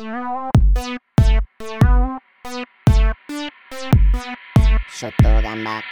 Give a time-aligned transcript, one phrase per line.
[0.00, 0.10] ショ
[5.10, 5.82] ットガンだ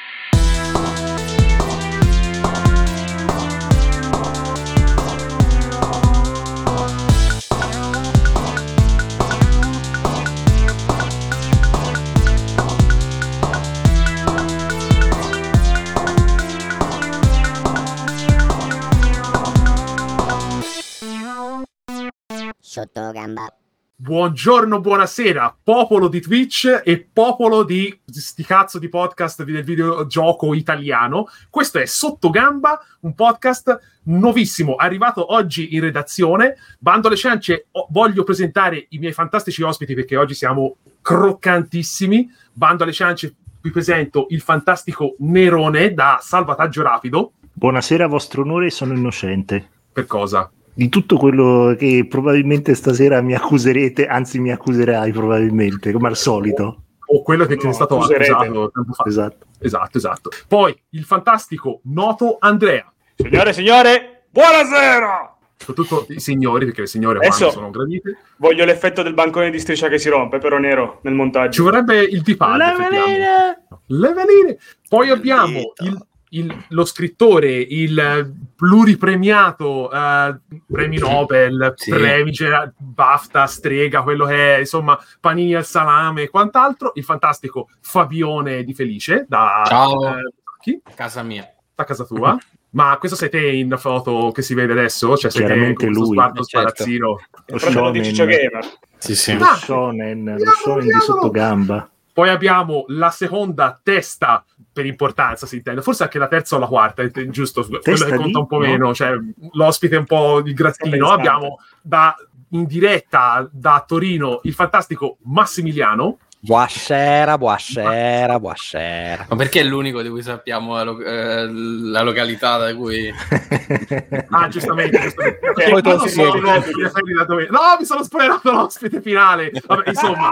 [22.62, 23.52] ショットガンバ
[24.00, 31.26] Buongiorno, buonasera, popolo di Twitch e popolo di sti cazzo di podcast del videogioco italiano.
[31.50, 36.58] Questo è Sottogamba, un podcast nuovissimo, arrivato oggi in redazione.
[36.78, 42.30] Bando alle ciance, voglio presentare i miei fantastici ospiti perché oggi siamo croccantissimi.
[42.52, 47.32] Bando alle ciance, vi presento il fantastico Nerone da Salvataggio Rapido.
[47.52, 49.68] Buonasera, vostro onore, sono innocente.
[49.92, 50.48] Per cosa?
[50.78, 56.82] Di tutto quello che probabilmente stasera mi accuserete, anzi mi accuserai probabilmente, come al solito.
[57.06, 58.30] O quello che ti No, è stato accuserete.
[58.30, 59.04] accusato tempo fa.
[59.08, 59.46] Esatto.
[59.58, 60.30] Esatto, esatto.
[60.46, 62.88] Poi il fantastico noto Andrea.
[63.16, 65.32] Signore e signore, buonasera!
[65.56, 68.16] soprattutto i signori, perché le signore Adesso- sono gradite.
[68.36, 71.62] Voglio l'effetto del bancone di striscia che si rompe, però nero, nel Ci montaggio.
[71.64, 72.56] vorrebbe il bipad.
[72.56, 73.66] Le veline!
[73.86, 74.58] Le veline.
[74.88, 80.38] Poi abbiamo il, il- lo scrittore, il pluripremiato eh,
[80.70, 81.90] premi Nobel, Sì.
[81.90, 82.32] premi
[82.76, 88.74] BAFTA, strega, quello che è, insomma, panini al salame e quant'altro, il fantastico Fabione di
[88.74, 90.16] Felice da, Ciao.
[90.18, 90.80] eh, chi?
[90.94, 91.48] casa mia.
[91.74, 92.36] da casa tua.
[92.70, 95.16] Ma questo sei te in foto che si vede adesso?
[95.16, 96.08] Cioè, sei te con questo lui.
[96.10, 96.68] sguardo Eh, certo.
[96.68, 97.20] sparazzino?
[97.46, 98.60] Di shonen.
[98.98, 99.38] Sì, sì.
[99.38, 101.88] Lo Ah, shonen, lo shonen di sottogamba.
[102.12, 104.44] Poi abbiamo la seconda testa
[104.78, 108.06] per importanza, si intende, forse anche la terza o la quarta, è giusto, quello Testa
[108.06, 108.66] che conta un po' No.
[108.66, 109.10] meno, cioè
[109.54, 111.10] l'ospite un po' di grattino.
[111.10, 112.14] Abbiamo da,
[112.50, 116.18] in diretta da Torino il fantastico Massimiliano.
[116.40, 119.26] Buonasera, buonasera, buonasera.
[119.28, 123.12] Ma perché è l'unico di cui sappiamo la, lo- eh, la località da cui...
[124.30, 125.00] Ah, giustamente.
[125.00, 125.50] giustamente.
[125.52, 126.38] Poi Io te lo non so spiego.
[126.40, 129.50] l'ospite da dove- No, mi sono spoilerato l'ospite finale.
[129.66, 130.30] Vabbè, insomma,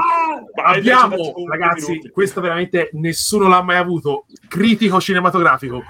[0.54, 4.26] detto abbiamo, ragazzi, questo veramente nessuno l'ha mai avuto.
[4.48, 5.82] Critico cinematografico,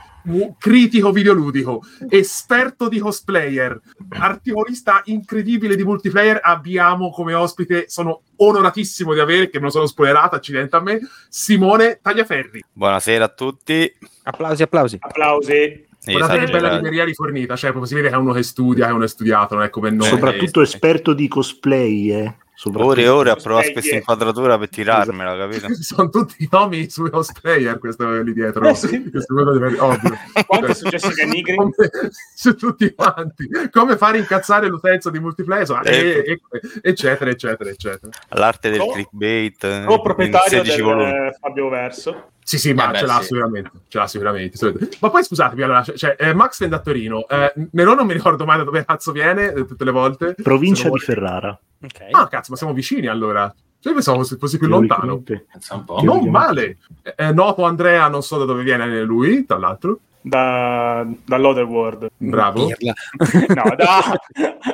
[0.59, 6.41] critico videoludico, esperto di cosplayer, articolista incredibile di multiplayer.
[6.43, 11.01] Abbiamo come ospite, sono onoratissimo di avere, che me lo sono spoilerato, accidente a me,
[11.29, 12.65] Simone Tagliaferri.
[12.73, 13.93] Buonasera a tutti.
[14.25, 14.99] Applausi, applausi.
[15.01, 15.85] Applausi.
[16.05, 16.75] Guardate che bella Esagerato.
[16.77, 19.07] libreria rifornita, cioè proprio si vede che è uno che studia, che è uno che
[19.07, 20.09] è studiato, non è come noi.
[20.09, 22.37] Soprattutto esperto di cosplay, eh.
[22.75, 25.75] Ore e ore a provare questa inquadratura per tirarmela, capito?
[25.83, 29.11] sono tutti i nomi sui cosplayer questo lì dietro Eh sì.
[29.11, 31.55] questo deve- ovvio Quanto è successo ai Nigri?
[31.55, 31.73] come,
[32.35, 36.41] su tutti quanti come fare incazzare l'utenza di multiplayer insomma, e- e-
[36.83, 38.91] eccetera eccetera eccetera L'arte del Oh.
[38.93, 41.11] clickbait eh, O proprietario 16 del volumi.
[41.11, 42.31] eh, Fabio Verso.
[42.47, 43.25] Sì sì ma Eh beh, ce l'ha sì.
[43.25, 44.57] sicuramente ce l'ha sicuramente
[45.01, 48.45] ma poi scusatemi allora cioè, eh, Max viene da Torino eh, Nerone non mi ricordo
[48.45, 51.59] mai da dove cazzo viene eh, tutte le volte Provincia di Ferrara.
[51.83, 52.07] Ok.
[52.13, 53.53] ah cazzo ma siamo vicini allora.
[53.79, 55.23] Cioè, io pensavo fosse fosse più lontano.
[56.03, 56.79] Non male.
[57.03, 59.99] È noto Andrea non so da dove viene lui tra l'altro
[60.29, 62.09] Da, dall'Otherworld.
[62.17, 62.69] bravo.
[62.81, 64.19] No, da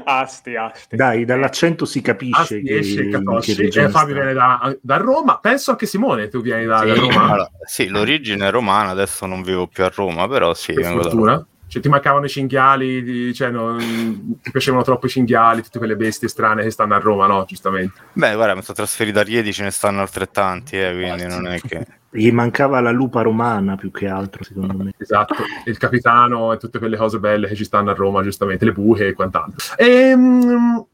[0.05, 0.97] Asti, Asti.
[0.97, 5.39] Dai, dall'accento si capisce sì, che, esce che Eh, Fabio viene da, da Roma.
[5.41, 7.01] Penso anche Simone, tu vieni da, da Sì.
[7.01, 7.23] Roma.
[7.25, 11.03] Allora, sì, l'origine è romana, adesso non vivo più a Roma, però sì, per vengo
[11.03, 11.47] da Roma.
[11.73, 16.29] Cioè, ti mancavano i cinghiali, cioè, non- ti piacevano troppo i cinghiali, tutte quelle bestie
[16.29, 17.47] strane che stanno a Roma, no?
[17.49, 17.99] Giustamente.
[18.13, 21.59] Beh, guarda, mi sono trasferito a Rieti, ce ne stanno altrettanti, eh, quindi non è
[21.61, 21.87] che...
[22.11, 24.93] Gli mancava la lupa romana più che altro, secondo me.
[24.99, 25.35] Esatto,
[25.65, 29.07] il capitano e tutte quelle cose belle che ci stanno a Roma, giustamente, le buche
[29.07, 29.75] e quant'altro.
[29.79, 30.85] Ehm,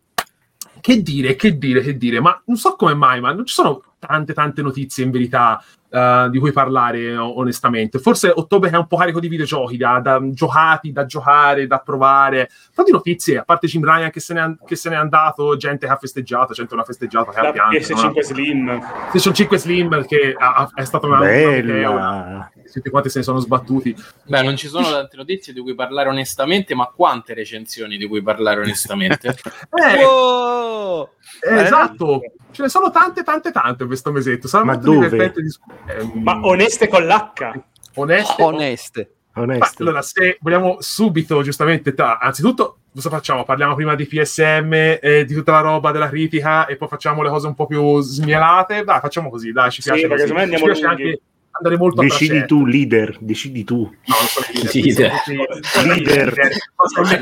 [0.80, 3.82] che dire, che dire, che dire, ma non so come mai, ma non ci sono
[3.98, 7.98] tante, tante notizie in verità eh, di cui parlare onestamente.
[7.98, 12.50] Forse ottobre è un po' carico di videogiochi, da, da giocati, da giocare, da provare.
[12.84, 15.92] Di notizie, a parte Jim Ryan che se n'è, che se n'è andato, gente che
[15.92, 17.94] ha festeggiato, gente che non ha festeggiato, che La ha pianto.
[17.94, 18.68] non PS5 Slim.
[18.68, 21.28] ha- PlayStation 5 Slim che ha- è stata una...
[21.28, 22.50] è una- Bella!
[22.72, 23.96] tutti quanti se ne sono sbattuti.
[24.24, 28.22] Beh, non ci sono tante notizie di cui parlare onestamente, ma quante recensioni di cui
[28.22, 29.34] parlare onestamente?
[29.72, 31.08] Eh, Wow!
[31.40, 32.20] Eh, esatto,
[32.58, 34.48] ce ne sono tante, tante, tante questo mesetto.
[34.48, 35.08] Sarà Ma molto dove?
[35.08, 35.42] divertente.
[35.42, 37.60] dis- ehm, Ma oneste con l'H.
[37.94, 38.42] oneste.
[38.44, 39.10] Oneste.
[39.34, 39.82] Ma, Onesto.
[39.84, 43.44] allora, se vogliamo subito, giustamente, tra- anzitutto, cosa facciamo?
[43.44, 47.28] Parliamo prima di PSM, e di tutta la roba della critica, e poi facciamo le
[47.28, 48.82] cose un po' più smielate.
[48.82, 50.08] Dai, facciamo così, dai, ci Sì, piace.
[50.08, 50.28] perché così.
[50.34, 51.20] secondo me Ci andiamo piace anche
[51.58, 53.80] andare molto Decidi tu, leader, decidi tu.
[53.82, 56.34] No, non so leader.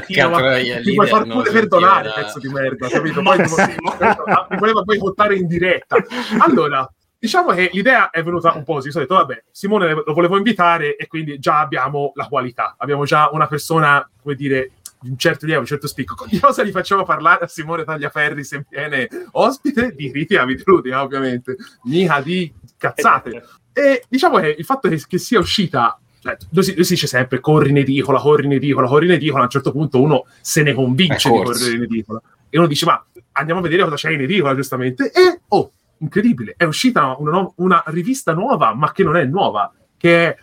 [0.07, 3.23] Catroia, ti puoi far pure perdonare, pezzo di merda, capito?
[3.23, 5.97] Poi mi voleva poi votare in diretta.
[6.39, 6.89] Allora,
[7.19, 8.89] diciamo che l'idea è venuta un po' così.
[8.89, 12.77] Ho detto, vabbè, Simone lo volevo invitare e quindi già abbiamo la qualità.
[12.79, 16.27] Abbiamo già una persona, come dire, di un certo livello, un certo spicco.
[16.29, 19.93] Di cosa gli facciamo parlare a Simone Tagliaferri se viene ospite?
[19.95, 21.57] Di riti abitudini, ovviamente.
[21.85, 23.43] Mica di cazzate.
[23.77, 27.07] E diciamo che il fatto che, che sia uscita, cioè, lui, si, lui si dice
[27.07, 30.25] sempre corri in edicola, corri in edicola, corri in edicola, a un certo punto uno
[30.41, 32.23] se ne convince È di correre in edicola.
[32.49, 35.13] E uno dice, ma andiamo a vedere cosa c'è in edicola, giustamente.
[35.13, 39.71] E, oh, incredibile, è uscita una, nu- una rivista nuova, ma che non è nuova,
[39.99, 40.37] che è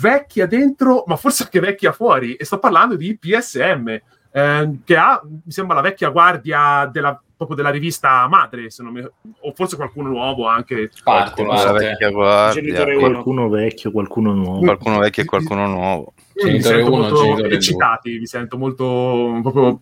[0.00, 2.36] vecchia dentro, ma forse anche vecchia fuori.
[2.36, 3.98] E sto parlando di PSM,
[4.40, 8.92] ehm, che ha, mi sembra, la vecchia guardia della, proprio della rivista madre, se non
[8.92, 10.90] mi- o forse qualcuno nuovo anche.
[11.02, 12.84] Parte, Qualcuno vecchia guardia.
[12.98, 14.58] Qualcuno vecchio, qualcuno nuovo.
[14.60, 16.12] qualcuno vecchio e qualcuno nuovo.
[16.36, 17.56] Genitore sento uno, molto genitore due.
[17.56, 19.80] eccitati, mi sento molto proprio.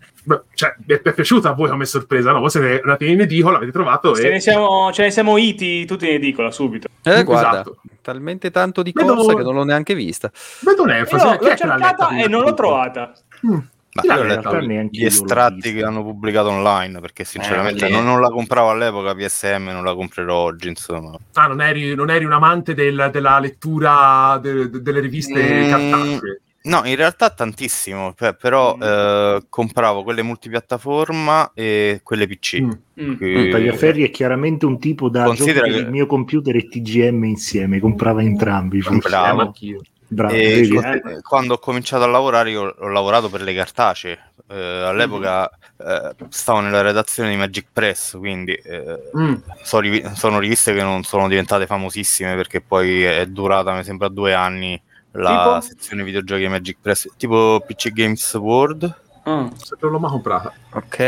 [0.54, 2.38] Cioè, mi è, è piaciuta a voi come sorpresa, no?
[2.38, 4.30] Voi siete andati in edicola, l'avete trovato Ce e.
[4.30, 6.86] ne siamo, ce ne siamo iti tutti in edicola subito.
[7.02, 7.76] Eh, guarda, Esatto.
[8.02, 10.30] talmente tanto di Vedo- corsa che non l'ho neanche vista.
[10.60, 11.24] Vedo un'enfasi.
[11.24, 13.12] l'ho che l'ha letta cercata e non l'ho trovata.
[13.46, 13.58] Mm.
[13.94, 17.90] Ma io ho in realtà neanche gli estratti che hanno pubblicato online perché sinceramente Eh,
[17.90, 21.16] non, non la compravo all'epoca PSM, non la comprerò oggi insomma.
[21.34, 25.68] Ah, non eri, non eri un amante del- della lettura de- de- delle riviste Mm.
[25.70, 26.40] cartacee.
[26.64, 28.82] No, in realtà tantissimo, cioè, però Mm.
[28.82, 32.60] eh, compravo quelle multipiattaforma e quelle PC.
[32.62, 32.70] Mm.
[33.00, 33.14] Mm.
[33.16, 37.78] che- Tagliaferri è chiaramente un tipo da Considera che- il mio computer e TGM insieme,
[37.80, 38.80] comprava entrambi.
[38.80, 39.08] forse.
[39.08, 39.40] Bravo.
[39.40, 39.80] Eh, anch'io.
[40.14, 40.76] Bravo, E vedi?
[40.76, 41.20] Eh.
[41.22, 44.18] quando ho cominciato a lavorare, io ho lavorato per le cartacee.
[44.48, 44.54] Eh,
[44.86, 49.34] all'epoca eh, stavo nella redazione di Magic Press, quindi eh, Mm.
[49.62, 49.80] so
[50.14, 54.80] sono riviste che non sono diventate famosissime perché poi è durata, mi sembra, due anni
[55.12, 55.60] la Tipo?
[55.60, 58.84] sezione videogiochi di Magic Press, tipo PC Games World.
[59.28, 59.46] Mm.
[59.80, 60.52] Non l'ho mai comprata.
[60.72, 60.98] Ok.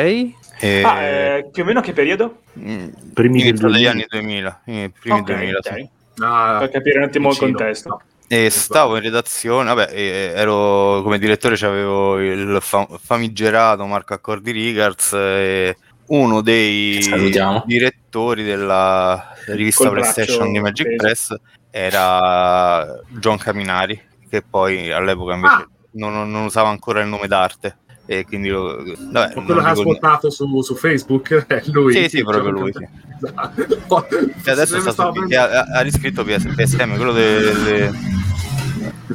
[0.58, 2.40] E, Ah, eh, più o meno che periodo?
[2.58, 3.90] mm, Primi degli 2000.
[3.90, 5.68] anni 2000, i primi Ok, 2000, sì.
[5.68, 5.88] ok.
[6.24, 7.88] Ah, Per capire un attimo il contesto.
[7.90, 8.00] No.
[8.28, 9.92] E stavo in redazione, vabbè,
[10.34, 15.76] ero come direttore, c'avevo il fa- famigerato Marco Accordi Rigards e
[16.06, 16.98] uno dei
[17.66, 20.96] direttori della rivista Col PlayStation di Magic teso.
[20.96, 21.34] Press
[21.70, 25.68] era John Caminari, che poi all'epoca invece Ah.
[25.92, 27.78] non, non usava ancora il nome d'arte.
[28.06, 31.92] E quindi lo, vabbè, quello che ha spottato su, su Facebook è lui.
[31.92, 32.86] Sì, sì, proprio lui, sì.
[33.22, 34.06] Esatto.
[34.42, 37.90] che adesso sta che ha, ha riscritto PS, PSM, quello delle,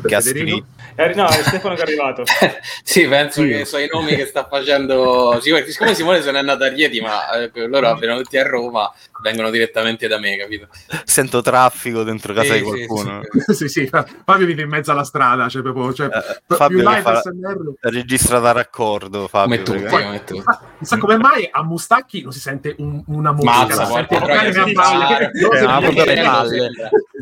[0.05, 0.65] che ha scritto.
[0.95, 2.23] Eh, no, è Stefano che è arrivato.
[2.83, 3.47] sì, penso Sì.
[3.47, 5.39] che sono i nomi che sta facendo.
[5.41, 8.91] Siccome, siccome Simone se n'è andato a Rieti, ma eh, loro abitano tutti a Roma,
[9.21, 10.68] vengono direttamente da me, capito?
[11.03, 13.21] Sento traffico dentro casa Sì, di qualcuno.
[13.47, 13.53] sì.
[13.53, 13.88] sì, sì,
[14.25, 17.73] Fabio vive in mezzo alla strada, cioè proprio, cioè, Eh, più Fabio live fa SMR.
[17.81, 20.44] registra da raccordo Fabio Come tutti, come tutti.
[20.44, 23.85] Non so come mai a Mustacchi non si sente un- una musica, non si Eh,
[23.85, 24.19] sente-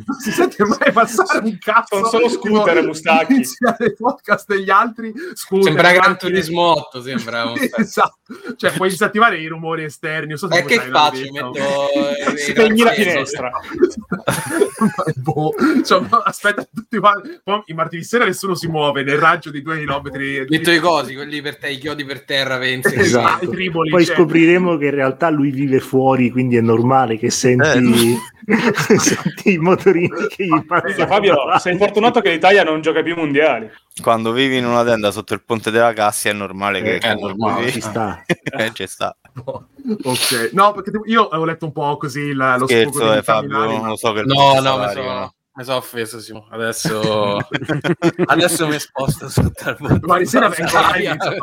[0.06, 3.34] non si sente mai passare un cazzo Sono solo scooter, Mustacchi.
[3.34, 6.18] iniziare il podcast degli altri scooter, Sembra Gran.
[6.18, 7.45] Turismo 8, sembra.
[7.45, 8.18] un- esatto
[8.57, 11.22] cioè puoi disattivare i rumori esterni so se E voi che faccio?
[11.31, 11.89] Metto eh,
[12.36, 13.52] Spegni la finestra.
[15.16, 15.54] boh,
[15.86, 17.30] cioè, aspetta tutti quanti
[17.66, 21.42] il martedì sera nessuno si muove nel raggio di due chilometri Metto i cosi, quelli
[21.42, 22.96] per te, i chiodi per terra, pensi.
[22.96, 23.28] Esatto.
[23.28, 23.46] Esatto.
[23.46, 24.16] i triboli, Poi cioè.
[24.16, 28.16] scopriremo che in realtà lui vive fuori, quindi è normale che senti,
[28.98, 30.94] senti i motorini che gli Ah, passano.
[30.94, 33.69] Sì, Fabio, sei fortunato che l'Italia non gioca più mondiali.
[34.02, 37.16] Quando vivi in una tenda sotto il ponte della Cassia è normale che Eh, è
[37.16, 38.22] normale, Ci sta.
[38.58, 39.16] Eh, ci sta
[40.04, 43.24] ok no perché io avevo letto un po' così la- lo sfogo scherzo degli eh,
[43.24, 46.48] Fabio non lo so che No, no, mi sono, mi sono offeso, Simo.
[46.50, 47.38] Adesso,
[48.26, 50.00] adesso mi sposto sotto al ponte.
[50.00, 50.72] Domani sera vengo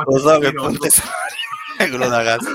[0.07, 0.89] lo so che ponte
[1.79, 2.51] è quello da casa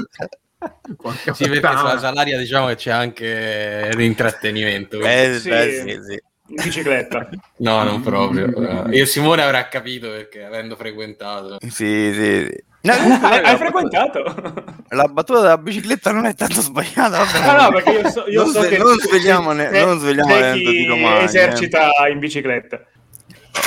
[1.01, 4.99] Porca Sì, perché sulla salaria diciamo che c'è anche l'intrattenimento.
[4.99, 5.49] eh, Sì.
[5.49, 6.21] beh, sì, sì.
[6.57, 7.29] In bicicletta.
[7.57, 8.87] No, non proprio.
[8.89, 11.57] Eh, Io Simone avrà capito perché avendo frequentato.
[11.61, 12.63] Sì, sì, sì.
[12.83, 14.23] No, hai, hai frequentato?
[14.89, 17.19] la battuta della bicicletta non è tanto sbagliata.
[17.23, 17.37] vabbè.
[17.47, 20.33] Ah, no, perché io so, io non, so sve- che non svegliamo, ne- non svegliamo
[20.33, 21.19] aneddoti chi romani.
[21.19, 21.23] eh.
[21.23, 22.83] esercita in bicicletta.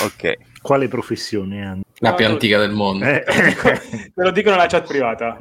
[0.04, 0.32] Ok.
[0.60, 1.82] Quale professione hanno?
[1.98, 3.04] La No, più tu- antica del mondo.
[3.04, 3.24] Eh,
[4.14, 5.36] Me lo dicono nella chat privata.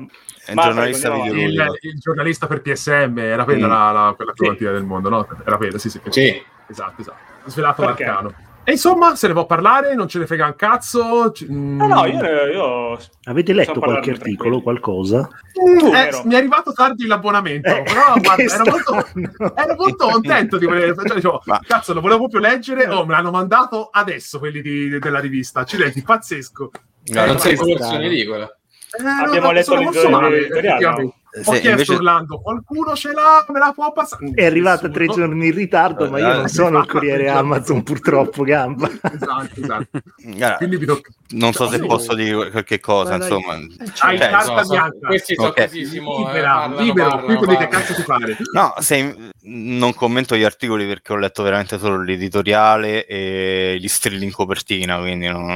[0.45, 3.69] È un Ma giornalista no, il, il giornalista per PSM era quella Mm.
[3.69, 4.51] la, la- quella più Sì.
[4.51, 5.27] antica del mondo no?
[5.45, 6.43] era quella sì sì, Sì.
[6.67, 8.03] Esatto esatto svelato Perché?
[8.05, 8.33] l'arcano
[8.65, 11.31] E insomma, se ne può parlare, non ce ne frega un cazzo.
[11.33, 15.27] c- No, no, io, io Avete letto Possiamo qualche articolo, qualcosa?
[15.61, 18.95] Mm, eh, mi è arrivato tardi l'abbonamento, Eh, però guarda, ero, molto,
[19.53, 20.95] ero molto contento di voler.
[20.95, 22.87] Cioè, dicevo, Ma- cazzo, lo volevo proprio leggere.
[22.87, 25.59] Oh, me l'hanno mandato adesso quelli di- della rivista.
[25.59, 26.71] Accidenti, pazzesco.
[27.03, 28.57] Guarda, non sei versione edicola.
[28.95, 31.15] Eh, Abbiamo no, letto l'editoriale- effettivamente.
[31.35, 34.29] Ho chiesto invece- Orlando, qualcuno ce l'ha, me la può passare?
[34.35, 38.43] È arrivata tre giorni in ritardo, ma io Eh, non sono il corriere Amazon, purtroppo,
[38.43, 38.87] gamba.
[38.87, 39.99] Esatto, esatto.
[40.67, 41.09] Vi tocca.
[41.29, 43.53] non so se posso dire qualche cosa, insomma.
[43.55, 45.07] Hai Cioè, carta No, bianca.
[45.07, 45.63] questi sono Ok.
[45.63, 47.67] così, Simone, libera, parlano, libero, parlano, qui parlano.
[47.69, 48.37] cazzo ti pare.
[48.53, 54.23] No, se non commento gli articoli perché ho letto veramente solo l'editoriale e gli strilli
[54.25, 55.47] in copertina, quindi non,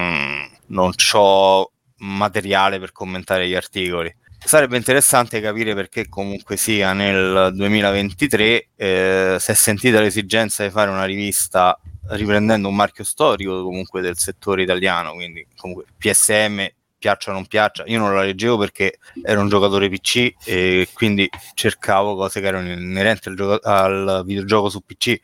[0.69, 4.13] non ho materiale per commentare gli articoli.
[4.43, 10.89] Sarebbe interessante capire perché comunque sia nel 2023 eh, si è sentita l'esigenza di fare
[10.89, 11.77] una rivista
[12.09, 16.65] riprendendo un marchio storico comunque del settore italiano, quindi comunque PSM
[16.97, 21.29] piaccia o non piaccia, io non la leggevo perché ero un giocatore PC e quindi
[21.53, 25.19] cercavo cose che erano inerenti al, gioco- al videogioco su PC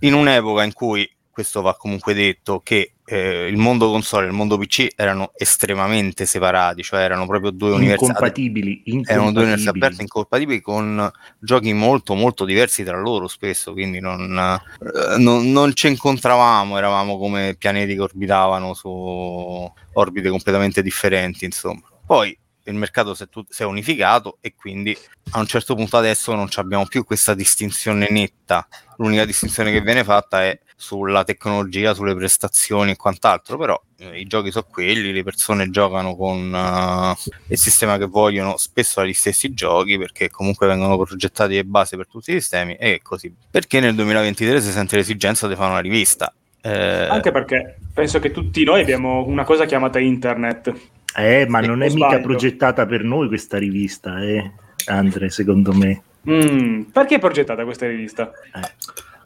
[0.00, 4.34] in un'epoca in cui questo va comunque detto che eh, il mondo console e il
[4.34, 10.02] mondo PC erano estremamente separati, cioè erano proprio due università Incompatibili, erano due università aperte
[10.02, 10.54] incompatibili.
[10.54, 15.88] incompatibili con giochi molto molto diversi tra loro spesso quindi non, eh, non, non ci
[15.88, 23.24] incontravamo eravamo come pianeti che orbitavano su orbite completamente differenti insomma poi il mercato si
[23.24, 24.96] è, tut- si è unificato e quindi
[25.32, 30.04] a un certo punto adesso non abbiamo più questa distinzione netta l'unica distinzione che viene
[30.04, 35.22] fatta è sulla tecnologia, sulle prestazioni e quant'altro, però eh, i giochi sono quelli, le
[35.22, 37.14] persone giocano con eh,
[37.48, 42.06] il sistema che vogliono, spesso agli stessi giochi perché comunque vengono progettati le base per
[42.06, 43.34] tutti i sistemi e così.
[43.50, 46.32] Perché nel 2023 si sente l'esigenza di fare una rivista?
[46.60, 50.72] Eh, Anche perché penso che tutti noi abbiamo una cosa chiamata internet.
[51.16, 52.22] Eh, ma non è mica sbaglio?
[52.22, 54.52] progettata per noi questa rivista, eh,
[54.86, 56.02] Andre, secondo me.
[56.28, 58.32] Mm, perché è progettata questa rivista?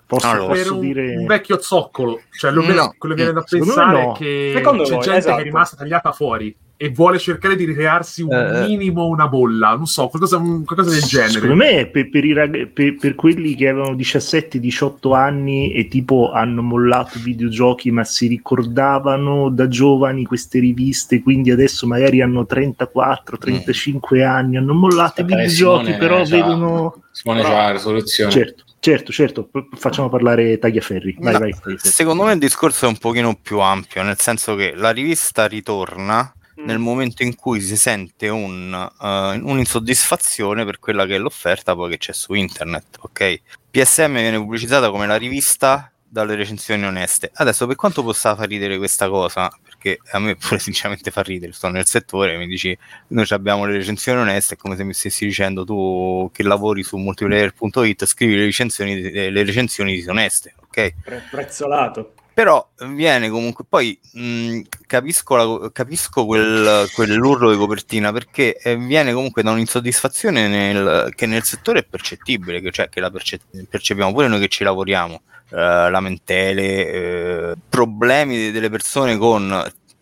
[0.09, 1.17] Posso, Allora, per posso un, dire...
[1.17, 2.95] un vecchio zoccolo, cioè lo- No.
[2.97, 4.13] quello che viene da Secondo me pensare no.
[4.15, 5.35] è che Secondo c'è voi, gente esatto.
[5.37, 8.67] che è rimasta tagliata fuori e vuole cercare di ricrearsi un Eh, eh.
[8.69, 11.31] minimo una bolla, non so, qualcosa, un- qualcosa del genere.
[11.33, 16.31] Secondo me per, per i rag- per- per quelli che avevano 17-18 anni e tipo
[16.33, 22.47] hanno mollato i videogiochi ma si ricordavano da giovani queste riviste, quindi adesso magari hanno
[22.49, 27.03] 34-35 anni, hanno mollato i eh, videogiochi, Simone però c'ha- vedono...
[27.11, 28.31] Simone c'ha la risoluzione.
[28.31, 31.17] Certo, certo, certo, facciamo parlare Tagliaferri.
[31.19, 31.79] Vai, No, vai, Tagliaferri.
[31.91, 36.33] secondo me il discorso è un pochino più ampio, nel senso che la rivista ritorna
[36.61, 36.65] Mm.
[36.65, 41.91] nel momento in cui si sente un, eh, un'insoddisfazione per quella che è l'offerta poi
[41.91, 43.41] che c'è su internet, ok?
[43.71, 47.31] PSM viene pubblicizzata come la rivista dalle recensioni oneste.
[47.35, 51.53] Adesso per quanto possa far ridere questa cosa, perché a me pure sinceramente fa ridere,
[51.53, 52.77] sto nel settore, mi dici
[53.09, 56.97] noi abbiamo le recensioni oneste, è come se mi stessi dicendo tu che lavori su
[56.97, 60.95] multiplayer.it scrivi le recensioni, le recensioni disoneste, ok?
[61.03, 62.13] Pre- prezzolato.
[62.39, 69.13] Però viene comunque, poi mh, capisco, la- capisco quel, quell'urlo di copertina perché eh, viene
[69.13, 74.13] comunque da un'insoddisfazione nel- che nel settore è percettibile, che, cioè che la perce- percepiamo
[74.13, 79.49] pure noi che ci lavoriamo, eh, lamentele, eh, problemi delle persone con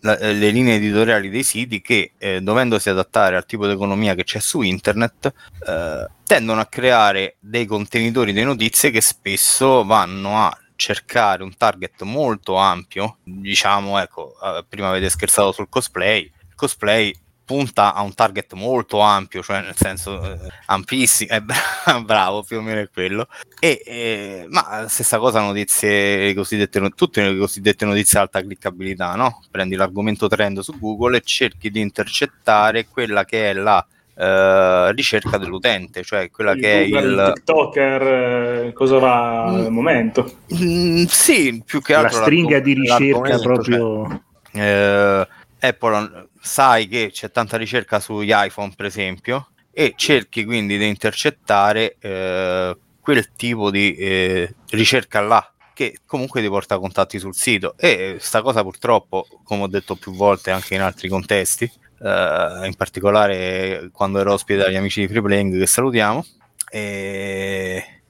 [0.00, 4.14] la- eh, le linee editoriali dei siti che eh, dovendosi adattare al tipo di economia
[4.14, 5.32] che c'è su internet
[5.66, 12.02] eh, tendono a creare dei contenitori di notizie che spesso vanno a cercare un target
[12.02, 17.12] molto ampio diciamo ecco eh, prima avete scherzato sul cosplay il cosplay
[17.46, 20.36] punta a un target molto ampio cioè nel senso eh,
[20.66, 23.28] ampissimo eh, bra- bravo più o meno è quello
[23.60, 29.14] e, eh, ma stessa cosa notizie le cosiddette tutte le cosiddette notizie ad alta cliccabilità
[29.14, 29.42] no?
[29.50, 33.86] prendi l'argomento trend su Google e cerchi di intercettare quella che è la
[34.16, 39.70] eh, ricerca dell'utente cioè quella Il che è Google, il TikToker, eh, cosa va al
[39.70, 40.38] momento?
[40.52, 44.22] Mm, sì, più che La altro stringa di ricerca l'argomento, proprio...
[44.52, 45.28] cioè,
[45.60, 51.96] Apple sai che c'è tanta ricerca sugli iPhone, per esempio, e cerchi quindi di intercettare
[52.00, 57.74] eh, quel tipo di eh, ricerca là che comunque ti porta contatti sul sito.
[57.76, 62.74] E sta cosa purtroppo, come ho detto più volte anche in altri contesti, eh, in
[62.76, 66.24] particolare quando ero ospite dagli amici di Freeplaying che salutiamo,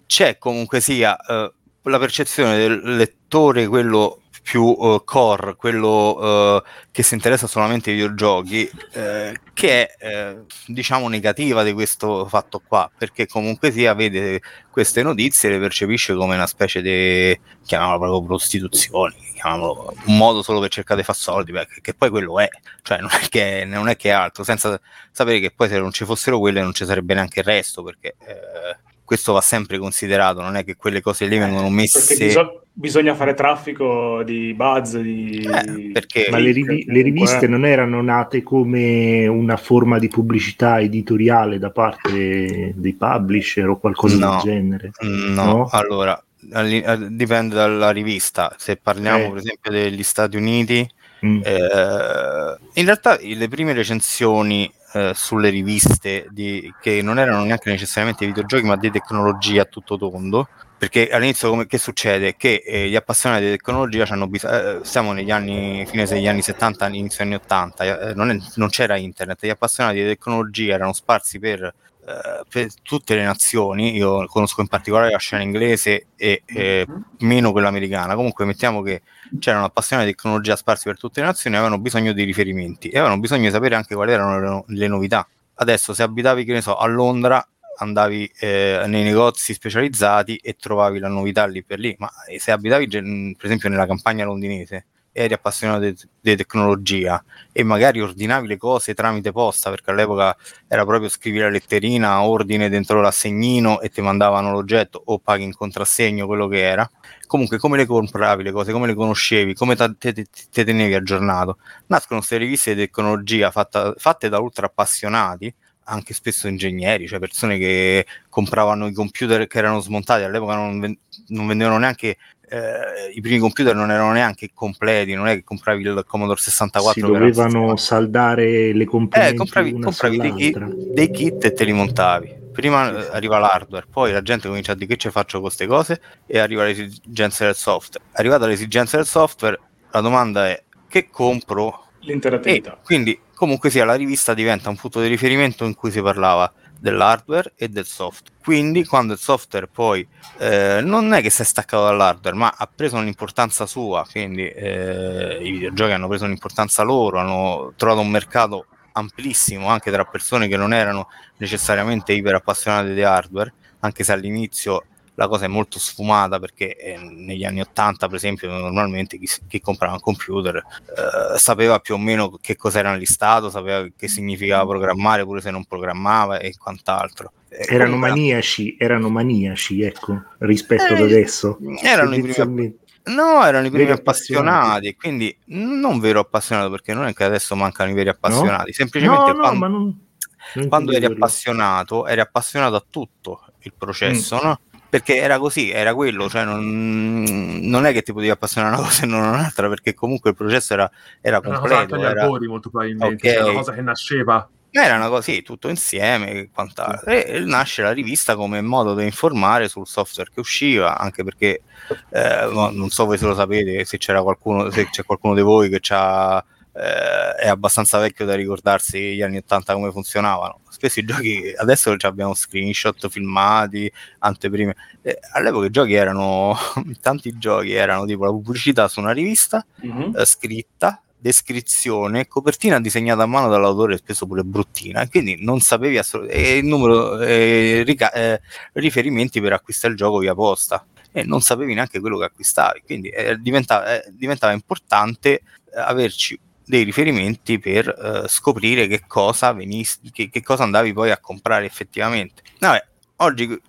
[0.07, 1.53] c'è comunque sia eh,
[1.83, 6.63] la percezione del lettore, quello più eh, core, quello eh,
[6.93, 10.37] che si interessa solamente ai videogiochi, eh, che è eh,
[10.67, 16.15] diciamo negativa di questo fatto qua, perché comunque sia vede queste notizie e le percepisce
[16.15, 21.19] come una specie di, chiamiamolo proprio prostituzione, chiamiamolo un modo solo per cercare di fare
[21.19, 22.49] soldi, beh, che, poi quello è,
[22.83, 26.05] cioè non è che, non è che altro, senza sapere che poi se non ci
[26.05, 30.55] fossero quelle non ci sarebbe neanche il resto, perché eh, questo va sempre considerato, non
[30.55, 31.99] è che quelle cose lì vengono messe...
[32.07, 35.39] Perché biso- bisogna fare traffico di buzz, di...
[35.51, 40.79] Eh, perché Ma le, rivi- le riviste non erano nate come una forma di pubblicità
[40.79, 44.31] editoriale da parte dei publisher o qualcosa No.
[44.45, 44.91] del genere?
[45.01, 45.69] No, No?
[45.73, 48.55] allora eh, dipende dalla rivista.
[48.59, 49.29] Se parliamo, Eh.
[49.31, 50.87] per esempio, degli Stati Uniti,
[51.25, 51.41] Mm.
[51.45, 58.27] eh, in realtà le prime recensioni eh, sulle riviste di- che non erano neanche necessariamente
[58.27, 60.49] videogiochi, ma di tecnologia a tutto tondo.
[60.79, 62.37] Perché all'inizio come, che succede?
[62.37, 64.85] Che eh, gli appassionati di tecnologia hanno bisogno.
[64.85, 68.97] siamo negli anni, fine degli anni 70, inizio anni 80, eh, non, è- non c'era
[68.97, 71.75] internet, gli appassionati di tecnologia erano sparsi per
[72.09, 76.87] eh, per tutte le nazioni, io conosco in particolare la scena inglese e eh,
[77.21, 79.03] meno quella americana, comunque mettiamo che
[79.41, 83.19] c'erano appassionati di tecnologia sparsi per tutte le nazioni avevano bisogno di riferimenti e avevano
[83.19, 85.27] bisogno di sapere anche quali erano le, no- le novità.
[85.55, 87.45] Adesso se abitavi, che ne so, a Londra,
[87.77, 92.51] andavi eh, nei negozi specializzati e trovavi la novità lì per lì, ma eh, se
[92.53, 98.59] abitavi per esempio nella campagna londinese eri appassionato di, di tecnologia e magari ordinavi le
[98.59, 100.37] cose tramite posta, perché all'epoca
[100.69, 105.55] era proprio scrivi la letterina, ordine dentro l'assegnino e ti mandavano l'oggetto o paghi in
[105.55, 106.89] contrassegno quello che era.
[107.27, 111.59] Comunque, come le compravi le cose, come le conoscevi, come te, te- te tenevi aggiornato?
[111.87, 115.53] Nascono queste riviste di tecnologia fatta- fatte da ultra appassionati,
[115.89, 120.99] anche spesso ingegneri, cioè persone che compravano i computer che erano smontati, all'epoca non, ven-
[121.29, 122.17] non vendevano neanche.
[122.49, 126.93] eh, I primi computer non erano neanche completi, non è che compravi il Commodore 64
[126.93, 130.59] Si dovevano saldare le eh, componenti compravi, una compravi dei, kit,
[130.93, 132.45] dei kit e te li montavi.
[132.53, 135.67] Prima eh, arriva l'hardware, poi la gente comincia a dire che ci faccio con queste
[135.67, 138.07] cose e arriva l'esigenza del software.
[138.13, 141.85] Arrivata l'esigenza del software, la domanda è che compro?
[142.01, 142.79] E L'interattività.
[142.83, 147.53] quindi comunque sia la rivista diventa un punto di riferimento in cui si parlava dell'hardware
[147.55, 148.35] e del software.
[148.43, 150.07] Quindi quando il software poi
[150.39, 155.39] eh, non è che si è staccato dall'hardware, ma ha preso un'importanza sua, quindi eh,
[155.43, 160.57] i videogiochi hanno preso un'importanza loro, hanno trovato un mercato amplissimo anche tra persone che
[160.57, 164.85] non erano necessariamente iper appassionate di hardware, anche se all'inizio
[165.17, 169.61] la cosa è molto sfumata perché eh, negli anni 80 per esempio normalmente chi, chi
[169.61, 175.25] comprava un computer eh, sapeva più o meno che cos'era listato, sapeva che significava programmare
[175.25, 177.33] pure se non programmava e quant'altro.
[177.49, 181.59] E Erano comunque- maniaci, erano maniaci, ecco, rispetto ad Eh, adesso.
[181.83, 182.77] erano i primi.
[183.05, 184.97] No, erano i primi appassionati, appassionati.
[184.97, 189.37] quindi non vero appassionato perché non è che adesso mancano i veri appassionati, semplicemente No,
[189.37, 190.07] no, quando, ma non,
[190.55, 194.61] non quando eri appassionato, eri appassionato a tutto il processo, no?
[194.89, 199.03] Perché era così, era quello, cioè non, non è che ti potevi appassionare una cosa
[199.03, 202.47] e non un'altra, perché comunque il processo era, era È una cosa completo, era, albori,
[202.47, 203.33] molto probabilmente.
[203.33, 204.49] Cioè, una cosa che nasceva.
[204.71, 207.11] era una cosa, sì, tutto insieme quant'altro.
[207.11, 211.63] E nasce la rivista come modo di informare sul software che usciva, anche perché
[212.11, 215.43] eh, no, non so voi se lo sapete, se c'era qualcuno, se c'è qualcuno di
[215.43, 220.61] voi che c'ha, eh, è abbastanza vecchio da ricordarsi gli anni 80 come funzionavano.
[220.77, 224.77] Spesso i giochi adesso abbiamo screenshot filmati, anteprime.
[225.01, 226.55] Eh, all'epoca i giochi erano
[227.01, 230.13] tanti giochi erano tipo la pubblicità su una rivista Mhm.
[230.15, 235.97] eh, scritta, descrizione, copertina disegnata a mano dall'autore, spesso pure bruttina, e quindi non sapevi
[235.97, 238.43] assolutamente il numero eh, rica- eh,
[238.75, 243.09] riferimenti per acquistare il gioco via posta e non sapevi neanche quello che acquistavi, quindi
[243.09, 245.41] eh, diventava, eh, diventava importante eh,
[245.75, 251.19] averci dei riferimenti per eh, scoprire che cosa, venis- che, che cosa andavi poi a
[251.19, 252.43] comprare effettivamente.
[252.59, 252.85] Vabbè,
[253.17, 253.61] oggi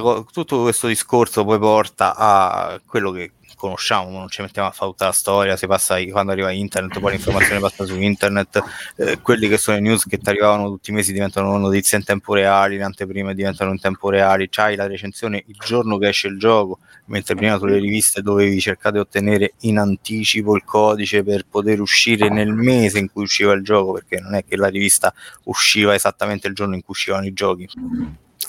[0.00, 4.90] co- tutto questo discorso poi porta a quello che conosciamo, non ci mettiamo a fare
[4.90, 8.62] tutta la storia, si passa quando arriva internet, poi l'informazione passa su internet,
[8.96, 12.04] eh, quelli che sono le news che ti arrivavano tutti i mesi diventano notizie in
[12.04, 16.28] tempo reale, le anteprime diventano in tempo reale, c'hai la recensione il giorno che esce
[16.28, 21.44] il gioco, mentre prima sulle riviste dovevi cercare di ottenere in anticipo il codice per
[21.46, 25.12] poter uscire nel mese in cui usciva il gioco, perché non è che la rivista
[25.44, 27.68] usciva esattamente il giorno in cui uscivano i giochi.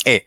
[0.04, 0.26] E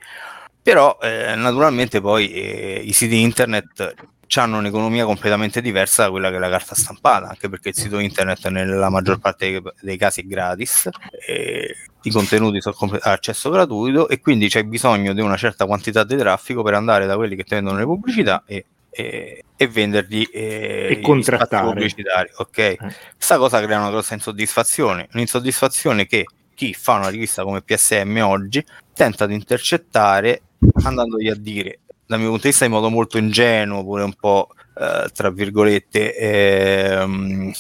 [0.65, 3.95] però eh, naturalmente poi eh, i siti internet
[4.41, 7.99] hanno un'economia completamente diversa da quella che è la carta stampata, anche perché il sito
[7.99, 10.89] internet nella maggior parte dei, casi è gratis,
[11.27, 16.05] eh, i contenuti sono a accesso gratuito e quindi c'è bisogno di una certa quantità
[16.05, 20.29] di traffico per andare da quelli che ti vendono le pubblicità e, e, e vendergli
[20.33, 21.67] eh, E contrattare.
[21.67, 22.31] pubblicitari.
[22.37, 22.77] Ok,
[23.17, 28.65] questa cosa crea una grossa insoddisfazione, un'insoddisfazione che chi fa una rivista come PSM oggi
[28.95, 30.43] tenta di intercettare
[30.85, 34.49] andandogli a dire, dal mio punto di vista in modo molto ingenuo, pure un po'
[34.79, 37.53] eh, tra virgolette ehm,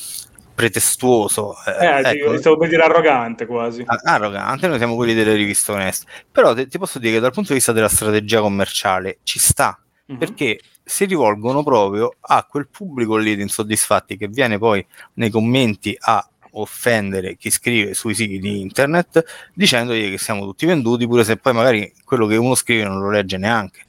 [0.55, 1.55] pretestuoso.
[1.67, 3.83] eh, Eh, ecco, stavo per dire arrogante quasi.
[3.87, 6.07] a- arrogante, noi siamo quelli delle riviste oneste.
[6.31, 9.79] Però te- ti posso dire che dal punto di vista della strategia commerciale ci sta,
[10.07, 10.19] Mhm.
[10.19, 15.97] perché si rivolgono proprio a quel pubblico lì di insoddisfatti che viene poi nei commenti
[15.99, 16.27] a
[16.57, 21.53] offendere chi scrive sui siti di internet dicendogli che siamo tutti venduti pure se poi
[21.53, 23.81] magari quello che uno scrive non lo legge neanche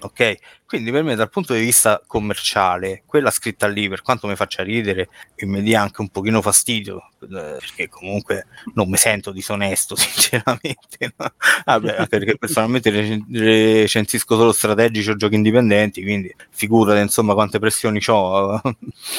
[0.00, 0.36] ok
[0.66, 4.62] quindi per me dal punto di vista commerciale quella scritta lì per quanto mi faccia
[4.62, 7.26] ridere e mi dia anche un pochino fastidio eh,
[7.58, 11.32] perché comunque non mi sento disonesto sinceramente no?
[11.64, 18.00] Anche perché personalmente recen- recensisco solo strategici o giochi indipendenti quindi figurate insomma quante pressioni
[18.06, 18.60] ho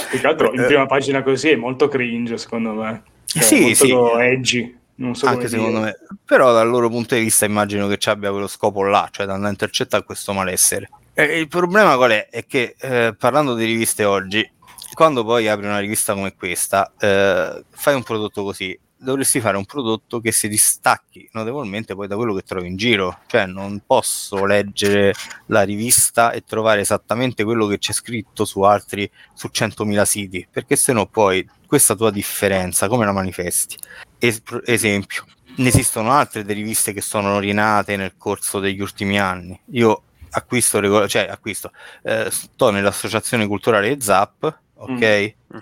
[0.09, 3.03] Più che altro in prima pagina così è molto cringe, secondo me.
[3.25, 3.91] Cioè, Sì, sì.
[3.91, 4.79] edgy.
[5.01, 5.97] Non so anche secondo dire.
[6.07, 9.25] me però dal loro punto di vista immagino che ci abbia quello scopo là cioè
[9.25, 12.29] da andare a intercettare questo malessere e il problema qual è?
[12.29, 14.47] è che eh, parlando di riviste oggi
[14.93, 19.65] quando poi apri una rivista come questa eh, fai un prodotto così dovresti fare un
[19.65, 24.45] prodotto che si distacchi notevolmente poi da quello che trovi in giro cioè non posso
[24.45, 25.13] leggere
[25.47, 30.75] la rivista e trovare esattamente quello che c'è scritto su altri su 100.000 siti perché
[30.75, 33.77] se no poi questa tua differenza come la manifesti
[34.23, 39.59] Es- esempio, ne esistono altre riviste che sono rinate nel corso degli ultimi anni.
[39.71, 41.71] Io acquisto, regol- cioè acquisto,
[42.03, 44.99] eh, sto nell'associazione culturale ZAP, ok,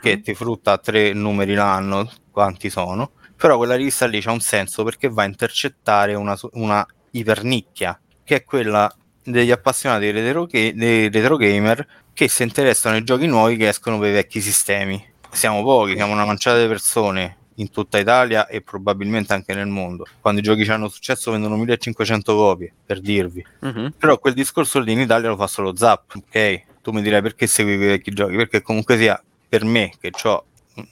[0.02, 4.84] che ti frutta tre numeri l'anno, quanti sono, però quella rivista lì c'ha un senso
[4.84, 8.94] perché va a intercettare una, una ipernicchia, che è quella
[9.24, 13.70] degli appassionati dei retro, ga- dei retro gamer che si interessano ai giochi nuovi che
[13.70, 15.02] escono per i vecchi sistemi.
[15.32, 20.06] Siamo pochi, siamo una manciata di persone in tutta Italia e probabilmente anche nel mondo.
[20.20, 23.46] Quando i giochi hanno successo vendono 1500 copie, per dirvi.
[23.60, 23.94] Mhm.
[23.98, 26.64] Però quel discorso lì in Italia lo fa solo Zap, ok?
[26.82, 28.36] Tu mi direi perché segui vecchi giochi?
[28.36, 30.46] Perché comunque sia, per me, che ho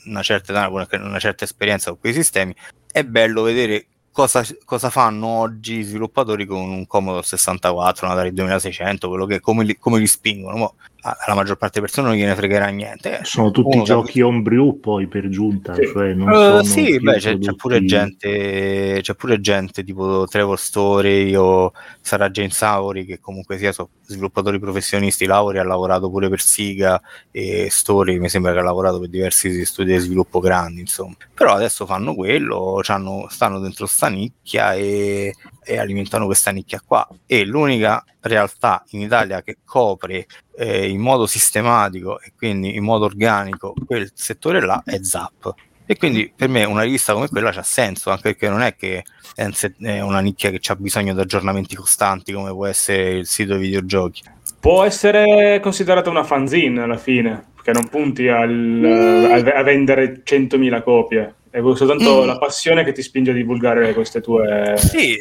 [0.06, 2.53] una certa età, una certa esperienza con quei sistemi,
[2.91, 8.34] è bello vedere cosa, cosa fanno oggi i sviluppatori con un Commodore 64, un Atari
[8.34, 10.58] 2600, quello che, come, li, come li spingono.
[10.58, 13.19] Mo, alla maggior parte delle persone non gliene fregherà niente.
[13.23, 15.86] Sono tutti Uno giochi homebrew poi per giunta, Sì.
[15.86, 21.33] cioè non sono sì, beh, c'è, c'è pure gente, c'è pure gente tipo Trevor Story
[21.36, 25.25] o Sarah Jane Sauri che comunque sia sono sviluppatori professionisti.
[25.25, 29.63] Lauri ha lavorato pure per Siga e Story mi sembra che ha lavorato per diversi
[29.65, 31.15] studi di sviluppo grandi, insomma.
[31.33, 35.33] Però adesso fanno quello, c'hanno- stanno dentro sta nicchia e,
[35.63, 37.07] e alimentano questa nicchia qua.
[37.25, 40.25] E l'unica realtà in Italia che copre
[40.57, 45.53] eh, in modo sistematico e quindi in modo organico quel settore là è Zap.
[45.85, 49.03] E quindi per me una rivista come quella c'ha senso, anche perché non è che
[49.35, 53.61] è una nicchia che ha bisogno di aggiornamenti costanti come può essere il sito dei
[53.61, 54.21] videogiochi.
[54.59, 59.31] Può essere considerata una fanzine alla fine, perché non punti al- Mm.
[59.31, 61.35] a, a vendere 100.000 copie.
[61.49, 62.27] È soltanto Mm.
[62.27, 64.73] la passione che ti spinge a divulgare queste tue...
[64.75, 65.15] Sì,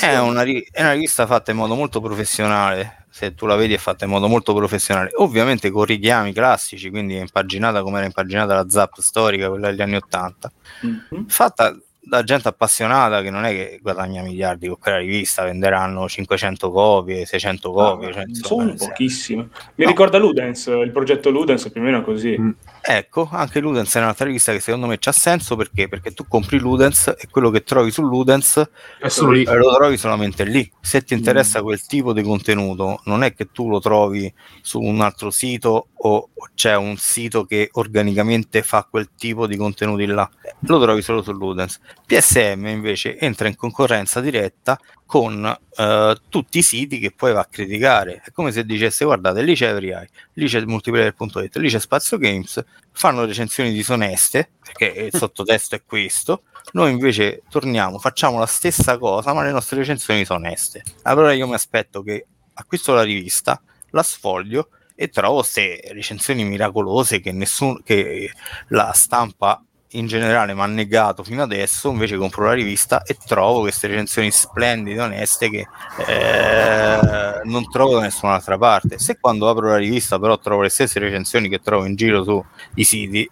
[0.00, 3.06] è una, è una rivista fatta in modo molto professionale.
[3.18, 5.10] Se tu la vedi, è fatta in modo molto professionale.
[5.16, 9.82] Ovviamente con richiami classici, quindi è impaginata come era impaginata la Zap storica, quella degli
[9.82, 10.52] anni Ottanta.
[10.82, 11.26] Mhm.
[11.26, 16.70] fatta da gente appassionata che non è che guadagna miliardi con quella rivista, venderanno 500
[16.70, 18.12] copie, 600 copie.
[18.12, 19.48] cioè, insomma, sono pochissime.
[19.74, 19.90] Mi No.
[19.90, 22.36] ricorda Ludens, il progetto Ludens più o meno così.
[22.38, 22.50] Mm.
[22.90, 25.88] Ecco, anche Ludens è un'altra rivista che secondo me c'ha senso perché?
[25.88, 28.66] Perché tu compri Ludens e quello che trovi su Ludens
[28.98, 29.44] È solo lì.
[29.44, 30.72] lo trovi solamente lì.
[30.80, 35.02] Se ti interessa quel tipo di contenuto, non è che tu lo trovi su un
[35.02, 40.28] altro sito o o c'è un sito che organicamente fa quel tipo di contenuti là.
[40.60, 41.80] Lo trovi solo su Ludens.
[42.06, 47.46] PSM invece entra in concorrenza diretta con eh, tutti i siti che poi va a
[47.46, 48.20] criticare.
[48.22, 49.90] È come se dicesse: guardate, lì c'è Every
[50.34, 56.42] lì c'è multiplayer.it, lì c'è Spazio Games, fanno recensioni disoneste perché il sottotesto è questo.
[56.72, 60.82] Noi invece torniamo, facciamo la stessa cosa, ma le nostre recensioni sono oneste.
[61.04, 67.20] Allora io mi aspetto che acquisto la rivista, la sfoglio e trovo queste recensioni miracolose
[67.20, 68.30] che, nessun, che
[68.68, 71.90] la stampa in generale mi ha negato fino adesso.
[71.90, 75.66] Invece compro la rivista e trovo queste recensioni splendide, oneste che
[76.06, 78.98] eh, non trovo da nessun'altra parte.
[78.98, 82.84] Se quando apro la rivista però trovo le stesse recensioni che trovo in giro sui
[82.84, 83.28] siti,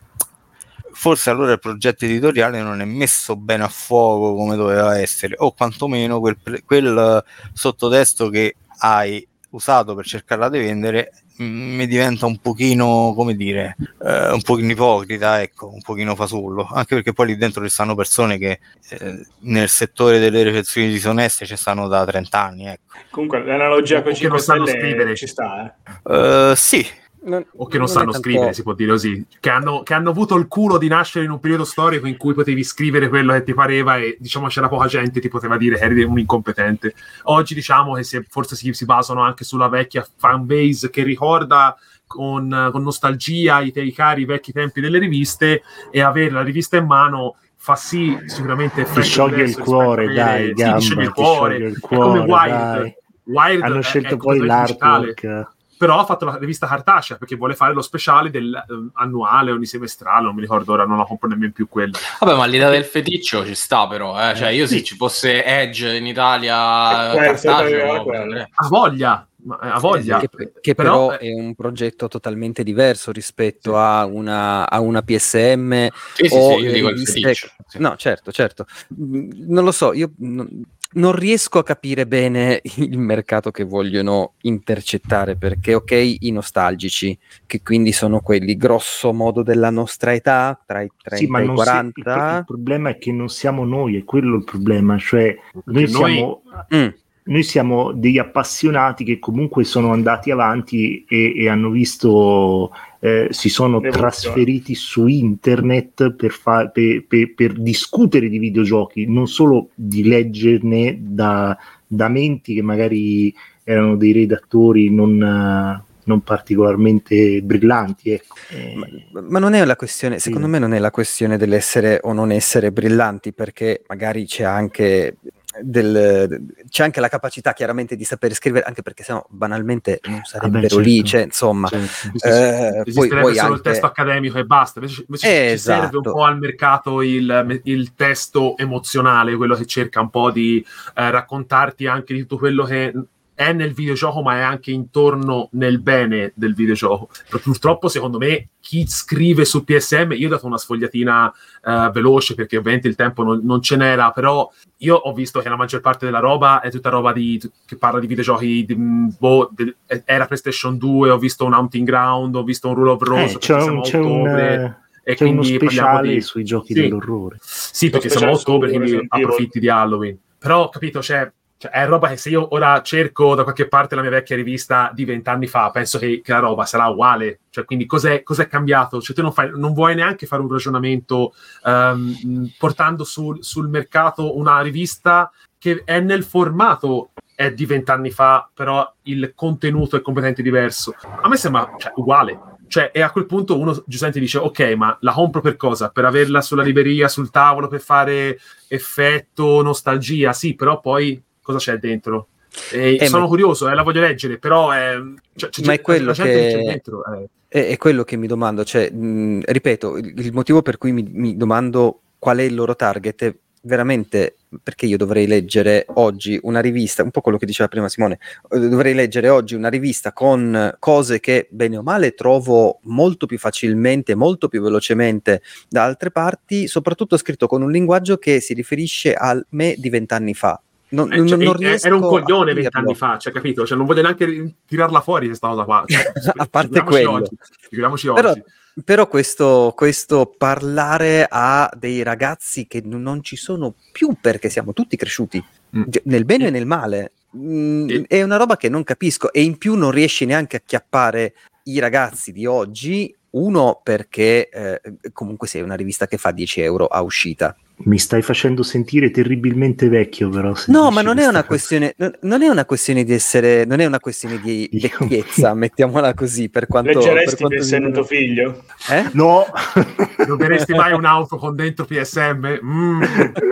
[0.92, 5.52] forse allora il progetto editoriale non è messo bene a fuoco come doveva essere, o
[5.52, 13.12] quantomeno quel, quel sottotesto che hai usato per cercarla di vendere mi diventa un pochino,
[13.14, 17.62] come dire, eh, un pochino ipocrita, ecco, un pochino fasullo, anche perché poi lì dentro
[17.62, 22.66] ci stanno persone che eh, nel settore delle recensioni disoneste ci stanno da 30 anni,
[22.66, 22.94] ecco.
[23.10, 25.16] Comunque l'analogia con che 5 non sanno Stelle scrivere.
[25.16, 26.50] ci sta, eh.
[26.50, 26.86] Eh, sì,
[27.22, 29.94] Non- o che non, è sanno tanto- scrivere, si può dire così, che hanno, che
[29.94, 33.32] hanno avuto il culo di nascere in un periodo storico in cui potevi scrivere quello
[33.32, 36.94] che ti pareva e diciamo c'era poca gente ti poteva dire che eri un incompetente.
[37.24, 41.76] Oggi diciamo che si- forse si, si basano anche sulla vecchia fanbase che ricorda
[42.06, 46.76] con, con nostalgia i, te- i cari vecchi tempi delle riviste e avere la rivista
[46.76, 51.02] in mano fa sì sicuramente Ti scioglie il cuore, dai, avere- sì, gamba, ti scioglie
[51.02, 51.54] il ti cuore.
[51.56, 52.78] scioglie il È come cuore, Wired.
[52.80, 52.94] dai.
[53.24, 55.54] Wired Hanno è- scelto è poi completamente digitale l'artwork.
[55.76, 59.66] Però ha fatto la rivista cartacea perché vuole fare lo speciale del eh, annuale ogni
[59.66, 62.84] semestrale non mi ricordo ora non la compro nemmeno più quella Vabbè, ma l'idea del
[62.84, 64.34] feticcio ci sta però, eh.
[64.34, 64.84] Cioè, io se Sì.
[64.84, 70.28] ci fosse Edge in Italia, Eh, cartaceo, ha voglia ma- eh, ha voglia Che,
[70.60, 76.28] che Però, però, è un progetto totalmente diverso rispetto a, una, a una PSM Sì,
[76.28, 77.48] sì, o sì, io dico il feticcio.
[77.68, 77.78] sì.
[77.78, 78.66] No, certo, certo.
[79.00, 80.48] Mm, Non lo so, io non,
[80.92, 87.60] non riesco a capire bene il mercato che vogliono intercettare perché, ok, i nostalgici, che
[87.62, 91.46] quindi sono quelli grosso modo della nostra età, tra i 30 Sì, ma e i
[91.46, 92.38] non si- il, 40.
[92.38, 94.96] il problema è che non siamo noi, è quello il problema.
[94.98, 96.42] Cioè, noi- siamo,
[96.74, 96.86] Mm,
[97.24, 102.70] noi siamo degli appassionati che comunque sono andati avanti e, e hanno visto,
[103.06, 109.28] eh, si sono trasferiti su internet per, fa- pe- pe- per discutere di videogiochi, non
[109.28, 118.10] solo di leggerne da, da menti che magari erano dei redattori non, non particolarmente brillanti.
[118.10, 118.34] Ecco.
[118.50, 118.74] Eh,
[119.12, 120.22] Ma, ma non è la questione, Sì.
[120.28, 125.16] secondo me non è la questione dell'essere o non essere brillanti, perché magari c'è anche
[125.62, 130.68] del, c'è anche la capacità chiaramente di sapere scrivere, anche perché sennò banalmente non sarebbero
[130.68, 130.78] certo.
[130.78, 131.68] lì, cioè, insomma.
[131.68, 132.26] certo.
[132.26, 135.80] eh, poi, esisterebbe poi solo il anche- testo accademico e basta invece, invece ci Esatto.
[135.80, 140.64] serve un po' al mercato il, il testo emozionale quello che cerca un po' di
[140.94, 142.92] eh, raccontarti anche di tutto quello che
[143.36, 147.10] è nel videogioco ma è anche intorno nel bene del videogioco
[147.42, 151.30] purtroppo secondo me chi scrive su PSM io ho dato una sfogliatina
[151.62, 155.50] eh, veloce perché ovviamente il tempo non, non ce n'era però io ho visto che
[155.50, 159.08] la maggior parte della roba è tutta roba di, che parla di videogiochi di, mm,
[159.18, 163.02] boh, de- era PlayStation 2 ho visto un Hunting Ground ho visto un Rule of
[163.02, 165.88] Rose Eh, c'è, siamo un, a c'è un, ottobre, eh, e c'è uno quindi parliamo
[165.88, 166.80] speciale di- sui giochi Sì.
[166.80, 167.36] dell'orrore.
[167.40, 170.18] sì, perché siamo a ottobre, quindi approfitti di Halloween.
[170.38, 174.02] Però, capito, cioè, cioè, è roba che se io ora cerco da qualche parte la
[174.02, 177.40] mia vecchia rivista di vent'anni fa, penso che, che la roba sarà uguale.
[177.48, 179.00] Cioè, quindi cos'è, cos'è cambiato?
[179.00, 181.32] Cioè, tu non, fai, non vuoi neanche fare un ragionamento
[181.64, 188.48] ehm, portando sul, sul mercato una rivista che è nel formato è di vent'anni fa,
[188.52, 190.94] però il contenuto è completamente diverso.
[191.22, 192.54] A me sembra cioè, uguale.
[192.68, 195.90] Cioè, e a quel punto uno giustamente dice: Ok, ma la compro per cosa?
[195.90, 198.38] Per averla sulla libreria, sul tavolo, per fare
[198.68, 200.32] effetto, nostalgia?
[200.32, 202.28] Sì, però poi cosa c'è dentro?
[202.72, 204.96] Eh, sono ma- curioso, eh, la voglio leggere, però è,
[205.36, 207.02] cioè, c'è- Ma è quello che- c'è dentro.
[207.14, 207.28] eh.
[207.48, 211.06] È, è quello che mi domando, cioè, mh, ripeto, il, il motivo per cui mi,
[211.08, 216.60] mi domando qual è il loro target è veramente perché io dovrei leggere oggi una
[216.60, 218.18] rivista, un po' quello che diceva prima Simone,
[218.50, 223.38] eh, dovrei leggere oggi una rivista con cose che bene o male trovo molto più
[223.38, 229.12] facilmente, molto più velocemente da altre parti, soprattutto scritto con un linguaggio che si riferisce
[229.14, 230.60] a me di vent'anni fa.
[230.88, 233.66] Non, Eh, non- cioè, non eh, riesco era un coglione vent'anni fa, cioè, capito?
[233.66, 235.84] Cioè, non voglio neanche tirarla fuori questa cosa qua.
[235.86, 237.10] Cioè, A parte quello.
[237.12, 237.30] oggi,
[237.68, 238.42] figuriamoci Però- oggi.
[238.84, 244.96] Però questo, questo parlare a dei ragazzi che non ci sono più perché siamo tutti
[244.96, 245.42] cresciuti,
[245.76, 245.82] Mm.
[245.86, 248.04] ge- nel bene e nel male, mm, Sì.
[248.06, 251.78] è una roba che non capisco e in più non riesci neanche a chiappare i
[251.78, 253.12] ragazzi di oggi.
[253.38, 254.80] Uno perché eh,
[255.12, 257.54] comunque sei una rivista che fa 10 euro a uscita.
[257.78, 260.54] Mi stai facendo sentire terribilmente vecchio, però.
[260.68, 264.00] No, ma non è una questione, non- è una questione di essere, non è una
[264.00, 266.92] questione di Io- vecchiezza, mettiamola così, per quanto...
[266.98, 268.62] Leggeresti quanto per mi- essere tuo figlio?
[268.90, 269.10] Eh?
[269.12, 269.44] No,
[270.26, 272.60] Non verresti mai un'auto con dentro PSM?
[272.64, 273.02] Mm,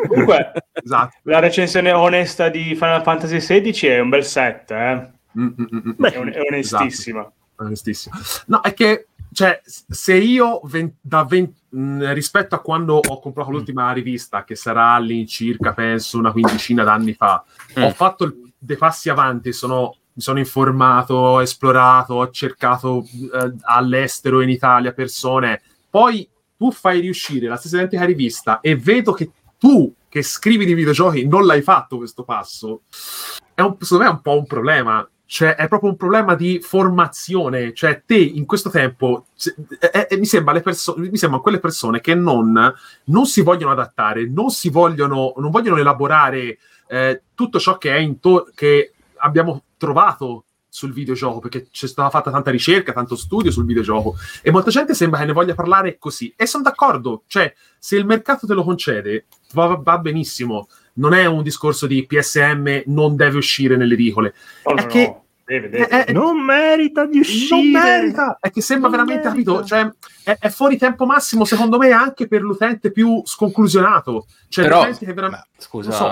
[0.09, 1.16] Comunque, esatto.
[1.25, 5.11] la recensione onesta di Final Fantasy XVI è un bel set, eh?
[5.38, 5.90] Mm, mm, mm, mm.
[5.97, 7.31] Beh, È, on- è onestissima.
[7.57, 8.14] onestissimo.
[8.47, 10.61] No, è che cioè, se io
[11.01, 16.33] da ven- mh, rispetto a quando ho comprato l'ultima rivista, che sarà all'incirca, penso, una
[16.33, 17.44] quindicina d'anni fa,
[17.79, 17.83] Mm.
[17.83, 23.53] ho fatto il- dei passi avanti, sono, mi sono informato, ho esplorato, ho cercato eh,
[23.62, 25.61] all'estero, in Italia, persone.
[25.90, 30.75] Poi tu fai riuscire la stessa identica rivista e vedo che tu, che scrivi di
[30.75, 32.83] videogiochi, non l'hai fatto questo passo.
[33.53, 35.09] È un, secondo me è un po' un problema.
[35.26, 37.72] Cioè, è proprio un problema di formazione.
[37.72, 39.26] Cioè, te in questo tempo
[39.80, 44.28] eh, eh, mi, sembra perso- mi sembrano quelle persone che non, non si vogliono adattare,
[44.28, 46.58] non si vogliono, non vogliono elaborare
[46.88, 52.32] eh, tutto ciò che è intorno che abbiamo trovato sul videogioco, perché c'è stata fatta
[52.32, 56.34] tanta ricerca, tanto studio sul videogioco, e molta gente sembra che ne voglia parlare così.
[56.37, 60.66] E sono d'accordo, cioè, se il mercato te lo concede, va, va benissimo.
[60.94, 64.35] Non è un discorso di PSM non deve uscire nelle edicole.
[64.64, 65.87] No, è che no, deve, deve.
[65.88, 67.57] è- è- Non merita di uscire.
[67.61, 69.52] non merita, è che sembra Non veramente merita.
[69.52, 69.90] capito, cioè,
[70.24, 74.26] è, è fuori tempo massimo secondo me anche per l'utente più sconclusionato.
[74.48, 75.46] Cioè, Però, l'utente che veramente...
[75.57, 76.04] ma, scusa, so.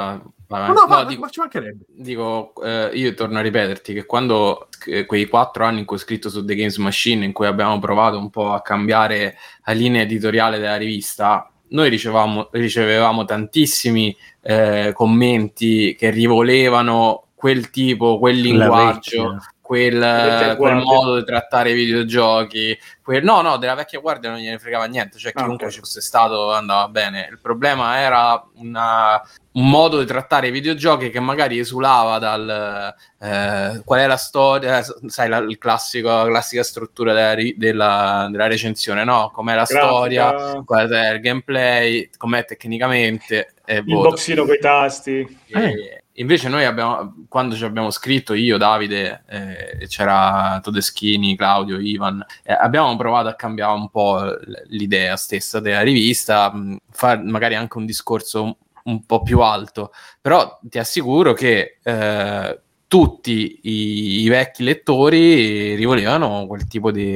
[0.48, 1.84] vai No, no, ma, dico, ma ci mancherebbe.
[1.88, 6.00] dico, eh, io torno a ripeterti che quando eh, quei quattro anni in cui ho
[6.00, 10.02] scritto su The Games Machine, in cui abbiamo provato un po' a cambiare la linea
[10.02, 19.38] editoriale della rivista, noi ricevavamo, ricevevamo tantissimi eh, commenti che rivolevano quel tipo, quel linguaggio.
[19.72, 22.78] Quel, quel modo di trattare i videogiochi.
[23.02, 25.72] quel- no, no, della vecchia guardia non gliene fregava niente, cioè Ah, chiunque ok.
[25.72, 27.26] ci fosse stato andava bene.
[27.30, 29.20] Il problema era una-
[29.52, 34.78] un modo di trattare i videogiochi che magari esulava dal eh, qual è la storia,
[34.80, 39.30] eh, sai, la, il classico, la classica struttura della, della- della recensione, no?
[39.32, 44.10] Com'è la storia, Grafica, qual è il gameplay, com'è tecnicamente e il voto.
[44.10, 45.38] boxino con i tasti.
[45.46, 52.24] E invece noi abbiamo, quando ci abbiamo scritto io, Davide, eh, c'era Todeschini, Claudio, Ivan,
[52.42, 54.20] eh, abbiamo provato a cambiare un po'
[54.68, 59.92] l'idea stessa della rivista, mh, fare magari anche un discorso un, un po' più alto,
[60.20, 67.14] però ti assicuro che eh, tutti i, i vecchi lettori rivolevano quel tipo di,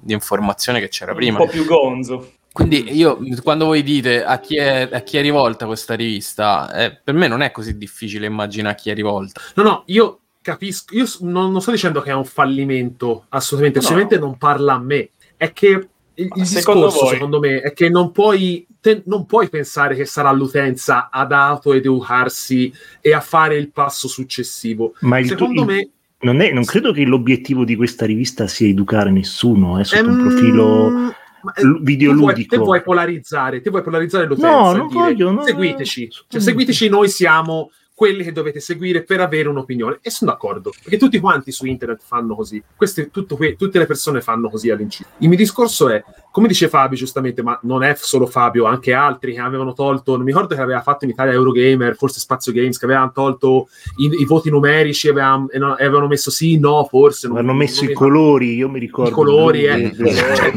[0.00, 1.38] di informazione che c'era prima.
[1.38, 2.32] Un po' più gonzo.
[2.54, 6.96] Quindi io, quando voi dite a chi è, a chi è rivolta questa rivista, eh,
[7.02, 9.40] per me non è così difficile immaginare a chi è rivolta.
[9.56, 13.84] No, no, io capisco, io non, non sto dicendo che è un fallimento, assolutamente, No.
[13.84, 15.08] assolutamente non parla a me.
[15.36, 15.66] È che
[16.14, 17.14] il, il secondo discorso, voi?
[17.14, 22.72] secondo me, è che non puoi, te- non puoi pensare che sarà l'utenza ad autoeducarsi
[23.00, 24.94] e a fare il passo successivo.
[25.00, 25.88] Ma il, Secondo il- me...
[26.20, 30.20] non, è- non credo che l'obiettivo di questa rivista sia educare nessuno, è sotto un
[30.20, 32.56] ehm, profilo ma, eh, l- tu vuoi- videoludico.
[32.56, 34.50] Te vuoi polarizzare, te vuoi polarizzare l'utenza.
[34.50, 36.44] No, non voglio, no, seguiteci, cioè, mm.
[36.44, 39.98] seguiteci, noi siamo quelli che dovete seguire per avere un'opinione.
[40.02, 42.60] E sono d'accordo, perché tutti quanti su internet fanno così.
[42.74, 45.12] Queste, tutto que- tutte le persone fanno così all'incirca.
[45.18, 46.02] Il mio discorso è,
[46.32, 50.22] come dice Fabio giustamente, ma non è solo Fabio, anche altri che avevano tolto, non
[50.24, 54.10] mi ricordo che aveva fatto in Italia Eurogamer, forse Spazio Games, che avevano tolto i,
[54.20, 57.28] i voti numerici avevano, no- avevano messo sì, no, forse.
[57.28, 59.10] non- non messo mi- i colori, io mi ricordo.
[59.10, 59.92] I colori, eh.
[59.96, 60.52] verde.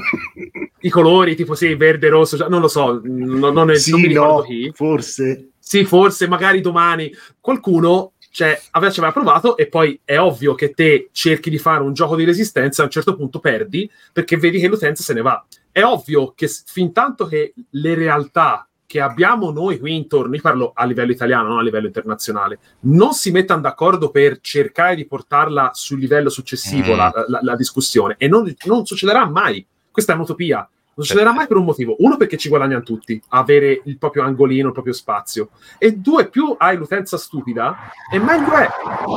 [0.82, 4.34] i colori, tipo sì, verde, rosso, non lo so, non, non, sì, non mi ricordo
[4.34, 4.72] no, chi.
[4.74, 5.50] forse.
[5.68, 10.72] Sì, forse magari domani qualcuno cioè, aveva, ci aveva provato e poi è ovvio che
[10.72, 14.60] te cerchi di fare un gioco di resistenza a un certo punto perdi perché vedi
[14.60, 15.44] che l'utenza se ne va.
[15.70, 20.72] È ovvio che fin tanto che le realtà che abbiamo noi qui intorno, io parlo
[20.74, 25.72] a livello italiano, non a livello internazionale, non si mettano d'accordo per cercare di portarla
[25.74, 26.98] sul livello successivo Mm.
[26.98, 29.66] la, la- la discussione e non, non succederà mai.
[29.92, 30.70] Questa è un'utopia.
[30.98, 31.96] Non succederà mai per un motivo.
[32.00, 35.50] Uno, perché ci guadagnano tutti, avere il proprio angolino, il proprio spazio.
[35.78, 37.76] E due, più hai l'utenza stupida,
[38.12, 38.68] e meglio è.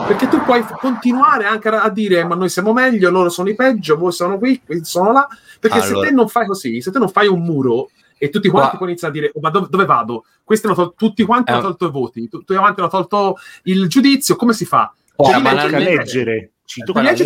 [0.07, 3.97] Perché tu puoi continuare anche a, dire, ma noi siamo meglio, loro sono i peggio,
[3.97, 5.27] voi sono qui, qui sono là.
[5.59, 6.09] Perché se Allora.
[6.09, 7.89] te non fai così, se te non fai un muro
[8.19, 10.25] e tutti quanti Qua- poi iniziano a dire, "Oh, ma dove, dove vado?
[10.45, 11.55] Questi hanno tol- tutti quanti Eh.
[11.55, 14.93] hanno tolto i voti, tu- tutti quanti hanno tolto il giudizio, come si fa?
[15.17, 16.51] Qua, Cioè, Tocca banalmente- leggere.
[16.71, 16.85] Ci Eh,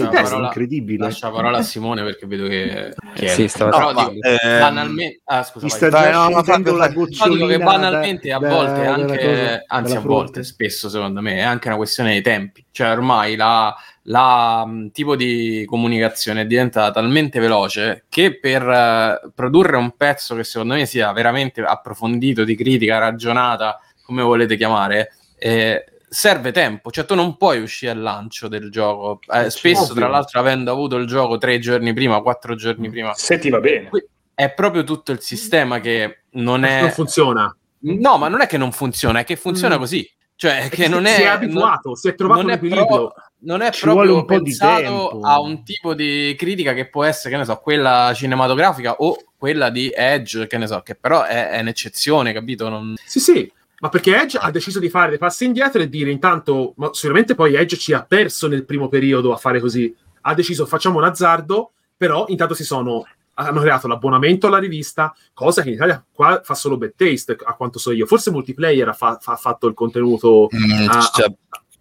[0.09, 0.39] testo.
[0.39, 1.05] è incredibile.
[1.05, 2.95] Lascia la parola a Simone perché vedo che
[3.29, 6.89] sì, stava Però No, dico, ehm, banalmente ah, scusa, sta Vai, già no, no, la
[6.89, 11.21] gocciolina che da- banalmente a da- volte, dalla anche, cosa, anzi a volte, spesso secondo
[11.21, 12.65] me, è anche una questione dei tempi.
[12.71, 19.31] Cioè ormai la, la, mh, tipo di comunicazione è diventata talmente veloce che per eh,
[19.35, 25.13] produrre un pezzo che secondo me sia veramente approfondito, di critica, ragionata, come volete chiamare,
[25.37, 26.91] eh, serve tempo.
[26.91, 29.19] Cioè tu non puoi uscire al lancio del gioco.
[29.33, 29.95] Eh, spesso, ovvio.
[29.97, 33.59] tra l'altro, avendo avuto il gioco tre giorni prima, quattro giorni prima, Se ti va
[33.61, 33.91] bene.
[34.35, 36.89] è proprio tutto il sistema che non Non è...
[36.91, 37.55] funziona.
[37.87, 39.79] No, ma non è che non funziona, è che funziona Mm.
[39.79, 40.11] così.
[40.37, 41.25] Cioè, che non si è...
[41.25, 43.15] è abituato, si è trovato non un è pro- equilibrio.
[43.41, 45.21] non è Ci vuole proprio un po' di pensato tempo.
[45.23, 49.71] a un tipo di critica che può essere, che ne so, quella cinematografica o quella
[49.71, 52.69] di Edge, che ne so, che però è, è un'eccezione, capito?
[52.69, 52.95] Non...
[53.05, 53.53] Sì, sì,
[53.85, 57.35] ma perché Edge ha deciso di fare dei passi indietro e dire intanto, ma sicuramente
[57.35, 59.95] poi Edge ci ha perso nel primo periodo a fare così.
[60.23, 65.61] Ha deciso facciamo un azzardo, però intanto si sono hanno creato l'abbonamento alla rivista, cosa
[65.61, 68.07] che in Italia qua fa solo Bad Taste, a quanto so io.
[68.07, 71.27] Forse multiplayer ha, fa- ha fatto il contenuto Mm, Ah, cioè,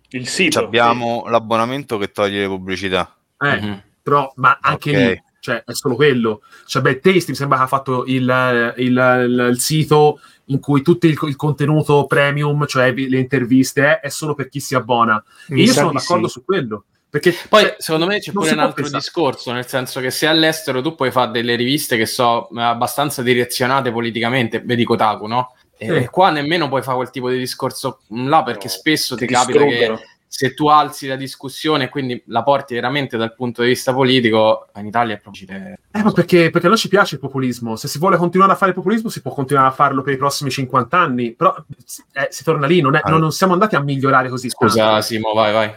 [0.09, 0.59] Il sito.
[0.59, 3.15] abbiamo l'abbonamento che toglie le pubblicità.
[3.39, 3.82] Eh, Mhm.
[4.01, 4.97] però, ma anche Ok.
[4.97, 6.41] lì, cioè, è solo quello.
[6.65, 10.81] Cioè, Bad Taste mi sembra che ha fatto il, il- il- il sito in cui
[10.81, 15.21] tutto il, il contenuto premium, cioè le interviste, è, solo per chi si abbona.
[15.49, 16.33] E io sono d'accordo sì.
[16.33, 16.85] su quello.
[17.09, 20.27] Perché Poi cioè, secondo me c'è pure un altro pensare- discorso, nel senso che se
[20.27, 25.53] all'estero tu puoi fare delle riviste che so abbastanza direzionate politicamente, vedi Kotaku, no?
[25.77, 26.07] E, Sì.
[26.07, 29.59] qua nemmeno puoi fare quel tipo di discorso là perché No, spesso ti ti capita
[29.65, 29.99] che.
[30.36, 34.67] Se tu alzi la discussione e quindi la porti veramente dal punto di vista politico,
[34.77, 35.45] in Italia è proprio...
[35.47, 37.75] Eh, ma perché, perché a noi ci piace il populismo.
[37.75, 40.17] Se si vuole continuare a fare il populismo, si può continuare a farlo per i
[40.17, 41.36] prossimi 50 anni.
[41.36, 41.55] Però
[42.13, 44.49] eh, si torna lì, non, è- non- non siamo andati a migliorare così.
[44.49, 45.01] Scusa tanto.
[45.03, 45.71] Simo, vai, vai.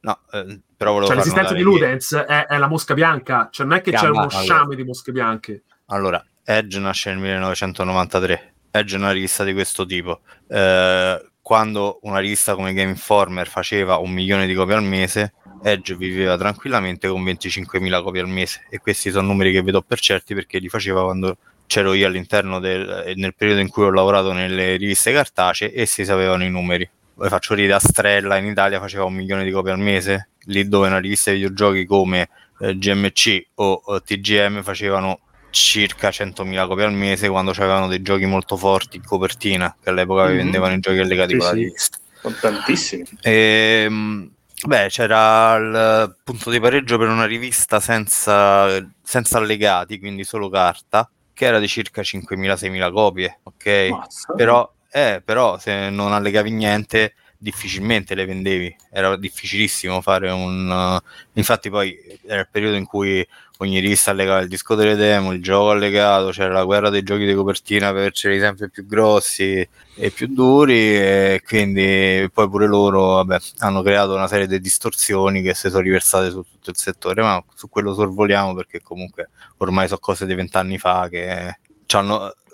[0.00, 3.48] No, eh, però volevo Cioè, far l'esistenza di Ludens è, è la mosca bianca.
[3.52, 4.42] Cioè, non è che c'è Gamba, uno allora.
[4.42, 5.62] sciame di mosche bianche.
[5.86, 8.54] Allora, Edge nasce nel 1993.
[8.72, 10.22] Edge è una rivista di questo tipo.
[10.48, 15.94] Eh, quando una rivista come Game Informer faceva un milione di copie al mese, Edge
[15.94, 18.66] viveva tranquillamente con 25.000 copie al mese.
[18.68, 21.36] E questi sono numeri che vedo per certi perché li faceva quando
[21.68, 26.04] c'ero io all'interno del nel periodo in cui ho lavorato nelle riviste cartacee e si
[26.04, 26.90] sapevano i numeri.
[27.14, 30.88] Vi faccio ridere, Astrella in Italia faceva un milione di copie al mese, lì dove
[30.88, 32.28] una rivista di videogiochi come
[32.58, 35.20] eh, GMC o eh, TGM facevano
[35.56, 40.26] circa 100.000 copie al mese quando avevano dei giochi molto forti in copertina, che all'epoca
[40.26, 40.36] Mhm.
[40.36, 41.58] vendevano i giochi allegati Sì, con la sì.
[41.60, 41.98] rivista.
[42.20, 43.04] Sono tantissimi.
[43.22, 44.30] Ehm,
[44.66, 51.10] beh, c'era il punto di pareggio per una rivista senza, senza allegati, quindi solo carta,
[51.32, 53.88] che era di circa 5.000-6.000 copie, ok?
[53.90, 54.32] Mazza.
[54.34, 61.06] Però, eh, però se non allegavi niente difficilmente le vendevi era difficilissimo fare un uh,
[61.34, 61.94] infatti poi
[62.26, 63.24] era il periodo in cui
[63.58, 67.24] ogni rivista allegava il disco delle demo il gioco allegato c'era la guerra dei giochi
[67.24, 69.66] di copertina per averceli sempre più grossi
[69.98, 75.40] e più duri e quindi poi pure loro vabbè, hanno creato una serie di distorsioni
[75.40, 79.86] che si sono riversate su tutto il settore ma su quello sorvoliamo perché comunque ormai
[79.86, 81.58] sono cose di vent'anni fa che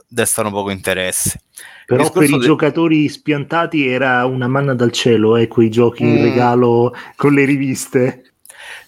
[0.06, 1.40] destano poco interesse
[1.86, 6.18] Però per i de- giocatori spiantati era una manna dal cielo, eh, quei giochi in
[6.20, 6.22] Mm.
[6.22, 8.31] regalo con le riviste.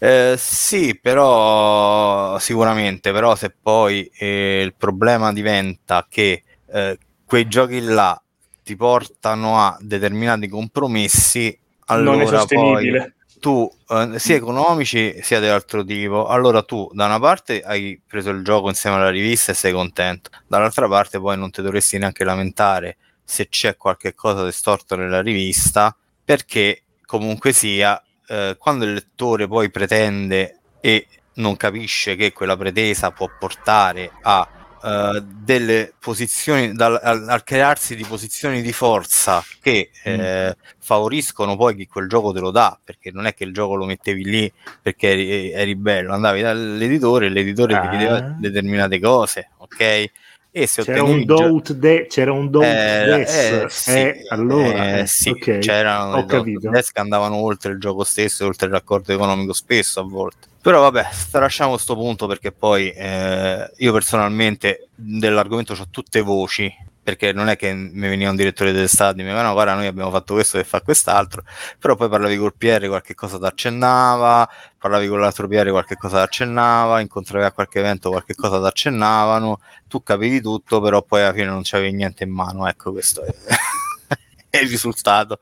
[0.05, 7.81] Eh, sì, però sicuramente, però se poi eh, il problema diventa che eh, quei giochi
[7.81, 8.23] là
[8.63, 13.15] ti portano a determinati compromessi, non è allora poi sostenibile.
[13.41, 18.29] tu, eh, sia economici sia di altro tipo, allora tu da una parte hai preso
[18.29, 22.25] il gioco insieme alla rivista e sei contento, dall'altra parte poi non ti dovresti neanche
[22.25, 27.99] lamentare se c'è qualche cosa di storto nella rivista, perché comunque sia,
[28.29, 34.49] eh, quando il lettore poi pretende e non capisce che quella pretesa può portare a
[34.85, 41.75] eh, delle posizioni dal, al, al crearsi di posizioni di forza che eh, favoriscono poi
[41.75, 44.53] chi quel gioco te lo dà perché non è che il gioco lo mettevi lì
[44.83, 47.89] perché eri, eri bello andavi dall'editore e l'editore ti Ah.
[47.89, 50.11] chiedeva determinate cose ok
[50.57, 53.29] e se C'era un doubt de- c'era un doubt eh, des.
[53.35, 56.71] eh, sì, eh, allora, eh, eh, sì, ok, c'erano ho capito.
[56.71, 60.47] che andavano oltre il gioco stesso, oltre il raccordo economico spesso a volte.
[60.63, 66.73] Però vabbè, tralasciamo questo punto perché poi eh, io personalmente dell'argomento ho tutte voci,
[67.05, 69.75] perché non è che mi veniva un direttore del stadio e mi diceva no guarda
[69.75, 71.45] noi abbiamo fatto questo e fa quest'altro,
[71.79, 74.49] però poi parlavi col PR qualche cosa ti accennava,
[74.79, 78.67] parlavi con l'altro PR qualche cosa ti accennava, incontravi a qualche evento qualche cosa ti
[78.67, 83.23] accennavano, tu capivi tutto, però poi alla fine non c'avevi niente in mano, ecco questo
[83.23, 83.33] è,
[84.51, 85.39] è il risultato,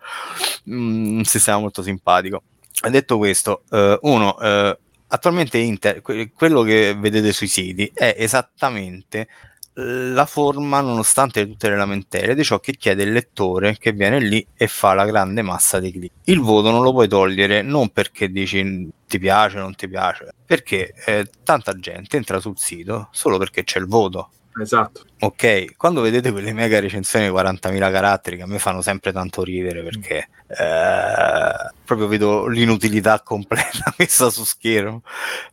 [0.71, 2.43] Mm, un sistema molto simpatico.
[2.89, 9.29] Detto questo, eh, uno, eh, attualmente Inter, que- quello che vedete sui siti è esattamente
[9.75, 14.47] la forma, nonostante tutte le lamentele, di ciò che chiede il lettore che viene lì
[14.55, 16.15] e fa la grande massa di click.
[16.25, 20.95] Il voto non lo puoi togliere non perché dici ti piace non ti piace, perché
[21.07, 24.31] eh, tanta gente entra sul sito solo perché c'è il voto.
[24.61, 25.05] Esatto.
[25.21, 29.43] Ok, quando vedete quelle mega recensioni di 40.000 caratteri che a me fanno sempre tanto
[29.43, 35.03] ridere perché eh, proprio vedo l'inutilità completa messa su schermo,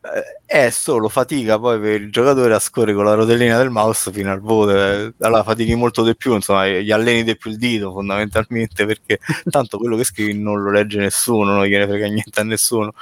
[0.01, 4.11] eh, è solo fatica poi per il giocatore a scorrere con la rotellina del mouse
[4.11, 7.57] fino al voto, eh, allora fatichi molto di più, insomma, gli alleni di più il
[7.57, 9.19] dito fondamentalmente perché
[9.49, 12.93] tanto quello che scrivi non lo legge nessuno, non gliene frega niente a nessuno.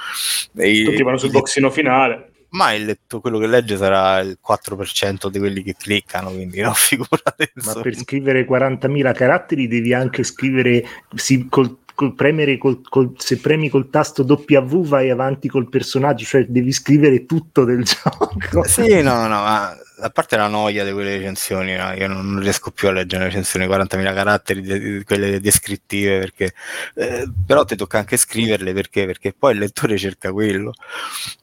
[0.56, 2.32] E Tutti vanno sul boxino finale.
[2.58, 6.72] Ma il letto, quello che legge sarà il 4% di quelli che cliccano, quindi no,
[6.74, 7.52] figurate.
[7.54, 10.84] Ma per scrivere 40.000 caratteri devi anche scrivere
[11.14, 16.24] sì, col col premere col, col, se premi col tasto W vai avanti col personaggio,
[16.24, 18.62] cioè devi scrivere tutto del gioco.
[18.62, 21.92] Sì, no, no, ma a parte la noia di quelle recensioni, no?
[21.94, 26.54] io non, riesco più a leggere le recensioni 40.000 caratteri, di, di, quelle descrittive, perché,
[26.94, 29.04] eh, però ti tocca anche scriverle perché?
[29.04, 30.72] perché poi il lettore cerca quello.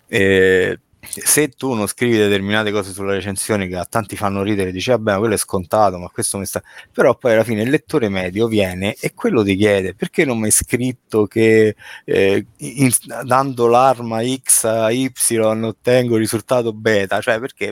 [0.07, 0.79] Eh,
[1.09, 5.17] se tu non scrivi determinate cose sulla recensione che a tanti fanno ridere, dici vabbè,
[5.17, 6.61] quello è scontato, ma questo mi sta.
[6.91, 10.45] Però poi alla fine il lettore medio viene e quello ti chiede perché non mi
[10.45, 11.75] hai scritto che
[12.05, 12.89] eh, in,
[13.23, 17.71] dando l'arma X a Y ottengo risultato beta, cioè perché?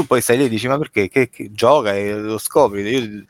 [0.00, 1.10] Tu poi stai lì e dici ma perché?
[1.10, 2.80] Che, che gioca e lo scopri?
[2.88, 3.24] Io,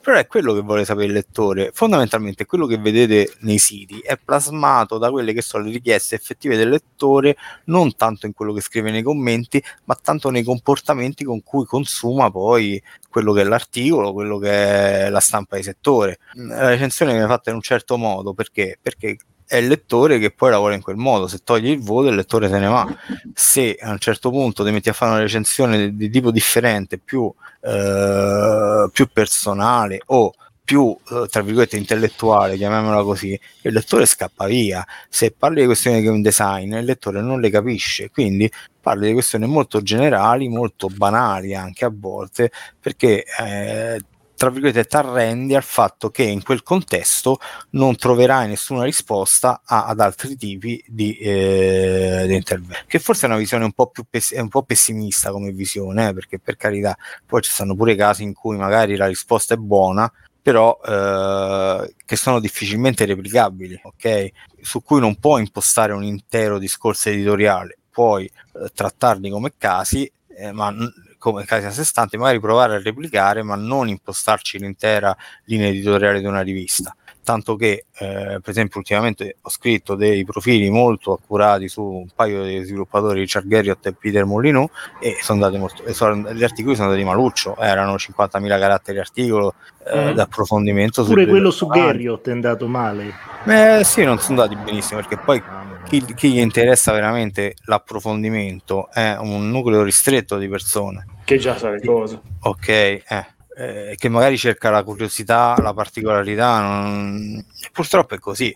[0.00, 1.70] però è quello che vuole sapere il lettore.
[1.74, 3.98] Fondamentalmente quello che vedete nei siti.
[3.98, 8.54] È plasmato da quelle che sono le richieste effettive del lettore non tanto in quello
[8.54, 13.44] che scrive nei commenti ma tanto nei comportamenti con cui consuma poi quello che è
[13.44, 16.20] l'articolo quello che è la stampa di settore.
[16.36, 18.32] La recensione viene fatta in un certo modo.
[18.32, 18.78] Perché?
[18.80, 21.26] Perché è il lettore che poi lavora in quel modo.
[21.28, 22.86] Se togli il voto, il lettore se ne va.
[23.32, 26.98] Se a un certo punto ti metti a fare una recensione di, di tipo differente,
[26.98, 30.32] più, eh, più personale o
[30.64, 34.84] più eh, tra virgolette intellettuale, chiamiamola così, il lettore scappa via.
[35.08, 39.12] Se parli di questioni di game design, il lettore non le capisce, quindi parli di
[39.12, 44.00] questioni molto generali, molto banali anche a volte, perché eh,
[44.36, 47.38] tra virgolette, ti arrendi al fatto che in quel contesto
[47.70, 52.84] non troverai nessuna risposta a, ad altri tipi di, eh, di intervento.
[52.86, 56.14] Che forse è una visione un po' più pess- un po' pessimista come visione, eh,
[56.14, 60.10] perché per carità, poi ci stanno pure casi in cui magari la risposta è buona,
[60.42, 64.28] però eh, che sono difficilmente replicabili, ok?
[64.60, 70.52] Su cui non puoi impostare un intero discorso editoriale, puoi eh, trattarli come casi, eh,
[70.52, 70.92] ma n-
[71.24, 76.20] come casi a sé stanti, magari provare a replicare, ma non impostarci l'intera linea editoriale
[76.20, 76.94] di una rivista.
[77.24, 82.44] Tanto che, eh, per esempio, ultimamente ho scritto dei profili molto accurati su un paio
[82.44, 84.70] di sviluppatori, Richard Garriott e Peter Molyneux,
[85.00, 89.54] e sono andati molto, sono, gli articoli sono andati maluccio, erano 50.000 caratteri articolo
[89.86, 90.14] eh, mm.
[90.14, 91.04] d'approfondimento.
[91.04, 93.12] Pure quello su Garriott è andato male.
[93.46, 95.42] Eh, sì, non sono andati benissimo, perché poi
[95.84, 101.06] chi, chi, gli interessa veramente l'approfondimento è un nucleo ristretto di persone.
[101.24, 102.20] Che già sa le cose.
[102.42, 103.26] Ok, eh,
[103.56, 107.44] eh, che magari cerca la curiosità, la particolarità, non...
[107.72, 108.54] purtroppo è così.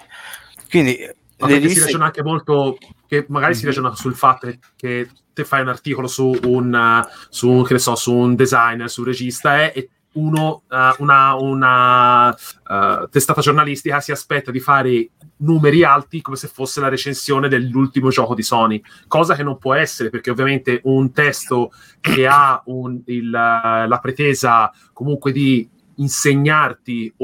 [0.68, 0.98] Quindi
[1.38, 1.74] ma riviste...
[1.78, 2.76] si ragiona anche molto,
[3.06, 3.60] che magari mm-hmm.
[3.60, 7.94] si ragiona sul fatto che te fai un articolo su un, su, che ne so,
[7.94, 9.88] su un designer, su un regista eh, e
[10.18, 16.48] uno, uh, una, una uh, testata giornalistica si aspetta di fare numeri alti come se
[16.48, 21.12] fosse la recensione dell'ultimo gioco di Sony, cosa che non può essere perché ovviamente un
[21.12, 27.14] testo che ha un, il, la pretesa comunque di insegnarti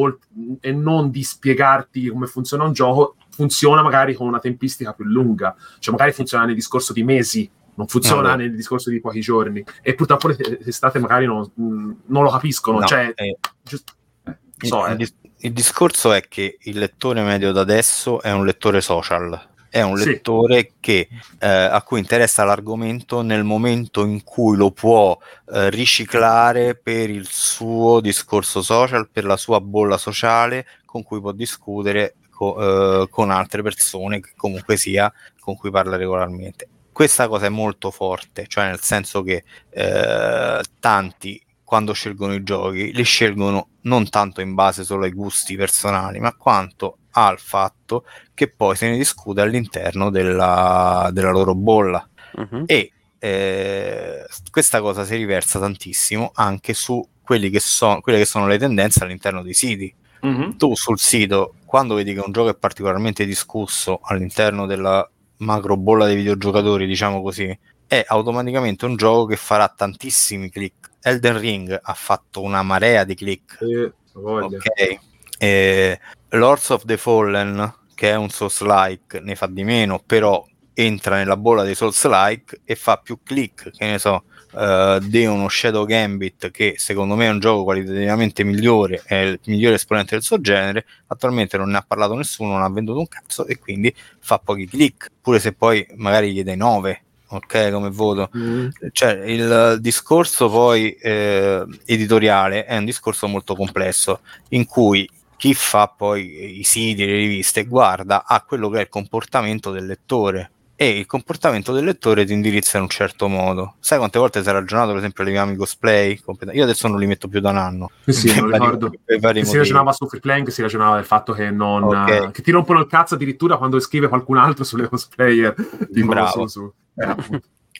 [0.60, 5.56] e non di spiegarti come funziona un gioco funziona magari con una tempistica più lunga,
[5.80, 9.64] cioè magari funziona nel discorso di mesi non funziona no, nel discorso di pochi giorni
[9.82, 13.92] e purtroppo le testate magari non, non lo capiscono no, cioè, eh, giusto,
[14.24, 15.30] eh, so, il, eh.
[15.38, 19.96] il, discorso è che il lettore medio da adesso è un lettore social è un
[19.96, 20.72] lettore sì.
[20.78, 21.08] che,
[21.40, 25.18] eh, a cui interessa l'argomento nel momento in cui lo può
[25.52, 31.32] eh, riciclare per il suo discorso social, per la sua bolla sociale con cui può
[31.32, 37.48] discutere eh, con altre persone che comunque sia con cui parla regolarmente questa cosa è
[37.50, 44.08] molto forte, cioè nel senso che eh, tanti quando scelgono i giochi li scelgono non
[44.08, 48.96] tanto in base solo ai gusti personali, ma quanto al fatto che poi se ne
[48.96, 52.08] discute all'interno della, della loro bolla.
[52.34, 52.62] Uh-huh.
[52.66, 58.58] E eh, questa cosa si riversa tantissimo anche su che so, quelle che sono le
[58.58, 59.92] tendenze all'interno dei siti.
[60.20, 60.56] Uh-huh.
[60.56, 65.08] Tu sul sito, quando vedi che un gioco è particolarmente discusso all'interno della
[65.38, 67.56] macro bolla dei videogiocatori, diciamo così,
[67.86, 70.90] è automaticamente un gioco che farà tantissimi click.
[71.00, 73.58] Elden Ring ha fatto una marea di click.
[73.58, 74.98] Sì, ok.
[75.38, 81.16] E Lords of the Fallen, che è un Souls-like, ne fa di meno, però entra
[81.16, 84.24] nella bolla dei Souls-like e fa più click, che ne so,
[84.54, 89.40] uh, di uno Shadow Gambit che secondo me è un gioco qualitativamente migliore, è il
[89.46, 93.08] migliore esponente del suo genere, attualmente non ne ha parlato nessuno, non ha venduto un
[93.08, 97.90] cazzo e quindi fa pochi click, pure se poi magari gli dai 9 ok come
[97.90, 98.30] voto.
[98.36, 98.68] Mm.
[98.92, 105.88] cioè il discorso poi eh, editoriale è un discorso molto complesso in cui chi fa
[105.88, 110.52] poi i siti, le riviste guarda a quello che è il comportamento del lettore
[110.84, 113.76] e il comportamento del lettore ti indirizza in un certo modo.
[113.80, 116.20] Sai quante volte si è ragionato, per esempio, legami cosplay?
[116.52, 117.90] Io adesso non li metto più da un anno.
[118.04, 118.90] Sì, sì, lo ricordo.
[118.90, 122.30] Che si ragionava su free playing, si ragionava del fatto che non okay.
[122.32, 125.54] che ti rompono il cazzo addirittura quando scrive qualcun altro sulle cosplayer.
[125.88, 126.46] Bravo.
[126.46, 126.72] Su, su.
[126.96, 127.14] Eh,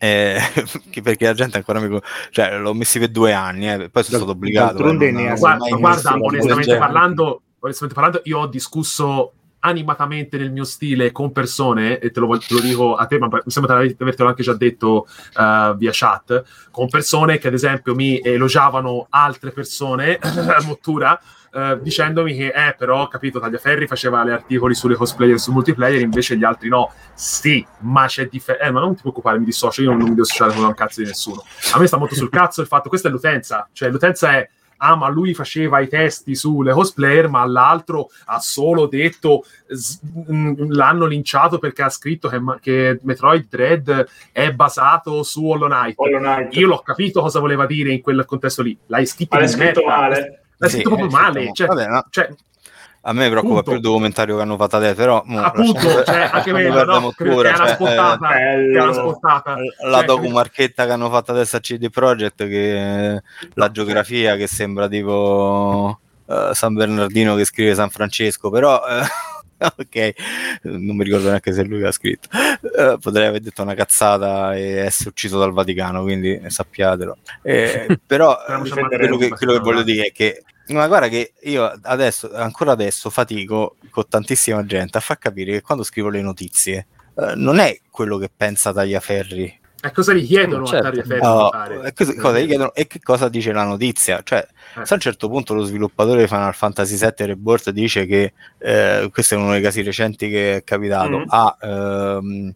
[0.01, 0.41] eh,
[1.03, 2.01] perché la gente ancora mi
[2.31, 6.17] cioè l'ho messi per due anni eh, poi sono stato obbligato eh, non, guarda, guarda
[6.19, 9.33] onestamente parlando, onestamente parlando io ho discusso
[9.65, 13.29] animatamente nel mio stile con persone, e te lo, te lo dico a te, ma
[13.29, 15.07] mi sembra di avertelo anche già detto
[15.37, 20.19] uh, via chat, con persone che ad esempio mi elogiavano altre persone,
[20.67, 21.19] Mottura,
[21.53, 26.37] uh, dicendomi che, eh, però, capito, Tagliaferri faceva gli articoli sulle cosplayer su multiplayer, invece
[26.37, 26.93] gli altri no.
[27.15, 28.67] Sì, ma c'è differenza.
[28.67, 30.75] Eh, ma non ti preoccupare, mi dissocio, io non, non mi devo associare con un
[30.75, 31.43] cazzo di nessuno.
[31.73, 34.49] A me sta molto sul cazzo il fatto, questa è l'utenza, cioè l'utenza è
[34.85, 40.01] ah ma lui faceva i testi sulle cosplayer ma l'altro ha solo detto s-
[40.69, 45.95] l'hanno linciato perché ha scritto che, che, Metroid Dread è basato su Hollow Knight.
[45.99, 46.55] Hollow Knight.
[46.57, 50.43] io l'ho capito cosa voleva dire in quel contesto lì l'hai scritto, l'hai scritto male
[50.57, 52.07] l'hai scritto proprio male cioè, Vabbè, no.
[52.11, 52.29] cioè,
[53.07, 53.71] a me preoccupa Punto.
[53.71, 57.01] più il documentario che hanno fatto adesso, però appunto, cioè, anche quello, no?
[57.01, 59.57] Mottura, che cioè, spottata, eh, che spottata.
[59.87, 63.23] la cioè, documarchetta che hanno fatto adesso a CD Projekt, che
[63.55, 69.05] la geografia che sembra tipo uh, San Bernardino che scrive San Francesco, però uh,
[69.77, 70.13] ok,
[70.63, 72.29] non mi ricordo neanche se lui l'ha scritto.
[72.33, 77.19] Uh, potrei aver detto una cazzata e essere ucciso dal Vaticano, quindi sappiatelo.
[77.43, 82.33] Eh, però quello, che, quello che voglio dire è che ma guarda che io adesso,
[82.33, 86.87] ancora adesso, fatico con tantissima gente a far capire che quando scrivo le notizie
[87.17, 89.61] eh, non è quello che pensa Tagliaferri.
[89.85, 90.87] E cosa gli chiedono certo.
[90.87, 91.93] a Tagliaferri no, fare?
[91.93, 94.23] Cosa, cosa gli chiedono e che cosa dice la notizia?
[94.25, 94.87] Cioè, eh.
[94.87, 99.11] se a un certo punto lo sviluppatore di Final Fantasy VII Rebirth dice che eh,
[99.13, 101.25] questo è uno dei casi recenti che è capitato, mm.
[101.27, 102.55] ha, ehm,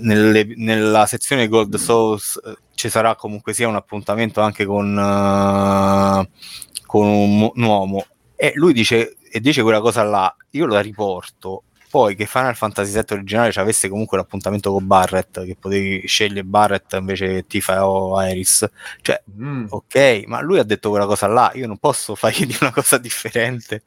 [0.00, 4.96] nelle, nella sezione Gold Souls eh, ci sarà comunque sia un appuntamento anche con...
[4.96, 6.26] Uh,
[6.90, 8.04] con un, un uomo.
[8.34, 11.62] E lui dice, e dice quella cosa là, io la riporto.
[11.88, 16.92] Poi che Final Fantasy VII originale avesse comunque l'appuntamento con Barrett, che potevi scegliere Barrett
[16.94, 18.68] invece che Tifa o Iris,
[19.02, 19.66] cioè, mm.
[19.68, 23.82] ok, ma lui ha detto quella cosa là, io non posso fargli una cosa differente,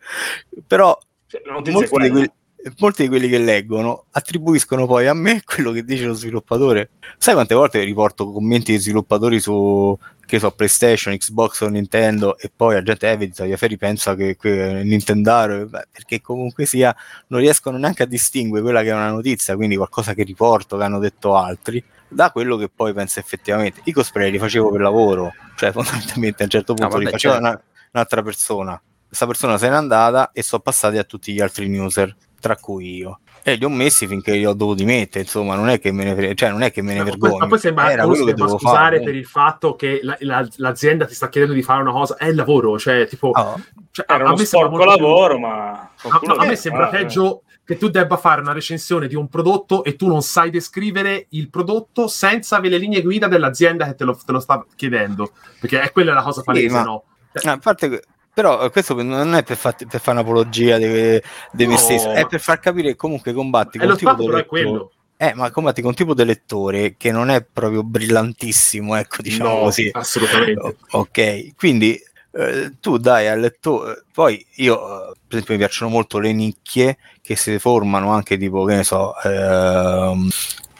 [0.66, 0.98] però
[1.28, 2.32] cioè, molti, di quelli,
[2.78, 6.92] molti, di quelli, che leggono attribuiscono poi a me quello che dice lo sviluppatore.
[7.18, 12.52] Sai quante volte riporto commenti di sviluppatori su che so, PlayStation, Xbox o Nintendo e
[12.56, 16.96] poi la gente, eh, vedi, Tagliaferri pensa che, che Nintendaro, beh, perché comunque sia,
[17.28, 20.84] non riescono neanche a distinguere quella che è una notizia, quindi qualcosa che riporto, che
[20.84, 23.82] hanno detto altri, da quello che poi pensa effettivamente.
[23.84, 27.12] I cosplay li facevo per lavoro, cioè fondamentalmente a un certo punto no, vabbè, li
[27.12, 27.48] faceva certo.
[27.50, 27.62] una,
[27.92, 28.82] un'altra persona.
[29.08, 32.98] Questa persona se n'è andata e sono passati a tutti gli altri user, tra cui
[32.98, 33.22] io.
[33.42, 36.36] E li ho messi finché li ho dovuti mettere, insomma, non è che me ne,
[36.36, 37.38] cioè, non è che me ne no, vergogno.
[37.38, 39.02] Ma poi sembra, Era quello che dovevo scusare fare.
[39.02, 42.28] per il fatto che la, la, l'azienda ti sta chiedendo di fare una cosa, è
[42.28, 43.30] il lavoro, cioè, tipo...
[43.30, 43.58] Oh.
[43.92, 45.46] Cioè, Era a, uno sporco lavoro, più...
[45.46, 45.72] ma...
[45.72, 46.92] A, no, a me sembra eh.
[46.92, 51.28] peggio che tu debba fare una recensione di un prodotto e tu non sai descrivere
[51.30, 55.32] il prodotto senza avere le linee guida dell'azienda che te lo, te lo sta chiedendo,
[55.62, 56.84] perché è quella la cosa palese, sì, ma...
[56.84, 57.04] no?
[57.34, 58.04] Cioè, a parte
[58.34, 61.22] però questo non è per, far, per fare un'apologia di,
[61.52, 61.72] di no.
[61.72, 64.88] me stesso, è per far capire che comunque combatti con un tipo di lettore.
[65.18, 69.54] Eh, ma combatti con un tipo di lettore che non è proprio brillantissimo, ecco, diciamo
[69.54, 69.90] no, così.
[69.94, 70.78] Assolutamente.
[70.92, 71.98] ok, quindi
[72.32, 77.36] eh, tu dai al lettore, poi io per esempio mi piacciono molto le nicchie che
[77.36, 80.28] si formano anche tipo, che ne so, ehm,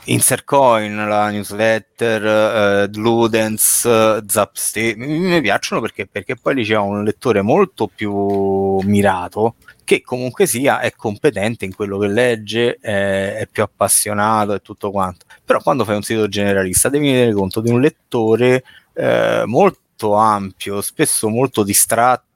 [0.06, 6.76] Insercoin, la newsletter, uh, Ludens, uh, Zapste, mi, mi, piacciono perché, perché poi lì c'è
[6.76, 13.36] un lettore molto più mirato che comunque sia è competente in quello che legge, è,
[13.38, 15.26] è più appassionato e tutto quanto.
[15.44, 20.82] Però quando fai un sito generalista devi tenere conto di un lettore eh, molto ampio,
[20.82, 22.32] spesso molto distratto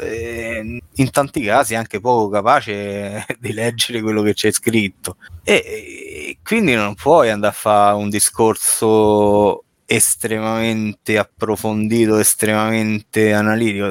[0.00, 6.38] eh, in tanti casi anche poco capace di leggere quello che c'è scritto e, e
[6.42, 13.90] quindi non puoi andare a fare un discorso estremamente approfondito, estremamente analitico.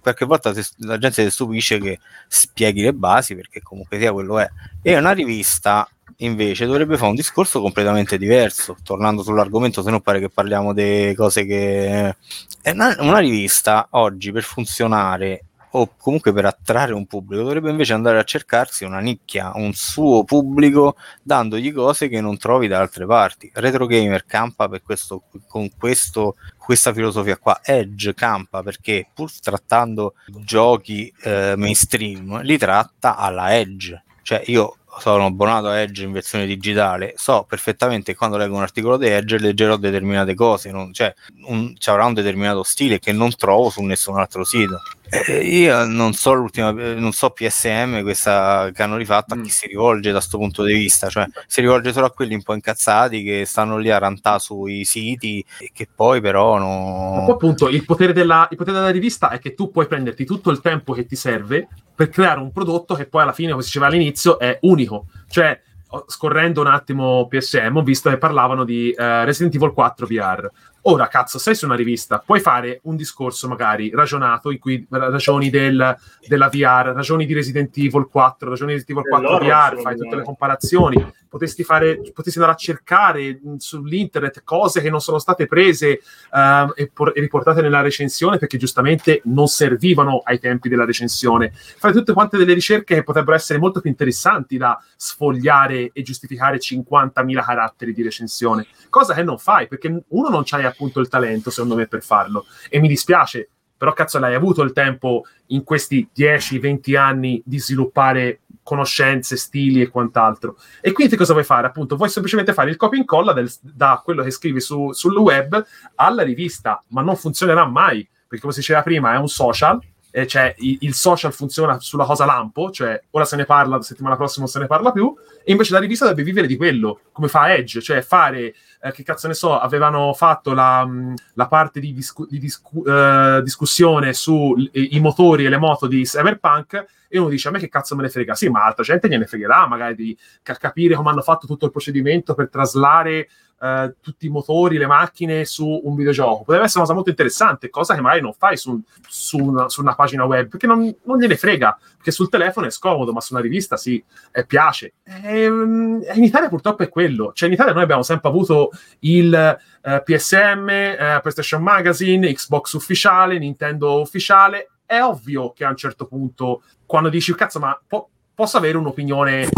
[0.00, 4.48] Qualche volta la gente si stupisce che spieghi le basi perché comunque sia quello è.
[4.80, 5.86] E una rivista
[6.18, 11.12] invece dovrebbe fare un discorso completamente diverso, tornando sull'argomento, se non pare che parliamo di
[11.16, 12.16] cose che...
[12.64, 15.44] Una, una rivista oggi per funzionare
[15.76, 20.22] o comunque per attrarre un pubblico dovrebbe invece andare a cercarsi una nicchia, un suo
[20.24, 23.50] pubblico, dandogli cose che non trovi da altre parti.
[23.54, 30.14] Retro Gamer campa per questo, con questo, questa filosofia qua, Edge campa perché pur trattando
[30.26, 34.00] giochi eh, mainstream li tratta alla Edge.
[34.22, 38.62] Cioè io sono abbonato a Edge in versione digitale, so perfettamente che quando leggo un
[38.62, 41.12] articolo di Edge leggerò determinate cose, non, cioè
[41.46, 44.80] un, ci avrà un determinato stile che non trovo su nessun altro sito.
[45.10, 49.50] Eh, io non so l'ultima, non so PSM questa che hanno rifatto a chi Mm.
[49.50, 52.54] si rivolge da questo punto di vista, cioè si rivolge solo a quelli un po'
[52.54, 57.26] incazzati che stanno lì a rantare sui siti e che poi però no...
[57.30, 60.60] appunto il potere, della, il potere della rivista è che tu puoi prenderti tutto il
[60.60, 63.86] tempo che ti serve per creare un prodotto che poi alla fine, come si diceva
[63.86, 64.83] all'inizio, è unico.
[65.28, 70.06] Cioè, ho- scorrendo un attimo PSM, ho visto che parlavano di eh, Resident Evil 4
[70.06, 70.50] VR.
[70.86, 75.08] Ora, cazzo, sei su una rivista, puoi fare un discorso magari ragionato in cui ra-
[75.08, 79.74] ragioni del, della VR, ragioni di Resident Evil 4, ragioni di Resident Evil 4 Dell'horror,
[79.76, 84.88] VR, fai tutte le comparazioni, potresti, fare, potresti andare a cercare mh, sull'internet cose che
[84.88, 86.00] non sono state prese
[86.32, 91.50] ehm, e, por- e riportate nella recensione perché giustamente non servivano ai tempi della recensione.
[91.52, 96.58] Fare tutte quante delle ricerche che potrebbero essere molto più interessanti da sfogliare e giustificare
[96.58, 101.50] 50.000 caratteri di recensione, cosa che non fai perché uno non c'hai appunto il talento
[101.50, 103.48] secondo me per farlo e mi dispiace.
[103.76, 109.88] Però cazzo l'hai avuto il tempo in questi 10-20 anni di sviluppare conoscenze, stili e
[109.88, 110.56] quant'altro.
[110.80, 111.66] E quindi cosa vuoi fare?
[111.66, 115.16] Appunto, vuoi semplicemente fare il copia e incolla del- da quello che scrivi su- sul
[115.16, 115.62] web
[115.96, 119.78] alla rivista, ma non funzionerà mai, perché come si diceva prima è un social,
[120.16, 123.82] e cioè i- il social funziona sulla cosa lampo, cioè ora se ne parla, la
[123.82, 125.12] settimana prossima non se ne parla più,
[125.44, 129.02] e invece la rivista dovrebbe vivere di quello, come fa Edge, cioè fare, eh, che
[129.02, 130.88] cazzo ne so, avevano fatto la,
[131.34, 136.86] la parte di, discu- di discu- eh, discussione sui motori e le moto di Cyberpunk,
[137.08, 139.26] e uno dice a me che cazzo me ne frega, sì, ma altra gente gliene
[139.26, 143.28] fregherà magari di ca- capire come hanno fatto tutto il procedimento per traslare
[143.64, 146.44] eh, tutti i motori, le macchine su un videogioco.
[146.44, 149.80] Potrebbe essere una cosa molto interessante, cosa che magari non fai su, su una, su
[149.80, 153.32] una pagina web, perché non, non gliene frega, perché sul telefono è scomodo, ma su
[153.32, 154.02] una rivista sì,
[154.32, 154.94] eh, piace.
[155.04, 159.32] Ehm, E, in Italia purtroppo è quello, cioè in Italia noi abbiamo sempre avuto il
[159.34, 164.70] eh, PSM, eh, PlayStation Magazine, Xbox ufficiale, Nintendo ufficiale.
[164.84, 169.48] È ovvio che a un certo punto, quando dici cazzo, ma po- posso avere un'opinione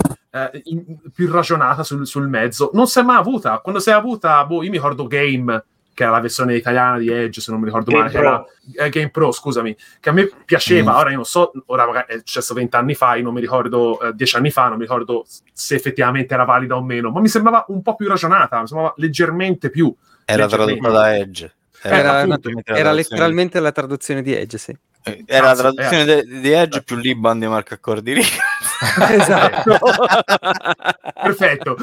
[0.53, 0.85] eh, in-
[1.15, 2.71] più ragionata sul, sul mezzo?
[2.75, 3.59] Non si è mai avuta.
[3.61, 5.65] Quando si è avuta, boh, io mi ricordo Game,
[5.95, 8.29] che era la versione italiana di Edge, se non mi ricordo Game male, che Pro.
[8.29, 10.93] era eh, Game Pro, scusami, che a me piaceva.
[10.93, 10.97] Mm.
[10.97, 14.13] Ora io non so, ora magari è successo vent'anni fa, io non mi ricordo, eh,
[14.15, 17.65] dieci anni fa, non mi ricordo se effettivamente era valida o meno, ma mi sembrava
[17.69, 19.95] un po' più ragionata, mi sembrava leggermente più.
[20.27, 21.51] Era tradotta da Edge.
[21.83, 24.77] Era, appunto, una- era letteralmente la traduzione di Edge, sì.
[25.05, 28.13] Eh, Era la traduzione de- di Edge più Liban di Marco Accordi
[29.11, 29.79] esatto.
[31.23, 31.77] Perfetto,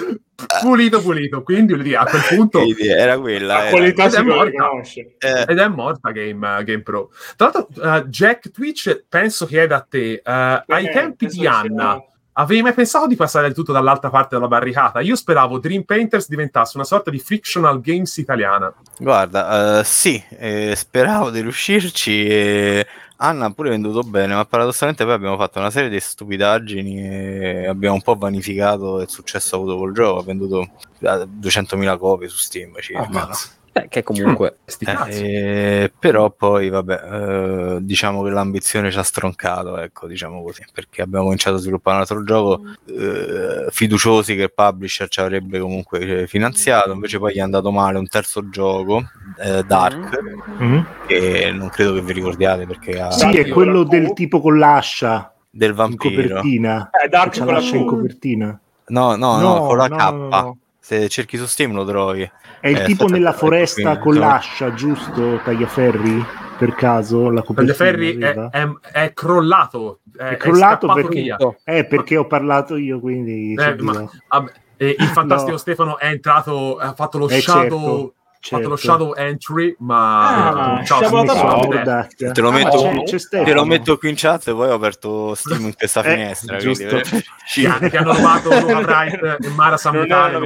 [0.61, 1.43] pulito, pulito.
[1.43, 2.61] Quindi voglio dire, a quel punto.
[2.79, 3.53] Era quella.
[3.55, 3.69] La era.
[3.71, 4.43] qualità Ed è si morta.
[4.45, 5.15] riconosce.
[5.19, 7.09] Eh, Ed è morta Game, Game Pro.
[7.35, 10.21] Tra l'altro, eh, Jack Twitch penso che è da te.
[10.23, 14.09] Eh, ai Eh, tempi di Anna, sia- avevi mai pensato di passare del tutto dall'altra
[14.09, 14.99] parte della barricata?
[15.01, 18.73] Io speravo Dream Painters diventasse una sorta di fictional games italiana.
[18.97, 22.25] Guarda, eh, sì, eh, speravo di riuscirci.
[22.27, 22.87] E
[23.17, 27.67] Anna ha pure venduto bene, ma paradossalmente poi abbiamo fatto una serie di stupidaggini e
[27.67, 30.19] abbiamo un po' vanificato il successo avuto col gioco.
[30.19, 30.61] Ha venduto
[30.99, 33.29] eh, 200.000 copie su Steam circa.
[33.29, 33.37] Ah,
[33.73, 33.81] no?
[33.81, 39.03] Beh, che comunque Sti Eh, eh, però poi vabbè eh, diciamo che l'ambizione ci ha
[39.03, 44.43] stroncato ecco diciamo così perché abbiamo cominciato a sviluppare un altro gioco eh, fiduciosi che
[44.43, 48.47] il publisher ci avrebbe comunque eh, finanziato invece poi gli è andato male un terzo
[48.49, 49.03] gioco
[49.39, 50.21] eh, Dark
[50.61, 50.79] Mm?
[51.07, 55.33] che non credo che vi ricordiate perché ha Sì, è quello del tipo con l'ascia
[55.49, 56.89] del in vampiro copertina.
[56.91, 58.59] Eh, Dark con la l'ascia in copertina.
[58.87, 60.57] no no no, con la no, K no, no.
[60.85, 62.29] Se cerchi su Steam lo trovi
[62.59, 64.19] È il Eh, tipo nella ecco foresta qui, con no.
[64.19, 65.39] l'ascia, giusto?
[65.41, 66.25] Tagliaferri?
[66.57, 69.99] Per caso la copertina Tagliaferri è, è, è crollato.
[70.15, 71.35] È, È crollato perché-.
[71.63, 73.53] Eh, perché ho parlato io, quindi...
[73.53, 75.57] Eh, ma- vabbè, e il fantastico No.
[75.57, 77.61] Stefano è entrato, ha fatto lo Eh, shadow.
[77.79, 78.13] certo,
[78.43, 78.91] ha fatto lo certo.
[78.91, 80.99] shadow entry, ma Ah, ciao.
[80.99, 84.73] Te lo Ah, metto- c'è- c'è te lo metto qui in chat e poi ho
[84.73, 86.85] aperto Steam in questa Eh, finestra giusto.
[86.87, 87.25] quindi-
[87.65, 88.49] ha- ti hanno rubato
[88.83, 89.77] Bright e Mara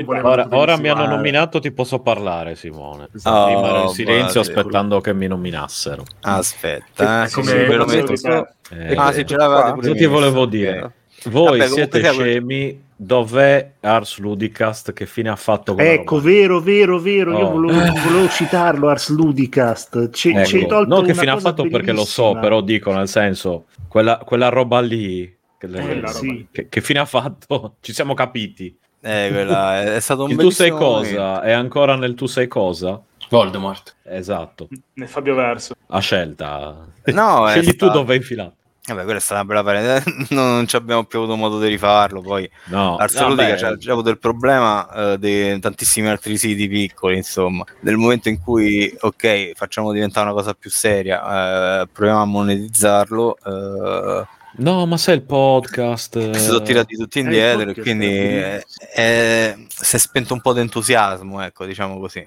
[0.03, 3.09] volevano Ora, ora mi hanno Eh, nominato, ti posso parlare, Simone.
[3.23, 6.03] Oh, Prima ero in silenzio guarda, aspettando che mi nominassero.
[6.21, 8.47] Aspetta, eh, sì, come- sì, ve lo metto.
[8.69, 10.91] Eh, Ah, sì, ce l'avevate pure Cosa ti volevo dire?
[11.25, 14.93] Voi Vabbè, siete scemi, dov'è Ars Ludicast?
[14.93, 16.27] Che fine ha fatto Ecco, roba?
[16.27, 17.31] vero, vero, vero.
[17.37, 17.51] Io Oh.
[17.51, 20.09] volevo, volevo citarlo, Ars Ludicast.
[20.11, 22.39] Ci, Ecco, hai tolto non che fine ha fatto perché lo so, bellissima.
[22.41, 26.27] però dico nel senso, quella, quella roba lì, che, le- Quella roba sì.
[26.29, 26.47] lì.
[26.51, 27.75] che- che fine ha fatto?
[27.81, 28.77] Ci siamo capiti.
[28.99, 31.19] Eh, quella è, è stato un Il tu sei bellissimo cosa?
[31.25, 31.41] momento.
[31.41, 33.01] È ancora nel tu sei cosa?
[33.29, 33.95] Voldemort.
[34.03, 35.73] Esatto, Nel Fabio Verso.
[35.87, 36.85] a scelta.
[37.05, 38.53] No, è Scegli tu stato- dove infilato.
[38.87, 41.67] Vabbè, quella è stata una bella parete, non, non ci abbiamo più avuto modo di
[41.67, 42.21] rifarlo.
[42.21, 47.17] Poi No, Arsaludica vabbè, c'ha già avuto il problema eh, di tantissimi altri siti piccoli,
[47.17, 47.65] insomma.
[47.81, 53.37] Nel momento in cui, ok, facciamo diventare una cosa più seria, eh, proviamo a monetizzarlo,
[53.45, 54.25] eh,
[54.55, 56.31] no, ma sai il podcast?
[56.31, 58.63] si sono tirati tutti indietro e podcast quindi è
[58.95, 62.25] eh, eh, si è spento un po' di entusiasmo, ecco, diciamo così.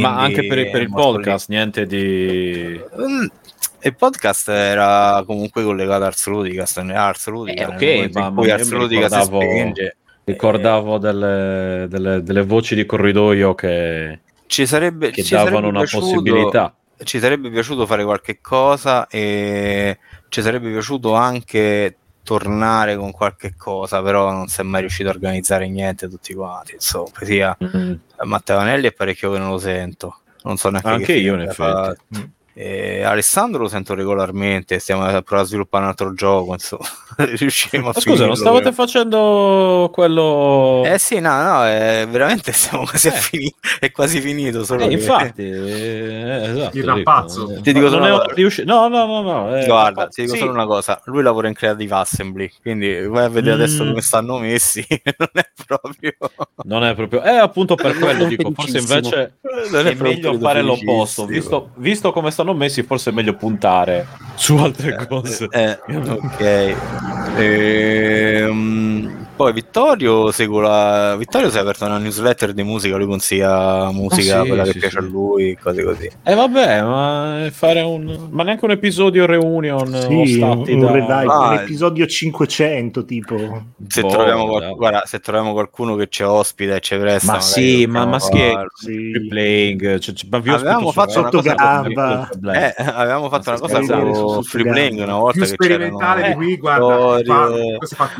[0.00, 1.16] Ma anche per, per il è rimasto lì.
[1.16, 2.80] podcast, niente di...
[3.82, 8.70] Il podcast era comunque collegato a Ars Ludicast, Ars Ludica, Eh, ok, ma- io Ars
[8.70, 15.10] mi Ludica si ricordavo- spinge, Ricordavo delle, delle- delle voci di corridoio che, ci sarebbe,
[15.10, 16.74] che ci sarebbe davano una piaciuto- possibilità.
[17.02, 24.02] Ci sarebbe piaciuto fare qualche cosa e ci sarebbe piaciuto anche tornare con qualche cosa,
[24.02, 26.74] però non si è mai riuscito a organizzare niente tutti quanti.
[26.74, 27.94] Insomma, sia Mm.
[28.24, 30.18] Matteo Anelli è parecchio che non lo sento.
[30.42, 31.54] Non so neanche Anche che io, in effetti.
[31.62, 31.96] fatto.
[32.62, 36.84] E Alessandro lo sento regolarmente, stiamo a provare a sviluppare un altro gioco, insomma,
[37.16, 38.74] riusciremo a Ma scusa, non stavate però.
[38.74, 40.82] facendo quello...
[40.84, 43.16] Eh sì, no, no, è veramente siamo quasi a Eh.
[43.16, 44.62] finire, è quasi finito.
[44.64, 46.76] Solo Eh, che- infatti, eh, esatto.
[46.76, 47.46] Il rampazzo.
[47.46, 48.34] dico, eh, Ti dico solo è una cosa.
[48.34, 49.56] riusci- No, no, no, no.
[49.56, 50.40] eh, Guarda, ti dico sì.
[50.40, 53.88] solo una cosa, lui lavora in Creative Assembly, quindi vai a vedere adesso Mm.
[53.88, 54.84] come stanno messi,
[55.16, 56.12] non è proprio...
[56.64, 57.22] Non è proprio...
[57.22, 59.38] Eh, appunto per quello è dico, forse invece
[59.70, 61.24] Non è proprio meglio fare l'opposto.
[61.24, 65.46] Visto, visto come stanno messi, forse è meglio puntare su altre cose.
[65.50, 66.76] Eh, ok.
[67.36, 71.16] Ehm, poi Vittorio segue la...
[71.16, 74.72] Vittorio si è aperto una newsletter di musica, lui consiglia musica, Ah, sì, quella che
[74.72, 75.06] sì, piace sì.
[75.06, 76.04] a lui, cose così.
[76.04, 78.28] E Eh, vabbè, ma fare un...
[78.30, 79.86] Ma neanche un episodio reunion
[80.26, 80.90] Sì, un, da...
[80.90, 83.64] revival, Ah, un episodio 500 tipo.
[83.88, 87.40] Se, Boh, troviamo qual- guarda, se troviamo qualcuno che ci ospita e ci presta, Ma
[87.40, 88.68] sì, ma, possiamo ma schi- farlo.
[88.74, 89.12] Sì.
[89.12, 92.28] Replaying, cioè, cioè, ma vi Avevamo ospito fatto una Sotto cosa gamba.
[92.54, 93.82] Eh, avevamo fatto una cosa
[94.14, 94.64] su Free.
[94.70, 97.18] Playing una volta più che sperimentale di c'erano qui, guarda,
[97.94, 98.10] fa,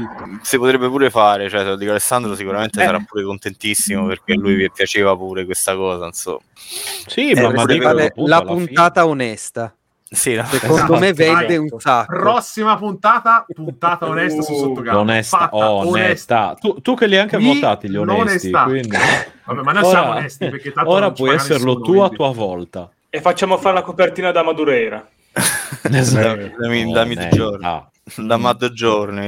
[0.40, 2.84] si potrebbe pure fare, cioè te lo dico Alessandro sicuramente Eh.
[2.84, 6.38] sarà pure contentissimo perché a lui vi piaceva pure questa cosa, insomma.
[6.54, 9.74] Sì, Eh, ma, ma dico, appunto, la alla fine- puntata onesta.
[10.12, 10.44] Sì, no?
[10.46, 12.16] Secondo Esatto, me vende un sacco.
[12.18, 14.98] Prossima puntata, puntata onesta su Sottogamba.
[14.98, 16.56] Onesta, Fatta onesta.
[16.58, 18.50] Tu, tu che li hai anche Qui votati gli onesti.
[18.50, 22.32] Vabbè, ma noi Ora- siamo onesti perché tanto Ora puoi esserlo nessuno, tu a tua
[22.32, 22.90] volta.
[23.08, 25.06] E facciamo fare la copertina da Madureira.
[25.82, 27.04] da, da, da da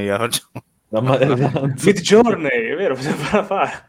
[0.00, 0.50] io facciamo.
[0.50, 0.70] Da ma-
[1.00, 3.86] Mid Journey, è vero, bisogna farla fare.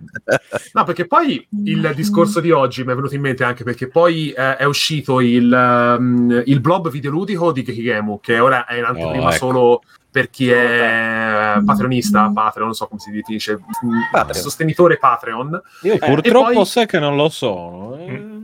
[0.74, 4.32] No, perché poi il discorso di oggi mi è venuto in mente anche perché poi
[4.32, 5.51] eh, è uscito il,
[5.99, 9.36] um, il blog videoludico di Gekigemu, che ora è in anteprima Oh, ecco.
[9.38, 13.60] solo per chi è patronista, Patreon, non so come si definisce,
[14.12, 14.41] Patreon.
[14.41, 15.62] sostenitore Patreon.
[15.82, 17.97] Io e purtroppo poi- sai che non lo sono.
[17.97, 18.41] eh.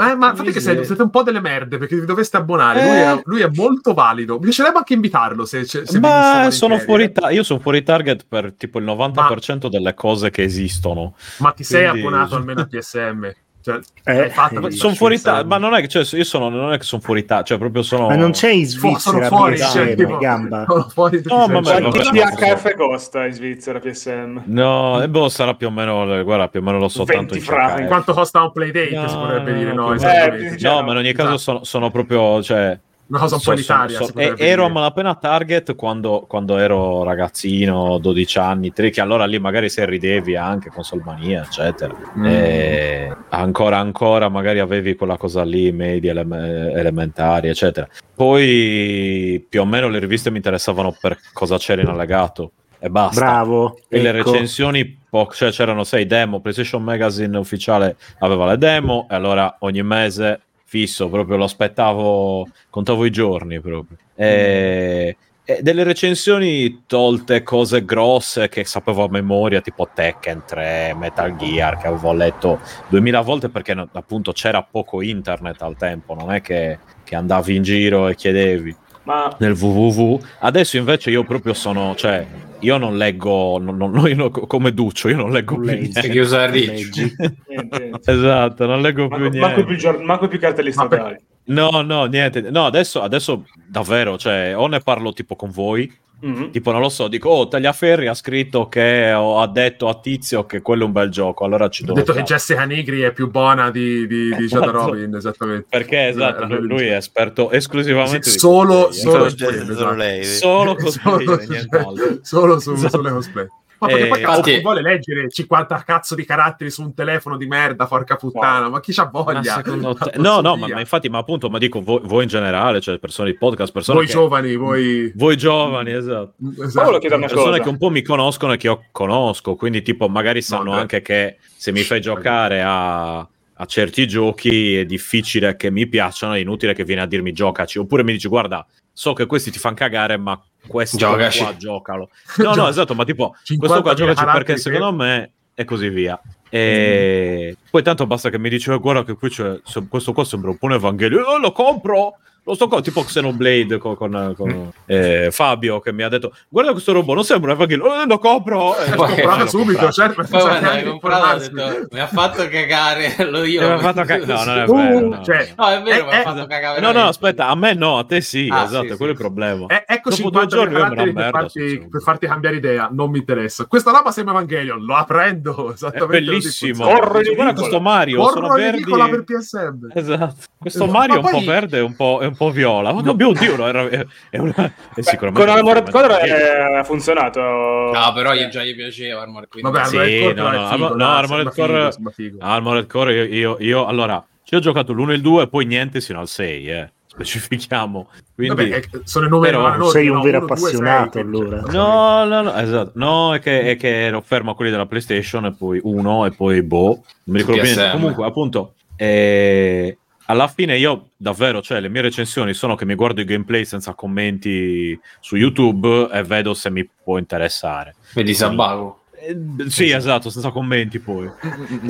[0.00, 2.80] Eh, ma fate che siete, siete un po' delle merde perché vi dovreste abbonare.
[2.82, 3.02] Lui, Eh.
[3.12, 4.34] è, lui è molto valido.
[4.34, 7.12] Mi piacerebbe anche invitarlo se, se Ma venisse sono fuori eh.
[7.12, 11.14] ta- io sono fuori target per tipo il 90% delle cose che esistono.
[11.38, 13.30] Ma ti sei Quindi- abbonato almeno a PSM?
[13.62, 14.32] Cioè, Eh,
[14.64, 17.02] eh, sono fuori target, ma non è che cioè, io sono non è che sono
[17.02, 19.94] fuori target, cioè proprio sono Ma non c'è in Fu- sono Svizzera fuori, PSM, cioè,
[19.94, 20.64] tipo, gamba.
[20.68, 21.80] sono fuori No, vabbè.
[21.90, 24.42] Quanti DHF costa in Svizzera PSM?
[24.46, 27.34] No, e boh, sarà più o meno, guarda, più o meno lo so 20 tanto
[27.34, 27.64] in franchi.
[27.66, 27.86] cercare.
[27.86, 28.94] Quanto costa un playdate?
[28.94, 29.86] No, si potrebbe dire, no?
[29.88, 30.54] no, esattamente.
[30.54, 31.38] eh, No, ma in ogni caso Esatto.
[31.38, 32.78] sono, sono proprio, cioè,
[33.10, 33.96] Una cosa un po' so- elitaria.
[33.98, 38.90] so- so- potrebbe e- ero a malapena target quando, quando ero ragazzino, 12 anni, tre,
[38.90, 41.92] che allora lì magari se ridevi anche con Solmania, eccetera.
[42.16, 42.24] Mm.
[42.24, 47.88] E ancora, ancora magari avevi quella cosa lì, media, ele- elementari, eccetera.
[48.14, 53.20] Poi più o meno le riviste mi interessavano per cosa c'era in allegato e basta.
[53.20, 53.78] Bravo.
[53.88, 54.30] E le ecco.
[54.30, 59.82] recensioni, po- cioè c'erano sei demo, PlayStation Magazine ufficiale aveva le demo e allora ogni
[59.82, 63.96] mese fisso, proprio lo aspettavo, contavo i giorni proprio.
[64.14, 71.34] E, e delle recensioni tolte cose grosse che sapevo a memoria, tipo Tekken 3, Metal
[71.34, 76.40] Gear, che avevo letto 2000 volte perché appunto c'era poco internet al tempo, non è
[76.40, 78.76] che, che andavi in giro e chiedevi
[79.10, 80.20] Ma nel www.
[80.40, 82.24] Adesso invece io proprio sono, cioè,
[82.60, 85.90] io non leggo, non, non- io non- come Duccio, io non leggo Non più leggi.
[85.92, 86.08] Niente.
[86.10, 87.90] chiuso a niente.
[88.04, 89.38] Esatto, non leggo più Manco, niente.
[89.40, 91.16] manco, più manco più cartelli statali.
[91.44, 92.40] No, no, niente.
[92.50, 96.50] No, adesso, adesso davvero, cioè, o ne parlo tipo con voi, Mhm.
[96.50, 100.44] tipo non lo so, dico, oh, Tagliaferri ha scritto che, o ha detto a Tizio
[100.44, 102.22] che quello è un bel gioco, allora ci Ho devo detto che.
[102.22, 104.70] Jessica Negri è più buona di, di, di Jada Esatto.
[104.90, 105.66] Robin, esattamente.
[105.70, 109.00] Perché, esatto, lui, lui è esperto esclusivamente Sì, di solo- cosplay, eh.
[109.00, 109.94] solo- Solo, solo esatto.
[109.94, 110.24] lei.
[110.24, 112.18] solo cosplay, solo, nient'altro.
[112.22, 112.96] solo su, Esatto.
[112.98, 113.46] sulle cosplay.
[113.80, 116.92] Ma perché poi Eh, cazzo, infatti- chi vuole leggere 50 cazzo di caratteri su un
[116.94, 119.62] telefono di merda, porca puttana, ma chi c'ha voglia?
[119.64, 120.10] No, posso
[120.40, 123.38] no, ma, ma infatti, ma appunto, ma dico voi, voi in generale, cioè persone di
[123.38, 125.10] podcast, persone voi che- giovani, voi...
[125.14, 126.34] voi giovani, esatto.
[126.62, 126.90] Esatto.
[126.98, 127.62] Chiedere una persone cosa.
[127.62, 131.00] che un po' mi conoscono e che io conosco, quindi tipo magari sanno No, anche
[131.00, 136.38] che se mi fai giocare a, a certi giochi è difficile che mi piacciono, è
[136.38, 138.66] inutile che vieni a dirmi giocaci, oppure mi dici guarda,
[139.00, 141.42] so che questi ti fanno cagare, ma questo Giocaci.
[141.42, 142.10] qua giocalo.
[142.36, 146.20] No, no, esatto, ma tipo 50.000 questo qua giocaci perché secondo me e così via.
[146.50, 150.50] E poi tanto basta che mi dice "Eh, guarda che qui c'è questo qua sembra
[150.50, 152.16] un po' un evangelio, "Eh, lo compro.
[152.44, 156.72] Lo sto co- tipo Xenoblade con, con, con, eh, Fabio che mi ha detto guarda
[156.72, 158.76] questo robot non sembra un evangelio, "Eh, lo compro.
[158.76, 159.92] E L'ho Poi- comprato l'ho subito, comprato.
[159.92, 163.60] certo, Poi l'hai comprato detto mi ha fatto cagare lo io.
[163.60, 165.22] Eh, mi ha fatto ca- no, non è Uh, vero, no.
[165.24, 166.80] cioè, No, è vero, Eh, mi ha eh, fatto cagare.
[166.80, 168.96] No, no, aspetta, a me no, a te sì, Ah, esatto, sì, è sì.
[168.96, 169.66] quello il problema.
[169.66, 173.10] Eh, ecco Dopo due 50 giorni la per merda farti, per farti cambiare idea, non
[173.10, 173.66] mi interessa.
[173.66, 176.84] Questa roba sembra Evangelion, lo apprendo È esattamente bellissimo.
[176.84, 178.82] Corro Dice, guarda questo Mario, sono verdi.
[178.84, 179.90] per PSM.
[179.94, 180.34] Esatto.
[180.58, 182.92] Questo Ma Mario è un po' verde e un po', è un po' viola.
[182.92, 187.40] Ma mio Dio, no, era, è, una, è sicuramente Con Armored Core ha funzionato.
[187.40, 190.88] No, però io già gli piaceva Armored quindi- Vabbè, Sì, Armored Core no, no, figo,
[190.88, 192.38] no, dai, Armored Core- figo.
[192.40, 195.64] Armored Core, io, io, io- allora, ci ho giocato l'1 e il 2 e poi
[195.66, 196.92] niente sino al 6, eh.
[197.06, 198.08] Specifichiamo.
[198.34, 198.70] Quindi...
[198.70, 201.36] Vabbè, sono i numeri Però vanno, sei un no, vero uno, due, sei, appassionato, quindi,
[201.38, 201.60] allora.
[201.72, 202.92] No, no, no, esatto.
[202.94, 206.30] No, è che, è che ero fermo a quelli della PlayStation e poi uno e
[206.30, 207.60] poi boh, non mi ricordo.
[207.62, 207.90] PSM.
[207.90, 209.98] Comunque, appunto, eh,
[210.30, 213.94] alla fine io davvero, cioè, le mie recensioni sono che mi guardo i gameplay senza
[213.94, 217.96] commenti su YouTube e vedo se mi può interessare.
[218.14, 218.98] Vedi Sabago.
[219.22, 221.28] Eh, sì, esatto, senza commenti poi.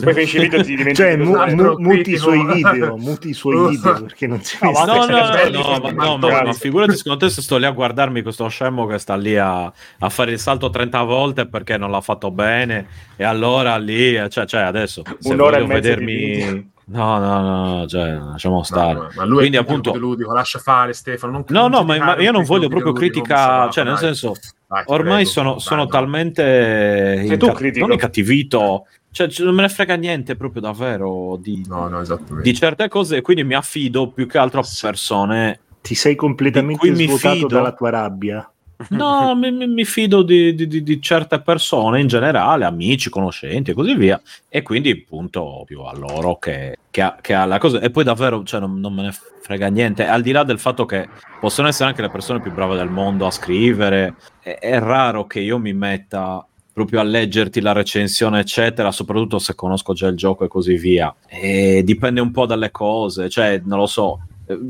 [0.03, 3.33] Poi finisci il video ti diventi Cioè, mu- mu- muti i suoi video, muti i
[3.35, 6.29] suoi video perché non si No, ma No, no, no, belli no, ma, no, ma,
[6.29, 6.47] mattoni.
[6.47, 9.63] ma figurati secondo te se sto lì a guardarmi questo scemo che sta lì a,
[9.63, 14.29] a fare il salto 30 volte perché non l'ha fatto bene e allora lì, eh,
[14.29, 16.79] cioè, cioè adesso se Un'ora e voglio vedermi...
[16.93, 17.41] No, no,
[17.79, 18.95] no, cioè, lasciamo stare.
[18.95, 19.97] No, ma lui Quindi è appunto...
[19.97, 21.33] ludico, lascia fare Stefano.
[21.33, 24.03] Non, No, no, ma, ma io non voglio proprio critica, cioè nel dai.
[24.03, 24.35] senso,
[24.67, 25.89] Dai, ormai prego, sono, dai, sono no.
[25.89, 27.85] talmente Sei tu critico.
[27.87, 32.03] non incattivito, cioè non me ne frega niente proprio davvero di, No, no,
[32.43, 36.93] di certe cose e quindi mi affido più che altro a persone Ti sei completamente
[36.93, 38.51] svuotato dalla tua rabbia.
[38.89, 43.95] No, mi, mi- fido di, di- di- certe persone in generale, amici, conoscenti e così
[43.95, 44.21] via.
[44.49, 47.81] E quindi punto più a loro che, che, a- che alla cosa.
[47.81, 49.13] E poi davvero cioè, non, non me ne
[49.43, 50.07] frega niente.
[50.07, 51.09] Al di là del fatto che
[51.41, 55.41] possono essere anche le persone più brave del mondo a scrivere, è, è raro che
[55.41, 60.45] io mi metta proprio a leggerti la recensione, eccetera, soprattutto se conosco già il gioco
[60.45, 61.15] e così via.
[61.27, 64.21] E dipende un po' dalle cose, cioè, non lo so.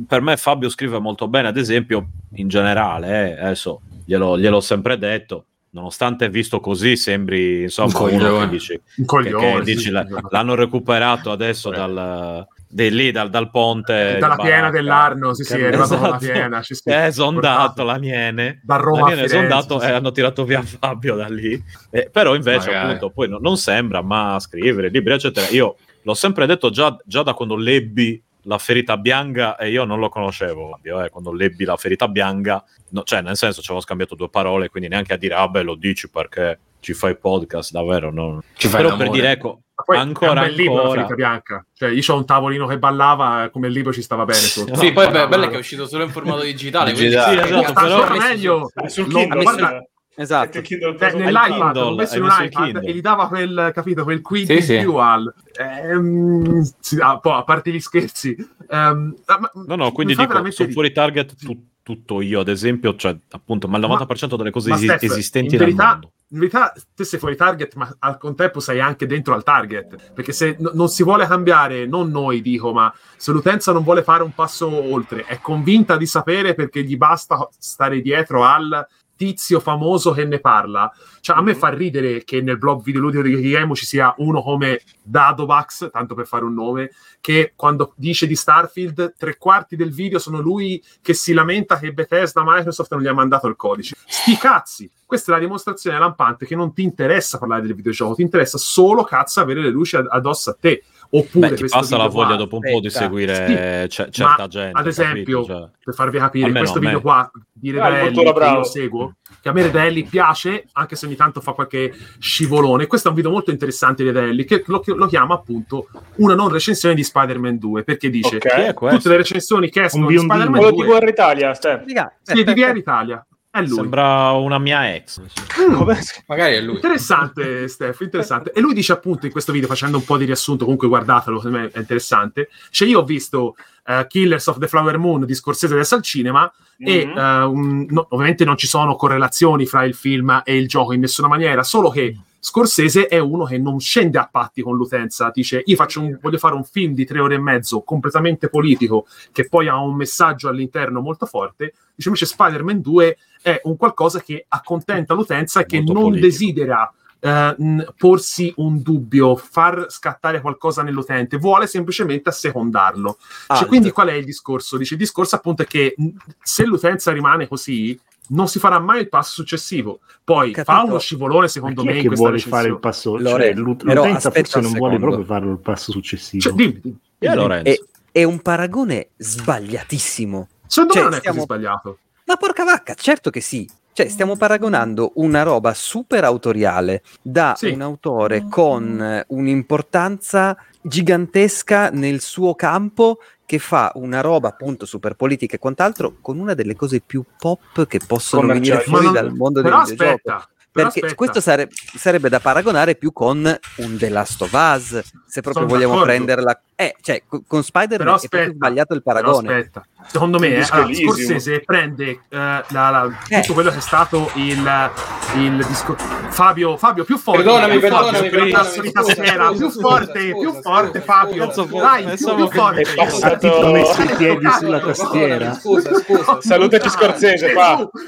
[0.06, 4.98] Per me Fabio scrive molto bene, ad esempio, in generale, eh, adesso glielo, gliel'ho sempre
[4.98, 8.44] detto, nonostante visto così sembri insomma Un coglione.
[8.44, 9.54] che dici, Un che- coglione.
[9.58, 11.76] che dici, sì, la- l'hanno recuperato adesso Eh.
[11.76, 14.70] dal, di lì, dal, dal ponte Dalla di piena Baracca.
[14.76, 16.16] dell'Arno, sì, sì, è arrivato Esatto.
[16.18, 16.62] piena.
[16.62, 16.74] sì.
[16.84, 19.94] è esondato la Niene Da Roma la è Firenze, esondato sì, e sì.
[19.94, 22.86] hanno tirato via Fabio da lì Eh, però invece Magari.
[22.86, 27.22] appunto poi no- non sembra ma scrivere libri eccetera io l'ho sempre detto già, già
[27.22, 31.64] da quando lebbi la ferita bianca e io non lo conoscevo Fabio, eh, quando lebbi
[31.64, 35.16] la ferita bianca no, cioè nel senso ci avevo scambiato due parole quindi neanche a
[35.16, 38.42] dire ah beh lo dici perché ci fai podcast davvero no.
[38.54, 39.18] Ci fai però per l'amore.
[39.20, 41.64] dire ecco poi ancora è un bel libro, la ancora ferita bianca.
[41.72, 44.74] Cioè, io ho un tavolino che ballava, come il libro ci stava bene sotto.
[44.76, 46.92] Sì, poi beh, bello è che è uscito solo in formato digitale.
[46.92, 47.46] quindi- Digitale.
[47.46, 48.70] Sì, esatto, però- meglio.
[48.86, 49.88] Sul Kindle.
[50.20, 50.58] Esatto.
[50.58, 52.84] Il Kindle Eh, nell'iPad Kindle, l'ho messo in un iPad Kindle.
[52.86, 54.78] e gli dava quel, capito, quel quid Sì, sì.
[54.78, 58.36] più al ehm, sì, ah, poi, a parte gli scherzi
[58.68, 60.72] ehm, ah, ma- no no quindi dico sono ridere.
[60.72, 64.76] fuori target tu- tutto io ad esempio cioè appunto ma il 90% delle cose Ma
[64.76, 68.60] Steph, esistenti in nel verità, mondo in verità te sei fuori target, ma al contempo
[68.60, 70.12] sei anche dentro al target.
[70.12, 74.04] Perché se no- non si vuole cambiare, non noi dico, ma se l'utenza non vuole
[74.04, 78.86] fare un passo oltre, è convinta di sapere perché gli basta stare dietro al
[79.20, 80.90] tizio famoso che ne parla.
[81.20, 84.80] Cioè, a me fa ridere che nel blog videoludico di Kigemo ci sia uno come
[85.02, 86.90] Dadovax, tanto per fare un nome,
[87.20, 91.92] che quando dice di Starfield, tre quarti del video sono lui che si lamenta che
[91.92, 93.94] Bethesda Microsoft non gli ha mandato il codice.
[94.06, 94.90] Sti cazzi!
[95.04, 99.04] Questa è la dimostrazione lampante che non ti interessa parlare del videogioco, ti interessa solo
[99.04, 100.82] cazzo avere le luci ad- addosso a te.
[101.12, 103.04] Oppure Beh, ti passa la video voglia qua, dopo un po' di Aspetta.
[103.04, 104.78] seguire ce- certa gente.
[104.78, 105.58] ad esempio, capito?
[105.58, 106.86] Cioè, per farvi capire, questo a me.
[106.86, 108.56] video qua di Ah, Redelli Vultura che bravo.
[108.58, 112.86] io seguo, che a me Redelli piace, anche se ogni tanto fa qualche scivolone.
[112.86, 115.88] Questo è un video molto interessante di Redelli, che lo, lo chiama appunto
[116.18, 118.48] una non recensione di Spider-Man 2, perché dice Ok.
[118.48, 118.96] Chi è questo?
[118.98, 120.18] tutte le recensioni che escono Un di.
[120.18, 121.80] Spider-Man Quello di 2 VR Italia, Steph.
[121.86, 123.26] Sì, di aspetta, VR Italia.
[123.52, 123.68] È lui.
[123.74, 125.20] Sembra una mia ex.
[125.20, 125.90] Mm.
[126.26, 126.76] Magari è lui.
[126.76, 128.52] Interessante, Steph, interessante.
[128.52, 131.58] E lui dice appunto in questo video, facendo un po' di riassunto, comunque guardatelo, secondo
[131.58, 132.48] me è interessante.
[132.70, 136.50] Cioè, io ho visto eh, Killers of the Flower Moon di Scorsese adesso al cinema
[136.78, 137.18] e Mhm.
[137.18, 141.00] eh, un- no, ovviamente non ci sono correlazioni fra il film e il gioco in
[141.00, 145.62] nessuna maniera, solo che Scorsese è uno che non scende a patti con l'utenza, dice
[145.64, 149.46] io faccio un- voglio fare un film di tre ore e mezzo completamente politico che
[149.46, 154.46] poi ha un messaggio all'interno molto forte, dice invece Spider-Man 2 è un qualcosa che
[154.48, 156.26] accontenta l'utenza e che Molto non politico.
[156.26, 163.18] desidera eh, porsi un dubbio, far scattare qualcosa nell'utente, vuole semplicemente assecondarlo.
[163.46, 164.78] Cioè, quindi qual è il discorso?
[164.78, 165.94] Dice, il discorso appunto è che
[166.42, 167.98] se l'utenza rimane così,
[168.30, 170.00] non si farà mai il passo successivo.
[170.24, 170.72] Poi Capito.
[170.76, 173.16] fa uno scivolone, secondo Ma chi me, è in che questa vuole fare il passo
[173.16, 176.98] Lore, cioè, l'utenza forse non vuole proprio farlo il passo successivo Cioè, dimmi, dimmi.
[177.34, 177.70] Lorenzo?
[177.70, 177.78] È,
[178.12, 180.48] è un paragone sbagliatissimo.
[180.66, 181.98] Secondo Cioè, me non è stiamo- così sbagliato.
[182.26, 183.68] Ma porca vacca, certo che sì.
[183.92, 187.70] Cioè, stiamo paragonando una roba super autoriale da Sì.
[187.70, 193.18] un autore con un'importanza gigantesca nel suo campo
[193.50, 197.84] che fa una roba appunto super politica e quant'altro con una delle cose più pop
[197.84, 200.04] che possono venire fuori non- dal mondo del videogioco.
[200.04, 201.14] aspetta, però Perché aspetta.
[201.16, 203.36] questo sare- sarebbe da paragonare più con
[203.76, 206.12] un The Last of Us, se proprio Sono vogliamo d'accordo.
[206.12, 206.60] prenderla.
[206.76, 209.48] Eh, cioè, co- con Spider-Man Però è aspetta, sbagliato il paragone.
[209.54, 210.94] aspetta, secondo me eh, allora.
[210.94, 213.40] Scorsese prende eh, la- la- Eh.
[213.40, 214.90] tutto quello che è stato il,
[215.36, 215.94] il disco.
[216.30, 217.42] Fabio, Fabio, più forte.
[217.42, 219.14] Perdonami, più perdonami, forte, perdonami, tasto di scusa,
[219.52, 221.52] più forte, scusa, più forte, scusa, Fabio.
[221.80, 223.38] Dai, più, forte.
[223.38, 226.38] Tipo messo i piedi sulla tastiera Scusa, scusa.
[226.40, 227.52] Salutaci Scorsese.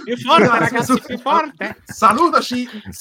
[0.05, 1.77] Più forte, ragazzi, più forte.
[1.85, 2.52] Salutaci.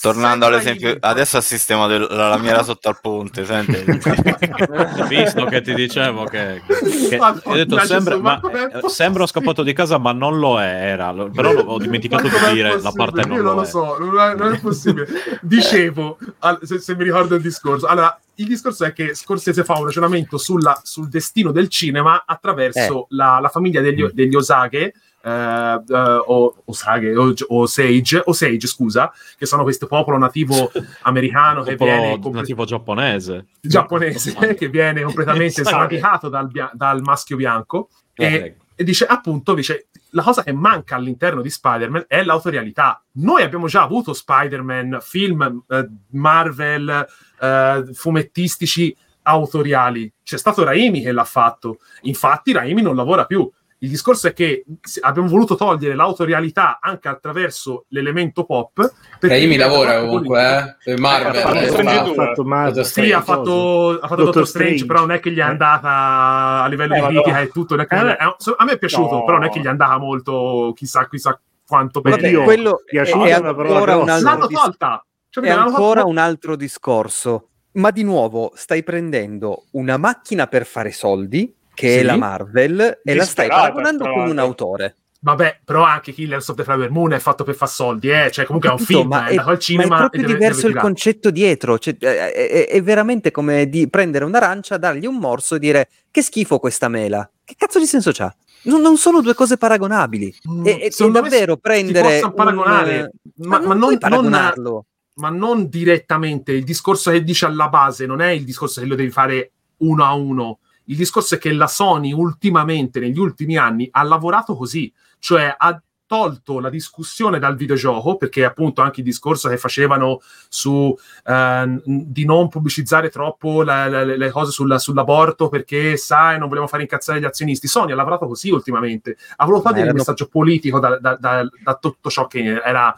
[0.02, 3.84] Tornando Sempre all'esempio, adesso assistiamo del- la lamiera sotto al ponte, senti?
[5.08, 6.62] Visto che ti dicevo che,
[7.10, 11.12] che- ho detto, sembra, ma eh, sembra scappato di casa, ma non lo era.
[11.12, 13.66] Lo- Però lo- ho dimenticato di dire la parte non Io non lo lo è.
[13.70, 15.08] so, non è, non è possibile.
[15.41, 17.88] Dicevo, al- se, se mi ricordo il discorso.
[17.88, 23.06] Allora, il discorso è che Scorsese fa un ragionamento sulla- sul destino del cinema attraverso
[23.10, 24.93] la, la famiglia degli, degli Osage.
[25.24, 30.72] Eh, eh, o Osage o, o Sage, o Sage, scusa, che sono questo popolo nativo
[31.03, 33.47] americano che viene complet- nativo giapponese.
[33.61, 39.53] giapponese che viene completamente sradicato dal, bia- dal maschio bianco e, Eh, e dice appunto
[39.53, 43.01] dice, la cosa che manca all'interno di Spider-Man è l'autorialità.
[43.13, 47.05] Noi abbiamo già avuto Spider-Man film eh, Marvel
[47.39, 50.11] eh, fumettistici autoriali.
[50.24, 51.78] C'è stato Raimi che l'ha fatto.
[52.01, 53.49] Infatti Raimi non lavora più
[53.84, 54.64] il discorso è che
[55.02, 58.74] abbiamo voluto togliere l'autorialità anche attraverso l'elemento pop
[59.20, 61.36] perché Raimi diventa lavora comunque, eh, per Marvel.
[61.36, 65.12] ha fatto, eh, Strange Marvel, Sì, Strange, ha fatto, ha fatto Doctor, Strange, però non
[65.14, 65.44] è che gli è Eh?
[65.44, 67.76] andata a livello Eh, di critica e tutto.
[67.76, 69.24] non è che- Eh, eh, a me è piaciuto, no.
[69.26, 72.18] però non è che gli è andata molto chissà, chissà quanto bene.
[72.18, 75.06] Vabbè, Io- quello è, piaciuta è è una parola ancora un altro L'hanno dis- tolta.
[75.30, 77.48] Cioè, è ancora un altro discorso.
[77.74, 82.05] Ma di nuovo stai prendendo una macchina per fare soldi, che è Sì.
[82.05, 84.95] la Marvel, e la stai Disperata, paragonando con un autore.
[85.24, 88.32] Vabbè, però anche Killers of the Flower Moon è fatto per far soldi, eh.
[88.32, 90.22] Cioè, comunque è un Capito, film, ma è è, andato al ma cinema è proprio
[90.22, 91.78] deve- diverso deve il concetto dietro.
[91.78, 96.24] Cioè, è, è- è veramente come di prendere un'arancia, dargli un morso e dire che
[96.24, 97.30] schifo questa mela.
[97.43, 98.34] Che cazzo di senso c'ha?
[98.63, 100.34] Non, non sono due cose paragonabili.
[100.49, 102.22] Mm, E, me davvero si prendere.
[102.24, 104.86] un- paragonare, ma, non, puoi non, paragonarlo.
[105.15, 106.51] ma non direttamente.
[106.51, 110.03] Il discorso che dice alla base non è il discorso che lo devi fare uno
[110.03, 110.57] a uno.
[110.92, 115.82] Il discorso è che la Sony ultimamente, negli ultimi anni, ha lavorato così, cioè ha
[116.06, 120.20] tolto la discussione dal videogioco, perché appunto anche il discorso che facevano
[120.50, 126.50] su eh, di non pubblicizzare troppo la- la- le cose sulla- sull'aborto perché sai non
[126.50, 127.68] vogliamo fare incazzare gli azionisti.
[127.70, 131.76] Sony ha lavorato così ultimamente, ha voluto il erano- messaggio politico da, da- da- da
[131.76, 132.94] tutto ciò che era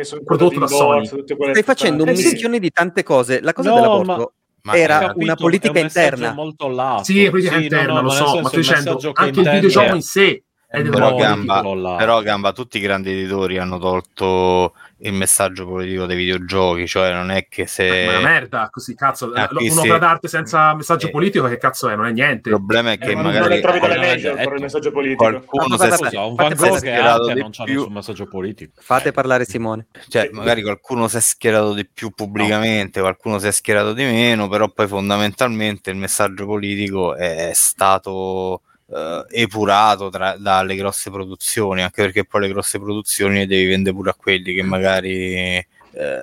[0.00, 1.06] sono prodotto da Sony.
[1.06, 2.24] Stai facendo un Eh sì.
[2.24, 3.40] mischione di tante cose.
[3.40, 4.28] La cosa No, dell'aborto Ma
[4.76, 6.32] era Ho eh, capito, una è politica un interna.
[6.32, 7.04] molto lato.
[7.04, 9.50] Sì, è politica Sì, no, interna, no, lo ma so, ma sto dicendo anche il
[9.50, 11.14] videogioco in sé è però.
[11.16, 11.62] Gamba,
[11.96, 17.30] però Gamba, tutti i grandi editori hanno tolto il messaggio politico dei videogiochi, cioè non
[17.30, 17.86] è che se...
[17.88, 19.30] Ma è una merda, così cazzo.
[19.32, 21.10] Ah, qui Un'opera d'arte senza messaggio Eh.
[21.10, 21.94] politico, che cazzo è?
[21.94, 22.50] Non è Il niente.
[22.50, 24.48] problema è che Eh, magari le trovi dalle non è major detto.
[24.48, 25.24] per il messaggio politico.
[25.24, 27.74] qualcuno si è un Van Gogh arte non c'ha più.
[27.74, 28.72] nessun messaggio politico.
[28.80, 29.86] Fate parlare Simone.
[30.08, 34.48] Cioè, magari qualcuno si è schierato di più pubblicamente, qualcuno si è schierato di meno,
[34.48, 42.02] però poi fondamentalmente il messaggio politico è stato eh, epurato tra- dalle grosse produzioni, anche
[42.02, 46.22] perché poi le grosse produzioni le devi vendere pure a quelli che magari eh,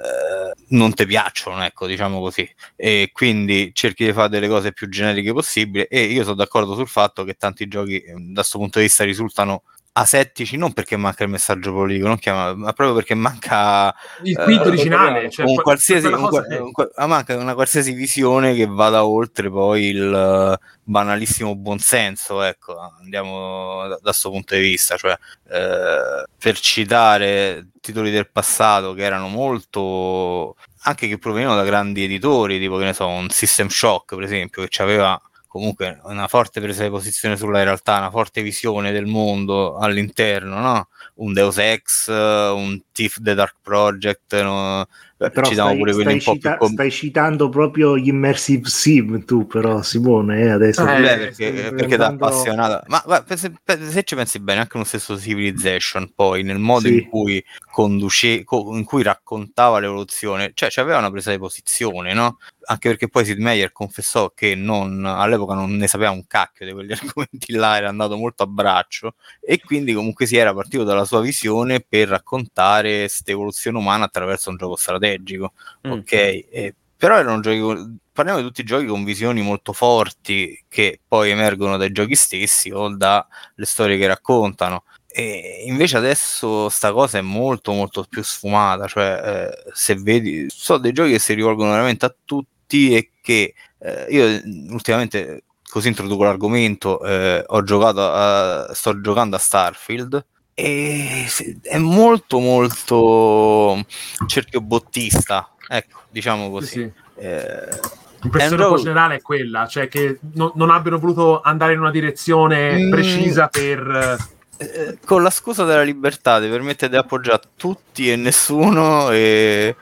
[0.69, 2.49] non ti piacciono, ecco, diciamo così.
[2.75, 6.87] E quindi cerchi di fare delle cose più generiche possibili e io sono d'accordo sul
[6.87, 9.63] fatto che tanti giochi eh, da questo punto di vista risultano
[9.97, 14.43] asettici non perché manca il messaggio politico, non chiama, ma proprio perché manca Il eh,
[14.43, 18.65] quid originale, cioè, un qualsiasi, un che- un qua- ah, manca una qualsiasi visione che
[18.67, 25.17] vada oltre poi il eh, banalissimo buonsenso, ecco, andiamo da questo punto di vista, cioè
[25.49, 30.57] eh, per citare titoli del passato che erano molto
[30.87, 34.65] anche che provenivano da grandi editori, tipo che ne so, un System Shock per esempio,
[34.67, 35.19] che aveva
[35.55, 40.87] comunque una forte presa di posizione sulla realtà, una forte visione del mondo all'interno, no?
[41.15, 44.85] Un Deus Ex, un Thief the Dark Project, no?
[45.17, 48.09] Però citiamo stai, pure quelli stai un po' più cita- com- stai citando proprio gli
[48.09, 53.37] immersive sim tu però Simone eh, adesso Eh, Beh, perché, perché da appassionato ma guarda,
[53.37, 53.53] se,
[53.89, 56.95] se ci pensi bene anche lo stesso Civilization poi nel modo Sì.
[56.95, 57.41] in cui
[57.71, 62.37] conduce co- in cui raccontava l'evoluzione cioè c'aveva una presa di posizione no?
[62.65, 66.73] Anche perché poi Sid Meier confessò che non, all'epoca non ne sapeva un cacchio di
[66.73, 71.05] quegli argomenti là era andato molto a braccio e quindi comunque si era partito dalla
[71.05, 75.53] sua visione per raccontare questa evoluzione umana attraverso un gioco strategico
[75.87, 75.91] Mm.
[75.91, 80.99] ok eh, però erano giochi parliamo di tutti i giochi con visioni molto forti che
[81.07, 83.25] poi emergono dai giochi stessi o dalle
[83.61, 89.21] storie che raccontano e invece adesso sta cosa è molto molto più sfumata cioè
[89.53, 94.05] eh, se vedi sono dei giochi che si rivolgono veramente a tutti e che eh,
[94.09, 94.41] io
[94.73, 101.25] ultimamente così introduco l'argomento eh, ho giocato a, sto giocando a Starfield e
[101.63, 103.83] è molto molto
[104.27, 106.91] cerchio bottista ecco diciamo così Sì, sì.
[107.17, 111.73] Eh, L'impressione È un gioco- generale è quella, cioè che no- non abbiano voluto andare
[111.73, 112.89] in una direzione Mm.
[112.89, 114.17] precisa per...
[114.57, 119.75] eh, con la scusa della libertà ti permette di appoggiare tutti e nessuno e,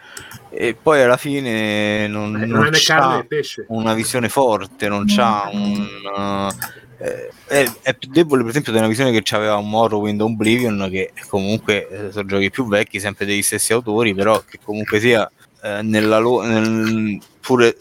[0.54, 4.88] e poi alla fine non, eh, non non è né carne c'ha una visione forte,
[4.88, 5.88] non c'ha un...
[6.16, 10.88] uh, eh, è, è più debole per esempio una visione che aveva un Morrowind Oblivion
[10.90, 15.30] che comunque eh, sono giochi più vecchi, sempre degli stessi autori, però che comunque sia
[15.64, 17.76] eh, nella lo- nel- pure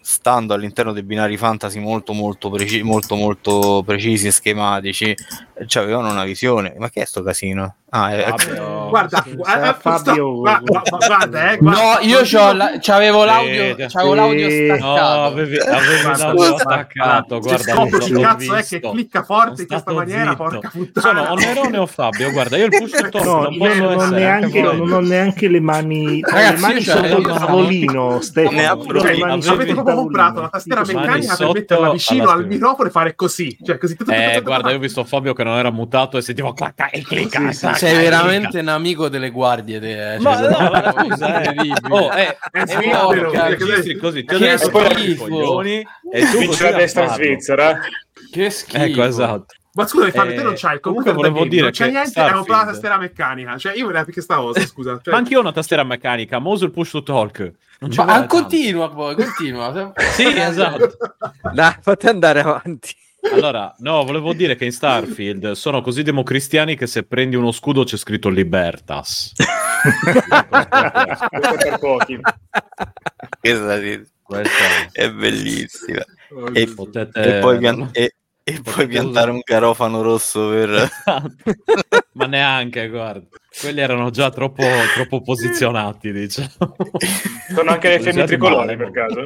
[0.00, 6.10] stando all'interno dei binari fantasy molto molto, preci- molto, molto precisi e schematici, eh, avevano
[6.10, 6.74] una visione.
[6.78, 7.76] Ma che è sto casino?
[7.90, 8.88] Ah, è, Fabio.
[8.90, 12.20] Guarda, eh, Fabio- gua- gua- gua- guarda, eh, guarda, No, io
[12.52, 14.66] la- c'avevo l'audio, Sì, c'avevo l'audio sì.
[14.66, 15.22] No, staccato.
[15.22, 17.38] avevi, avevi Guarda, l'audio guarda, staccato.
[17.40, 20.36] Guarda, l'ho- chi l'ho cazzo è che clicca forte in questa maniera, zitto.
[20.36, 21.06] porca puttana.
[21.06, 22.30] Sono Onerone o Fabio?
[22.30, 25.48] Guarda, io il push to talk No, non io posso non neanche, non ho neanche
[25.48, 29.32] le mani, Ragazzi, le mani io sotto il tavolino, Stefano.
[29.48, 33.56] Avete proprio comprato una tastiera meccanica per metterla vicino al microfono e fare così.
[33.64, 33.78] Cioè,
[34.08, 36.54] Eh, guarda, io ho visto Fabio che non era mutato e sentivo
[36.92, 37.52] e clicca.
[37.78, 39.80] Sei veramente un amico delle guardie.
[39.80, 41.72] Te, eh, Ma cioè, no, ma scusa, eh.
[41.88, 45.62] Oh, eh, È svizzero, registri così, ho Che schifo.
[45.62, 45.86] e
[46.30, 47.24] tu così a destra farlo.
[47.24, 47.78] Svizzera.
[48.30, 48.82] Che schifo.
[48.84, 49.54] Ecco, esatto.
[49.74, 51.84] Ma scusami, Fabio, Eh, te non c'hai il comunque computer da volevo dire non c'è
[51.90, 53.58] niente, è Starfield- po' la tastiera meccanica.
[53.58, 54.98] Cioè, io vorrei che sta cosa, scusa.
[55.00, 57.52] Cioè, Ma anch'io ho una tastiera meccanica, Mouse il push to talk.
[57.80, 59.92] Non Ma continua poi, continua.
[60.14, 60.96] Sì, esatto.
[61.54, 62.92] Dai, fate andare avanti.
[63.32, 67.84] Allora, no, volevo dire che in Starfield sono così democristiani che se prendi uno scudo
[67.84, 69.32] c'è scritto Libertas.
[71.58, 72.18] Per pochi.
[73.40, 73.78] questa
[74.92, 76.04] è bellissima.
[76.30, 77.38] oh, E, potete...
[77.38, 78.14] e poi, pian- e-
[78.44, 80.88] e poi piantare un garofano rosso per...
[82.12, 83.26] Ma neanche, guarda.
[83.60, 84.62] Quelli erano già troppo,
[84.94, 86.48] troppo posizionati, diciamo.
[87.54, 89.24] Sono anche le femmine tricolori male, per caso.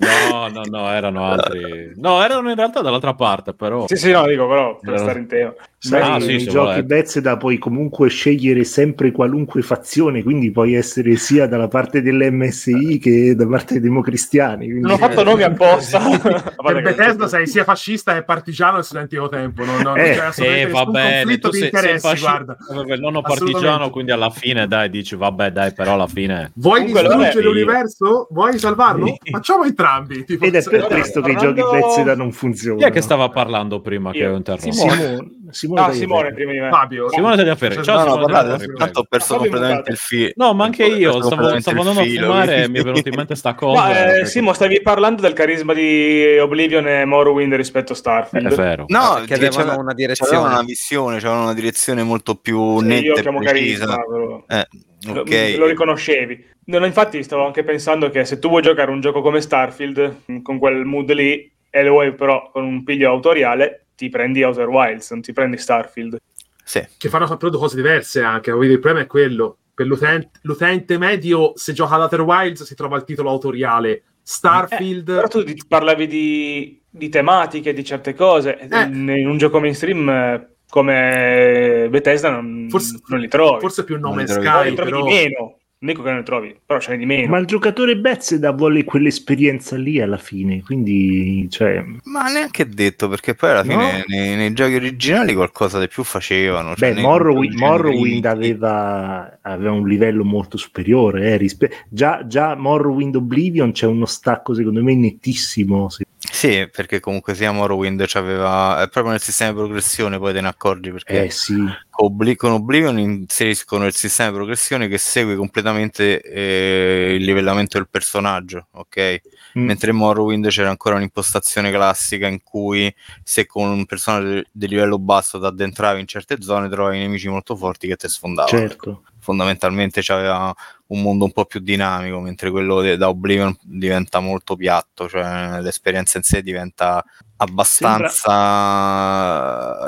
[0.00, 1.92] No, no, no, erano altri.
[1.96, 3.86] No, erano in realtà dall'altra parte, però.
[3.86, 5.54] Sì, sì, no, dico però per Erano- stare in tema.
[5.82, 6.82] Sai, Ah, sì, nei se giochi.
[6.82, 13.34] Bethesda puoi comunque scegliere sempre qualunque fazione, quindi puoi essere sia dalla parte dell'MSI che
[13.34, 14.66] da parte dei democristiani.
[14.66, 15.98] quindi- Non ho fatto nomi apposta.
[16.60, 19.64] Per che- Bethesda sei sia fascista che partigiano al studentico tempo.
[19.64, 22.30] Non, non Eh, c'è assolutamente Eh, va bene, conflitto tu di sei, sei interessi, fascista,
[22.30, 22.56] guarda.
[22.74, 26.52] vabbè, il nonno partigiano, quindi alla fine dai, dici vabbè dai, però alla fine...
[26.56, 28.28] Vuoi Comunque, distruggere l'universo?
[28.30, 29.06] Vuoi salvarlo?
[29.06, 29.30] Sì.
[29.30, 30.24] Facciamo entrambi.
[30.26, 32.80] Tipo, Ed è per questo che i parlando- giochi Bethesda non funzionano.
[32.80, 34.32] Chi è che stava parlando prima che Io.
[34.34, 34.70] ho interrotto?
[34.72, 36.00] Simone, Simone, Tagliaferri.
[36.06, 36.68] Simone prima di me.
[36.70, 37.08] Fabio.
[37.10, 37.82] Simone Tagliaferri.
[37.82, 40.30] Ciao No, no, Simone parlate, Tagliaferri, tanto ho perso Fabio completamente il filo.
[40.36, 43.08] No, ma anche io stavo, stavo il andando a filo, fumare e mi è venuta
[43.08, 43.80] in mente sta cosa.
[43.80, 48.52] Ma eh, perché- Simo, stavi parlando del carisma di Oblivion e Morrowind rispetto a Starfield.
[48.52, 48.84] È vero.
[48.88, 50.36] No, Perché perché avevano una direzione.
[50.46, 53.42] una visione, c'aveva una direzione molto più Sì, netta io e precisa.
[53.86, 54.44] carisma, però.
[54.48, 54.66] Eh,
[55.12, 55.54] Lo- ok.
[55.58, 56.48] Lo riconoscevi.
[56.66, 60.58] No, infatti stavo anche pensando che se tu vuoi giocare un gioco come Starfield, con
[60.58, 65.10] quel mood lì, e lo vuoi però con un piglio autoriale, ti prendi Outer Wilds,
[65.10, 66.16] non ti prendi Starfield.
[66.64, 66.82] Sì.
[66.96, 68.50] che fanno due cose diverse anche.
[68.50, 69.58] Il problema è quello.
[69.74, 74.04] Per l'utente, l'utente medio, se gioca ad Outer Wilds, si trova il titolo autoriale.
[74.22, 75.04] Starfield...
[75.04, 78.58] Però tu parlavi di, di tematiche, di certe cose.
[78.58, 78.82] Eh.
[78.84, 83.60] In, un gioco mainstream eh, come Bethesda non, Forse- non li trovi.
[83.60, 84.46] Forse più No Non li Man's trovi.
[84.46, 85.04] No, Sky, li trovi però...
[85.04, 85.58] di meno.
[85.82, 87.28] Non dico che non li trovi, però ce n'è di meno.
[87.30, 93.34] Ma il giocatore Bethesda vuole quell'esperienza lì alla fine, quindi cioè, Ma neanche detto, perché
[93.34, 94.04] poi alla fine No.
[94.08, 96.74] nei, nei giochi originali qualcosa di più facevano.
[96.74, 101.30] cioè beh, Morrowind, Morrowind aveva, aveva un livello molto superiore.
[101.32, 105.88] eh, rispe- già, già Morrowind Oblivion c'è uno stacco secondo me nettissimo.
[105.88, 106.04] se-
[106.40, 108.80] Sì, perché comunque sia Morrowind c'aveva...
[108.80, 111.54] È proprio nel sistema di progressione, poi te ne accorgi, perché Eh sì,
[111.90, 117.90] Obli- con Oblivion inseriscono il sistema di progressione che segue completamente eh, il livellamento del
[117.90, 119.20] personaggio, ok?
[119.58, 119.66] Mm.
[119.66, 122.90] Mentre in Morrowind c'era ancora un'impostazione classica in cui
[123.22, 127.54] se con un personaggio di livello basso ti addentravi in certe zone trovavi nemici molto
[127.54, 128.58] forti che ti sfondavano.
[128.58, 129.02] certo.
[129.20, 130.52] Fondamentalmente c'aveva
[130.86, 135.60] un mondo un po' più dinamico, mentre quello de- da Oblivion diventa molto piatto, cioè
[135.60, 137.04] l'esperienza in sé diventa
[137.36, 138.28] abbastanza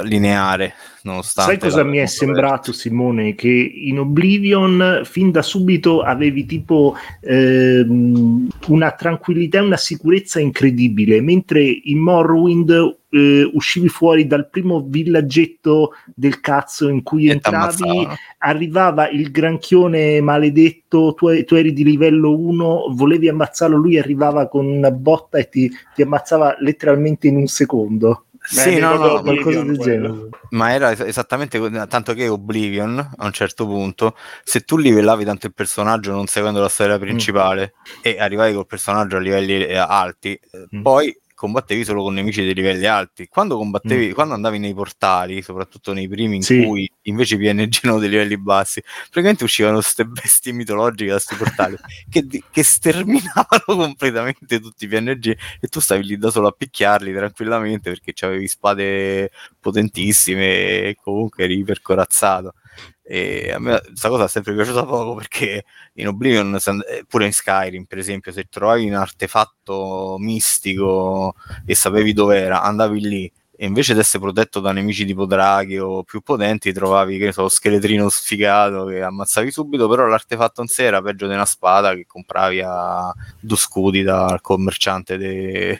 [0.02, 0.91] lineare, nonostante...
[1.22, 3.34] Sai cosa mi è sembrato, Simone?
[3.34, 11.20] Che in Oblivion fin da subito avevi tipo ehm, una tranquillità e una sicurezza incredibile,
[11.20, 18.06] mentre in Morrowind eh, uscivi fuori dal primo villaggetto del cazzo in cui E entravi,
[18.38, 24.66] arrivava il granchione maledetto, tu, tu eri di livello 1, volevi ammazzarlo, lui arrivava con
[24.66, 28.26] una botta e ti, ti ammazzava letteralmente in un secondo.
[28.44, 30.28] Sì, no, no, Qualcosa del genere.
[30.50, 35.46] ma era es- esattamente tanto che Oblivion a un certo punto, se tu livellavi tanto
[35.46, 40.32] il personaggio non seguendo la storia principale e arrivavi col personaggio a livelli eh, alti,
[40.34, 40.82] eh, Mm.
[40.82, 43.26] poi combattevi solo con nemici dei livelli alti.
[43.26, 44.12] Quando combattevi, Mm.
[44.12, 46.62] quando andavi nei portali, soprattutto nei primi in Sì.
[46.62, 51.34] cui invece i PNG erano dei livelli bassi, praticamente uscivano queste bestie mitologiche da questi
[51.34, 51.76] portali
[52.08, 57.12] che, che sterminavano completamente tutti i PNG e tu stavi lì da solo a picchiarli
[57.12, 60.44] tranquillamente perché avevi spade potentissime
[60.90, 62.54] e comunque eri ipercorazzato.
[63.04, 65.64] E a me questa cosa è sempre piaciuta poco perché
[65.94, 71.34] in Oblivion, eh, pure in Skyrim, per esempio, se trovavi un artefatto mistico
[71.66, 76.02] e sapevi dov'era, andavi lì e invece di essere protetto da nemici tipo draghi o
[76.04, 81.02] più potenti, trovavi che so, scheletrino sfigato che ammazzavi subito, però l'artefatto in sé era
[81.02, 85.78] peggio di una spada che compravi a due scudi dal commerciante de-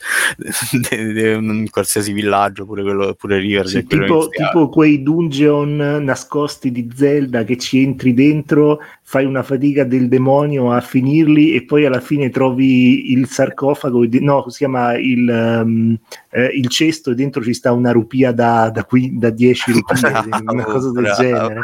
[1.36, 3.66] un qualsiasi villaggio, pure quello pure River.
[3.66, 9.84] Sì, tipo, tipo quei dungeon nascosti di Zelda che ci entri dentro, fai una fatica
[9.84, 15.28] del demonio a finirli e poi alla fine trovi il sarcofago, no, si chiama il,
[15.28, 15.96] um,
[16.30, 20.00] eh, il cesto e dentro ci sta una rupia da, da, qui, da 10 rupie,
[20.00, 21.22] Bravo, una cosa del bravo.
[21.22, 21.60] genere.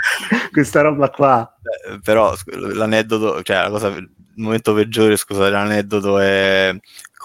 [0.50, 1.56] Questa roba qua.
[1.62, 2.34] Eh, però
[2.74, 6.74] l'aneddoto, cioè la cosa, il momento peggiore, scusate, l'aneddoto è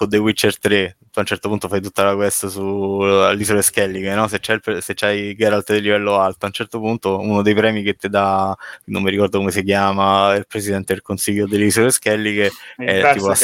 [0.02, 0.96] con The Witcher 3.
[1.10, 4.26] Tu a un certo punto fai tutta la quest sull'isola Skellige, no?
[4.28, 7.54] Se c'hai, il se c'hai Geralt di livello alto, a un certo punto uno dei
[7.54, 8.56] premi che ti dà,
[8.86, 13.28] non mi ricordo come si chiama, il presidente del consiglio delle isole Skellige, è tipo
[13.28, 13.36] la,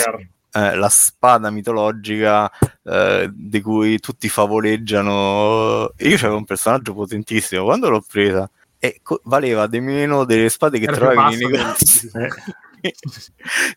[0.52, 2.51] eh, la spada mitologica
[2.85, 5.93] eh, di cui tutti favoleggiano.
[5.98, 10.78] Io c'avevo un personaggio potentissimo quando l'ho presa e co- valeva di meno delle spade
[10.78, 12.10] che Era trovavi nei negozi.
[12.80, 12.94] Eh.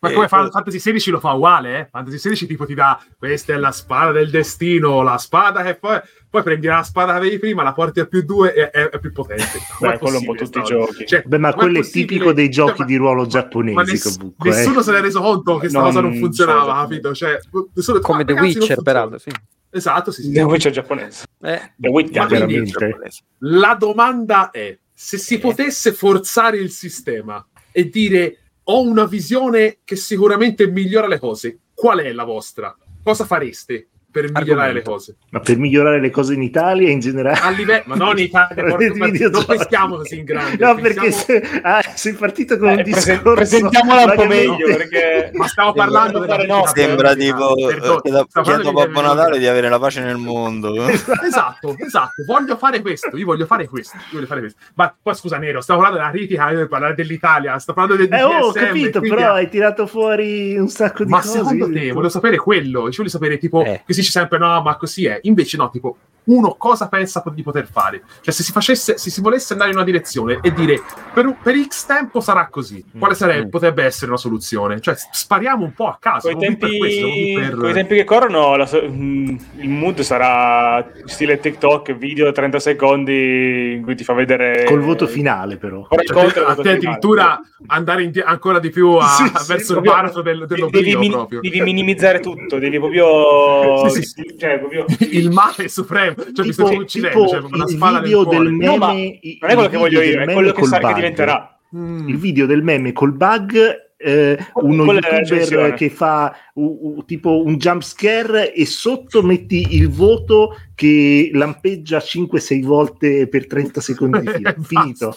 [0.00, 1.88] Ma Eh, come que- Fantasy XVI lo fa uguale, eh?
[1.90, 5.98] Fantasy XVI tipo ti dà questa è la spada del destino, la spada che poi,
[6.30, 8.98] poi prendi la spada che avevi prima, la porti a più due e è, è
[8.98, 9.44] più potente.
[9.80, 11.06] Beh, quello è un po' tutti i giochi.
[11.06, 14.16] Cioè, Beh, ma quello è tipico dei giochi cioè, ma- di ruolo ma giapponesi ness-
[14.16, 14.50] comunque.
[14.50, 14.54] eh.
[14.54, 16.88] Nessuno se ne è reso conto che sta Non cosa non funzionava, giapponesi.
[17.00, 17.14] capito?
[17.14, 17.38] Cioè,
[17.74, 19.30] nessuno- Come ah, The non Witcher, peraltro, sì.
[19.74, 20.32] Esatto, sì, sì.
[20.32, 21.24] The Witcher giapponese.
[21.40, 23.08] Eh, The Witcher Ma Chiaramente.
[23.38, 25.38] La domanda è: se si Eh.
[25.38, 31.98] potesse forzare il sistema e dire ho una visione che sicuramente migliora le cose, qual
[32.00, 32.76] è la vostra?
[33.02, 34.72] Cosa fareste per migliorare Argomento.
[34.74, 35.16] le cose?
[35.30, 37.38] Ma per migliorare le cose in Italia in generale.
[37.40, 40.64] A livello, ma non in Italia, porca- Nei non pensiamo così in grande.
[40.64, 43.34] No, perché pensiamo- se, ah, sei partito con un Eh, presen- discorso.
[43.34, 47.66] presentiamola un po' meglio perché Ma stavo parlando della fare critica no, Sembra tipo eh,
[47.66, 50.74] chiedo, stavo parlando chiedo a di Babbo Natale di avere la pace nel mondo.
[51.22, 52.24] Esatto, esatto.
[52.26, 53.16] Voglio fare questo.
[53.16, 53.96] Io voglio fare questo.
[53.96, 54.58] Io voglio fare questo.
[54.74, 58.12] Ma poi scusa, Nero, stavo parlando della critica, io devo parlare dell'Italia, sto parlando del
[58.12, 61.38] Eh, oh, ho DSM, capito, quindi- però hai tirato fuori un sacco di Ma cose.
[61.38, 63.82] secondo io te, voglio sapere quello, ci voglio sapere tipo, Eh.
[63.86, 65.20] che si dice sempre no, ma così è.
[65.22, 68.02] Invece no, tipo, uno cosa pensa di poter fare?
[68.20, 70.80] Cioè, se si facesse, se si volesse andare in una direzione e dire
[71.12, 73.48] per, per X tempo sarà così, quale sarebbe, Mm.
[73.50, 74.80] potrebbe essere una soluzione?
[74.80, 76.28] Cioè, spariamo un po' a caso.
[76.28, 81.94] Più per tempi, per- tempi che corrono, la so- mm, il mood sarà stile TikTok,
[81.94, 85.86] video 30 secondi in cui ti fa vedere Col voto finale, però.
[85.90, 86.70] Cioè, a te finale.
[86.76, 90.96] addirittura andare in- ancora di più a- Sì, sì, verso il proprio- baratro del, devi,
[90.96, 91.40] min- proprio.
[91.40, 94.34] devi minimizzare tutto, devi proprio, Sì, sì.
[94.38, 98.00] cioè, proprio Il male supremo cioè, mi tipo, stai uccidendo, tipo cioè, una il spada
[98.00, 98.38] video cuore.
[98.38, 101.58] del meme No, Non è quello che voglio io, è quello che sa che diventerà.
[101.74, 102.08] Mm.
[102.08, 107.42] il video del meme col bug eh, uno Quella youtuber che fa u- u- tipo
[107.44, 114.20] un jump scare e sotto metti il voto che lampeggia 5-6 volte per 30 secondi
[114.26, 114.54] di fila.
[114.62, 115.16] Finito.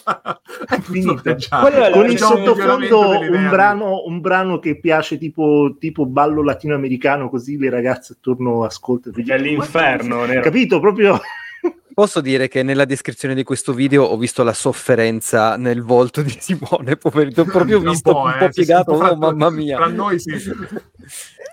[0.82, 1.36] Finito.
[1.92, 7.70] con il sottofondo un brano, un brano che piace tipo, tipo ballo latinoamericano così le
[7.70, 9.16] ragazze attorno ascoltano.
[9.16, 10.78] È l'inferno, capito?
[10.80, 11.20] Proprio
[11.96, 16.36] Posso dire che nella descrizione di questo video ho visto la sofferenza nel volto di
[16.38, 19.48] Simone, poverino, ho proprio Un visto po', un eh, po' sì, piegato, oh fra- mamma
[19.48, 19.76] mia.
[19.78, 20.32] Tra noi sì.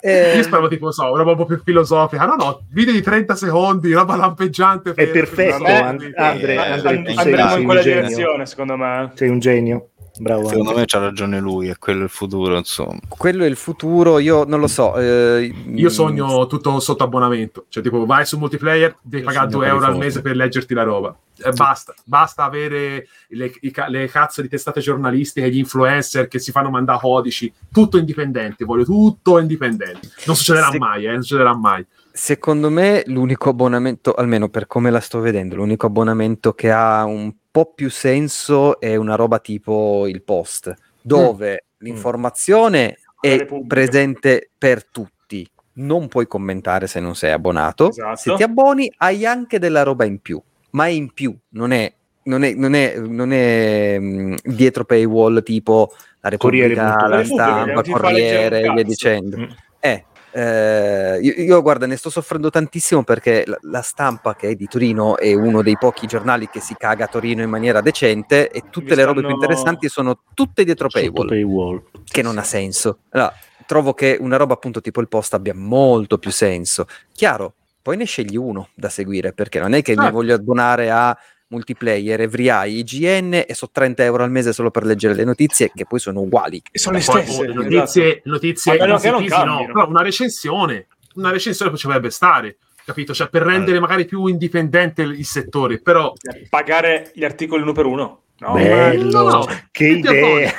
[0.06, 2.26] Eh, Io speravo tipo, so, una roba un po' più filosofica.
[2.26, 4.92] No, no, video di 30 secondi, roba lampeggiante.
[4.96, 6.12] È perfetto, Vabbè, And- sì.
[6.18, 8.02] Andre, Eh, Andre, and- tu sei- Andremo sei in un quella genio.
[8.02, 9.12] direzione, secondo me.
[9.16, 9.88] sei un genio
[10.20, 13.00] bravo Secondo me c'ha ragione lui, è quello il futuro, insomma.
[13.08, 14.96] quello è il futuro, io non lo so.
[14.98, 17.66] eh, Io mm, sogno tutto sotto abbonamento.
[17.70, 20.36] Cioè, tipo, vai su multiplayer, devi Io pagare sogno 2 per euro al mese per
[20.36, 21.18] leggerti la roba.
[21.36, 26.52] E basta, basta avere le, i le cazzo di testate giornalistiche, gli influencer che si
[26.52, 27.52] fanno mandare codici.
[27.72, 30.10] Tutto indipendente, voglio tutto indipendente.
[30.26, 31.86] Non succederà Se- mai, eh, non succederà mai.
[32.16, 37.34] Secondo me l'unico abbonamento, almeno per come la sto vedendo, l'unico abbonamento che ha un
[37.54, 44.84] po' più senso è una roba tipo il post, dove l'informazione Quella è presente per
[44.86, 45.48] tutti.
[45.74, 47.90] Non puoi commentare se non sei abbonato.
[47.90, 48.16] Esatto.
[48.16, 51.94] Se ti abboni hai anche della roba in più, ma è in più, non è,
[52.24, 57.24] non è, non è, non è mm, dietro paywall tipo la Corriere Repubblica, punto la
[57.24, 59.38] stampa, Corriere e via dicendo.
[59.38, 59.46] Mm.
[59.80, 60.06] Eh,
[60.36, 64.68] eh, io, io, guarda, ne sto soffrendo tantissimo perché la, la stampa che è di
[64.68, 68.64] Torino è uno dei pochi giornali che si caga a Torino in maniera decente e
[68.72, 71.84] tutte Mi le robe più interessanti sono tutte dietro paywall, paywall.
[72.04, 73.00] che non ha senso.
[73.10, 73.32] Allora,
[73.68, 76.88] trovo che una roba appunto tipo il post abbia molto più senso.
[77.14, 77.54] Chiaro,
[77.84, 80.14] poi ne scegli uno da seguire perché non è che mi Certo.
[80.14, 81.16] voglio abbonare a
[81.54, 85.86] multiplayer, Everai, IGN e so 30 euro al mese solo per leggere le notizie che
[85.86, 86.62] poi sono uguali.
[86.72, 87.40] E sono le Poi, stesse.
[87.40, 91.70] oh, le notizie, notizie A meno che non positivi, no, però una recensione, una recensione
[91.72, 93.14] poi ci dovrebbe stare, capito?
[93.14, 96.12] Cioè, per rendere magari più indipendente il settore, però
[96.50, 98.22] Pagare gli articoli uno per uno.
[98.40, 99.46] No, bello no, no.
[99.72, 100.52] che idea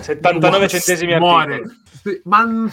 [0.00, 1.54] 79 centesimi muore.
[1.54, 1.74] articolo.
[2.02, 2.70] Sì, Ma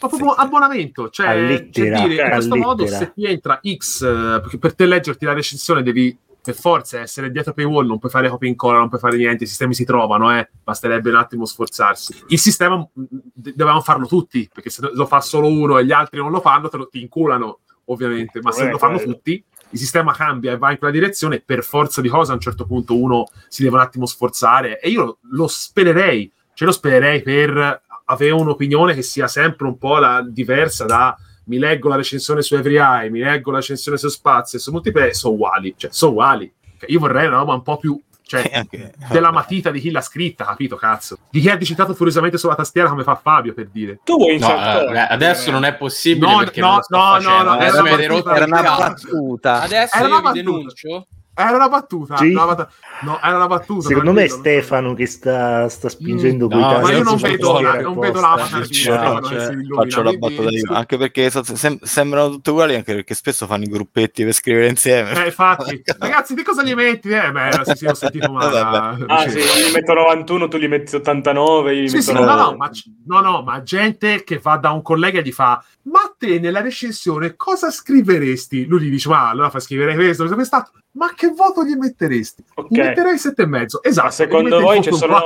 [0.00, 2.98] ma proprio abbonamento, cioè, A cioè lettera, dire, in a questo modo lettera.
[2.98, 7.54] se ti entra X, eh, per te leggerti la recensione devi per forza essere dietro
[7.54, 10.36] paywall, non puoi fare copia e incolla, non puoi fare niente, i sistemi si trovano,
[10.36, 10.50] eh.
[10.62, 12.24] basterebbe un attimo sforzarsi.
[12.28, 13.02] Il sistema mh,
[13.32, 16.40] de- dovevamo farlo tutti, perché se lo fa solo uno e gli altri non lo
[16.40, 20.58] fanno, te lo, ti inculano ovviamente, ma se lo fanno tutti, il sistema cambia e
[20.58, 23.76] va in quella direzione, per forza di cosa a un certo punto uno si deve
[23.76, 29.28] un attimo sforzare e io lo spererei, cioè lo spererei per avere un'opinione che sia
[29.28, 33.50] sempre un po' la, diversa da mi leggo la recensione su Every Eye, mi leggo
[33.50, 36.52] la recensione su Spazio e su Multiplayer, sono uguali, cioè sono uguali.
[36.78, 40.00] Cioè, Io vorrei una roba un po' più cioè, anche- della matita di chi l'ha
[40.00, 41.18] scritta, capito, cazzo?
[41.30, 44.00] Di chi ha digitato furiosamente sulla tastiera come fa Fabio, per dire.
[44.04, 44.48] Tu vuoi No,
[44.90, 48.12] eh, adesso non è possibile No, perché no, no, no, no, adesso era mi avete
[48.12, 49.60] una rotto una battuta.
[49.62, 50.32] Adesso Era una battuta.
[50.32, 51.06] denuncio.
[51.36, 52.16] Era una battuta.
[52.16, 52.30] Sì.
[52.30, 52.70] una battuta.
[53.04, 53.88] No, era una battuta.
[53.88, 54.36] secondo me è so.
[54.38, 58.66] Stefano che sta, sta spingendo Mm, no, Ma io non vedo, la, non vedo l'avatar
[58.66, 59.36] di Stefano che
[59.74, 63.64] faccio- la battuta io, anche perché so- sem- sembrano tutte uguali, anche perché spesso fanno
[63.64, 65.22] i gruppetti per scrivere insieme.
[65.22, 67.08] Eh, infatti, ragazzi, di cosa gli metti?
[67.10, 69.04] Eh, beh, sì, sì, ho sentito male.
[69.06, 72.12] Ah sì, io gli metto 91, tu gli metti 89, io gli Sì, metto sì,
[72.14, 72.42] no, 90.
[72.50, 72.70] no, ma,
[73.06, 76.60] no, no, ma gente che va da un collega e gli fa: Ma te nella
[76.60, 78.66] recensione cosa scriveresti?
[78.66, 80.72] Lui gli dice: Ma allora fai scrivere questo, questo, quest'altro.
[80.92, 82.44] Ma che voto gli metteresti?
[82.54, 82.68] Ok.
[82.94, 83.82] Metterei sette e mezzo.
[83.82, 84.06] Esatto.
[84.06, 85.20] Ma secondo voi c'è solo-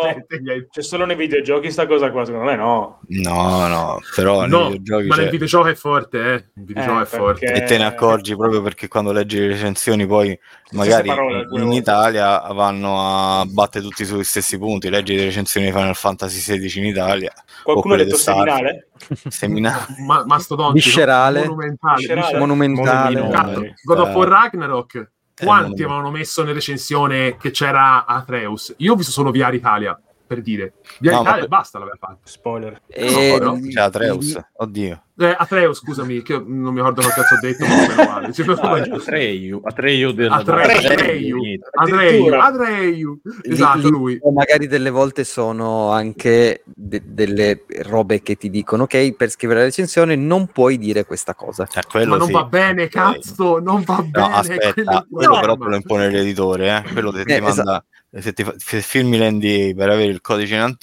[0.70, 3.00] C'è solo nei videogiochi sta cosa qua, secondo me no.
[3.08, 6.34] No, no, però nei No, videogiochi ma c'è- nel videogioco è forte, eh.
[6.56, 7.46] Il videogioco Eh, è forte.
[7.46, 10.38] perché- e te ne accorgi proprio perché quando leggi le recensioni poi
[10.72, 11.76] magari parole, in volte.
[11.76, 12.96] Italia vanno
[13.40, 17.32] a battere tutti sugli stessi punti leggi le recensioni di Final Fantasy XVI in Italia
[17.62, 18.88] Qualcuno ha detto seminale?
[19.28, 21.40] seminale Ma, mastodontico, Viscerale.
[21.46, 22.38] monumentale, Viscerale.
[22.38, 23.14] Monumentale.
[23.14, 23.54] Monumentale.
[23.54, 25.10] Cazzo, God of War Ragnarok.
[25.40, 28.74] Eh, Quanti avevano messo in recensione che c'era Atreus?
[28.78, 30.74] Io ho visto solo VR Italia, per dire.
[31.00, 32.18] VR No, ma Italia e basta l'aveva fatto.
[32.24, 32.80] Spoiler.
[32.88, 37.34] E- No, c'è Atreus oddio Eh, Atreus, scusami, che io non mi ricordo che cazzo
[37.34, 38.32] ho detto, ma meno male.
[38.32, 42.34] Sì, per- Atreyu, Atreyu della Atreyu, Atreyu.
[42.34, 43.20] Atreyu.
[43.42, 44.20] Esatto, lì lui.
[44.32, 49.64] Magari delle volte sono anche de- delle robe che ti dicono, ok, per scrivere la
[49.66, 51.66] recensione non puoi dire questa cosa.
[51.66, 52.32] cioè, quello Ma non sì.
[52.32, 54.34] va bene, cazzo, non va no bene.
[54.34, 56.92] aspetta quello però te lo impone l'editore eh?
[56.92, 60.54] quello se ti Eh, manda se ti fa- se firmi l'NDA per avere il codice
[60.54, 60.77] in anticipo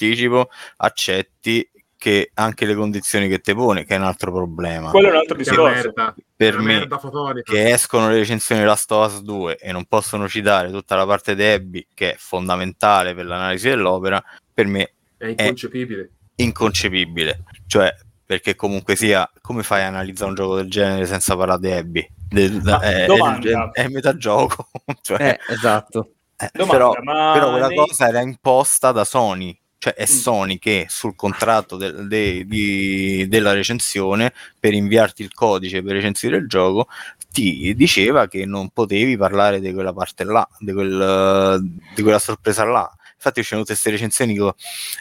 [0.76, 1.68] accetti
[1.98, 5.16] che anche le condizioni che ti pone che è un altro problema Quello è un
[5.16, 5.72] altro Che discorso.
[5.72, 6.14] merda.
[6.36, 6.86] per me
[7.42, 11.06] che escono le recensioni di Last of Us 2 e non possono citare tutta la
[11.06, 16.10] parte di Abby che è fondamentale per l'analisi dell'opera, per me È inconcepibile.
[16.36, 17.42] inconcepibile.
[17.66, 17.94] Cioè,
[18.26, 22.08] perché comunque sia, come fai a analizzare un gioco del genere senza parlare di Abby?
[22.28, 24.68] Del- Ma è, è- è metagioco.
[25.00, 26.10] cioè, Eh, esatto.
[26.36, 29.58] eh, Domanda, però, ma però quella nei- cosa era imposta da Sony.
[29.78, 30.14] Cioè è Mm.
[30.16, 36.36] Sony che sul contratto del- de- di- della recensione per inviarti il codice per recensire
[36.38, 36.88] il gioco
[37.30, 41.60] ti diceva che non potevi parlare di quella parte là, di, quel,
[41.94, 42.90] di quella sorpresa là.
[43.26, 44.54] Infatti c'erano tutte queste recensioni che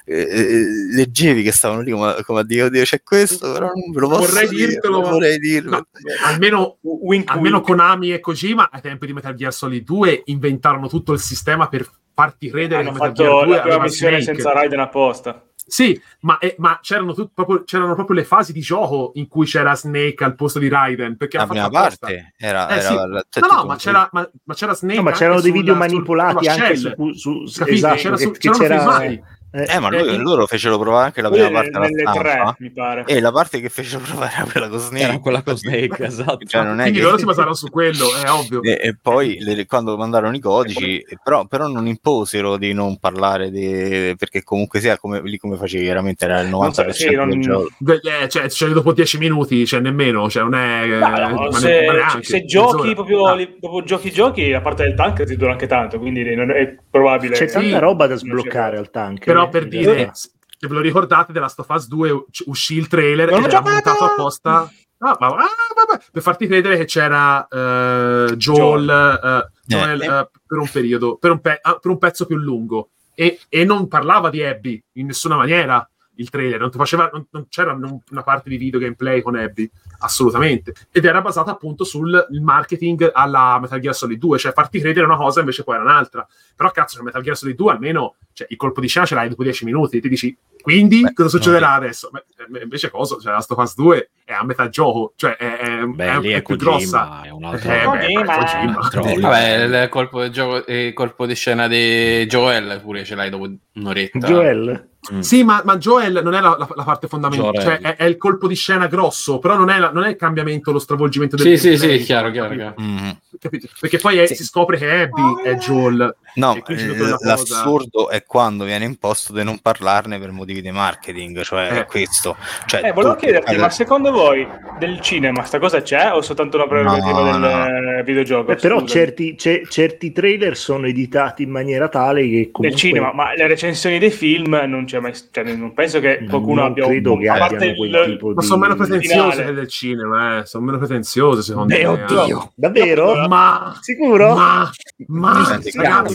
[0.06, 3.91] eh, eh, leggevi che stavano lì come, come a dire, oddio c'è questo, però non
[3.93, 5.69] ve lo posso Vorrei dire, dirtelo, vorrei dirlo.
[5.69, 5.88] No,
[6.26, 7.68] almeno, Wink, almeno wink.
[7.68, 11.88] Konami e Kojima ai tempi di Metal Gear Solid 2 inventarono tutto il sistema per
[12.15, 14.38] farti credere hanno che Metal Gear 2 la prima missione Snake.
[14.41, 15.43] senza Raiden apposta.
[15.67, 19.45] Sì, ma, eh, ma c'erano, tut- proprio, c'erano proprio le fasi di gioco in cui
[19.47, 21.17] c'era Snake al posto di Raiden.
[21.17, 22.93] Perché la era prima parte era, Eh, era sì.
[22.93, 24.95] la- cioè, No, no, ma c'era, ma, ma c'era Snake.
[24.95, 26.95] No, ma anche c'erano dei sulla- video manipolati sulla anche shell.
[26.95, 29.23] su, su, su- esatto, C'era che, su- che c'erano c'era filmati.
[29.56, 32.19] Eh, Eh, ma lui- Eh, loro fecero provare anche la prima parte alla nelle stampa.
[32.22, 33.03] tre, mi pare.
[33.06, 35.03] E la parte che fecero provare era quella con Snake.
[35.03, 36.45] Era quella con Snake, esatto.
[36.45, 38.61] Cioè, non è Quindi che- loro si basarono su quello, è ovvio.
[38.61, 43.49] E, e poi le- quando mandarono i codici, però, però non imposero di non parlare
[43.52, 47.15] di, perché comunque sia come, lì come facevi veramente era il 90% Non so, sì,
[47.15, 47.69] non- del gioco.
[47.77, 50.84] Beh, eh, cioè, cioè, dopo 10 minuti, cioè nemmeno, cioè, non è...
[50.84, 52.94] eh, No, ma no, ne- se, ma neanche, se giochi mezz'ora.
[52.94, 53.36] proprio Ah.
[53.36, 56.76] li- dopo giochi giochi la parte del tank ti dura anche tanto quindi non è
[56.90, 57.77] probabile c'è tanta Sì.
[57.80, 59.23] roba da sbloccare al tank.
[59.26, 60.13] Però eh, per dire, realtà.
[60.13, 63.45] se ve lo ricordate, della Last of Us 2 u- uscì il trailer Non ed
[63.49, 64.72] era montato apposta.
[64.99, 65.47] Ah, ma- ah,
[65.88, 70.05] vabbè, per farti credere che c'era eh, Joel, eh, Joel, Eh.
[70.05, 72.89] eh, per un periodo, per un, pe- ah, per un pezzo più lungo.
[73.13, 77.45] E, e non parlava di Abby in nessuna maniera il trailer, non, faceva, non, non
[77.49, 79.69] c'era un- una parte di video gameplay con Abby,
[79.99, 84.80] assolutamente, ed era basata appunto sul il marketing alla Metal Gear Solid 2, cioè farti
[84.80, 88.15] credere una cosa invece poi era un'altra, però cazzo, nel Metal Gear Solid 2 almeno
[88.34, 91.13] cioè, il colpo di scena ce l'hai dopo 10 minuti, e ti dici quindi Beh,
[91.13, 92.09] cosa no, succederà adesso?
[92.11, 92.23] Beh,
[92.59, 93.17] eh, invece cosa?
[93.22, 96.31] Cioè, Last of Us 2 è a metà gioco, cioè è, è, Beh, è- lì
[96.31, 97.22] è più Kojima, grossa.
[97.23, 97.72] è un altro...
[97.72, 98.89] Eh, beh, Kojima.
[99.30, 103.47] Vabbè, il colpo, di gioco, il colpo di scena di Joel pure ce l'hai dopo
[103.73, 104.27] un'oretta.
[104.27, 105.19] Joel, Mm.
[105.19, 108.17] Sì, ma, ma Joel non è la, la- la parte fondamentale, cioè è, è il
[108.17, 111.45] colpo di scena grosso, però non è, la- non è il cambiamento, lo stravolgimento del
[111.45, 112.73] Sì, sì, gameplay, sì, chiaro, chiaro, capito?
[112.75, 112.89] chiaro.
[112.91, 113.17] Mhm.
[113.39, 113.67] Capito?
[113.79, 114.35] Perché poi è- Sì.
[114.35, 116.15] si scopre che Abby è Joel.
[116.35, 120.71] No, eh, una cosa- l'assurdo è quando viene imposto di non parlarne per motivi di
[120.71, 121.79] marketing, cioè Eh.
[121.81, 122.35] è questo.
[122.65, 124.47] Cioè, Eh, volevo tu- chiederti, eh, ma secondo voi
[124.79, 127.97] del cinema sta cosa c'è o soltanto una prerogativa No, del no.
[127.99, 128.51] eh, videogioco?
[128.51, 133.13] Eh, però certi, ce- certi trailer sono editati in maniera tale che comunque Del cinema,
[133.13, 135.13] ma le recensioni dei film non c'è mai.
[135.31, 138.45] Cioè, non penso che qualcuno non abbia credo un che abbiano quel tipo Ma di...
[138.47, 140.45] sono meno pretenziose del cinema, eh.
[140.45, 141.88] sono meno pretenziose secondo Beh, me.
[141.88, 142.43] oddio.
[142.43, 142.49] eh.
[142.56, 143.27] Davvero?
[143.27, 144.35] Ma, Sicuro?
[144.35, 144.69] ma,
[145.07, 146.14] ma, Senti, ragazzi,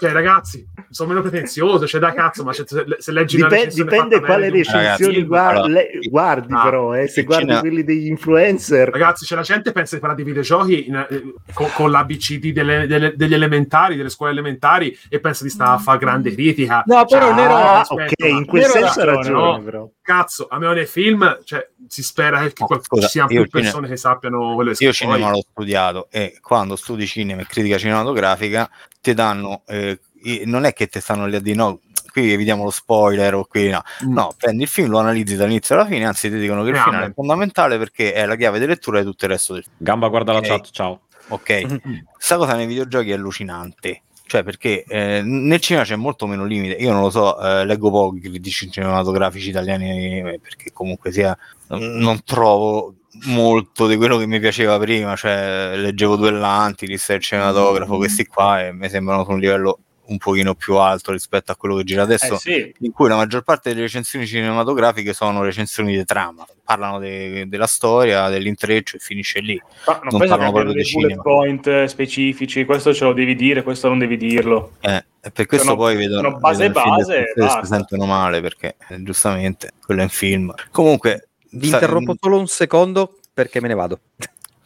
[0.00, 2.64] cioè, ragazzi, sono meno pretenzioso, cioè dai cazzo, ma se,
[2.98, 7.08] se leggi una Dipende, quale bene recensioni film, gua- allora, le- guardi ah, però, eh,
[7.08, 10.28] se guardi cinema- quelli degli influencer Ragazzi, c'è la gente che pensa di parlare di
[10.28, 15.44] videogiochi in- eh, con, con l'ABCD delle- delle- degli elementari, delle scuole elementari, e pensa
[15.44, 16.82] di stare a fare grande critica.
[16.86, 19.62] No, però Cioè, Nero- ah, ok, in quel senso ha ragione, ragione no?
[19.62, 23.26] però Cazzo, a me nei film, cioè, si spera che, No, qual- scusa, ci siano
[23.26, 27.42] più persone che sappiano quello che Io cinema poi- l'ho studiato e quando studi cinema
[27.42, 28.70] e critica cinematografica
[29.00, 29.98] ti danno, eh,
[30.44, 31.80] non è che ti stanno lì a dire no,
[32.12, 34.12] qui evitiamo lo spoiler o qui no, Mm.
[34.12, 37.06] no, prendi il film, lo analizzi dall'inizio alla fine, anzi ti dicono che il finale
[37.06, 39.74] è fondamentale perché è la chiave di lettura di tutto il resto del film.
[39.78, 40.46] Gamba, guarda la Ok.
[40.46, 41.00] chat, ciao.
[41.30, 41.80] Ok,
[42.14, 44.02] questa cosa nei videogiochi è allucinante.
[44.26, 46.74] Cioè, perché eh, nel cinema c'è molto meno limite.
[46.82, 51.36] Io non lo so, eh, leggo pochi critici cinematografici italiani eh, perché comunque sia
[51.68, 52.94] non trovo
[53.26, 55.14] molto di quello che mi piaceva prima.
[55.14, 59.78] Cioè, leggevo Duellanti, lista del cinematografo, questi qua e mi sembrano su un livello
[60.08, 62.74] un pochino più alto rispetto a quello che gira adesso Eh sì.
[62.80, 67.66] in cui la maggior parte delle recensioni cinematografiche sono recensioni di trama, parlano de- della
[67.66, 69.60] storia, dell'intreccio e finisce lì.
[69.86, 71.22] Ma non, Non parlano proprio dei di bullet cinema.
[71.22, 74.72] point eh, specifici, questo ce lo devi dire, questo non devi dirlo.
[74.80, 78.06] Eh, e per questo Sono- poi vedo, sono base vedo base e Scorsese si sentono
[78.06, 80.54] male perché eh, giustamente quello è un film.
[80.70, 84.00] Comunque, Vi sa- interrompo solo un secondo perché me ne vado.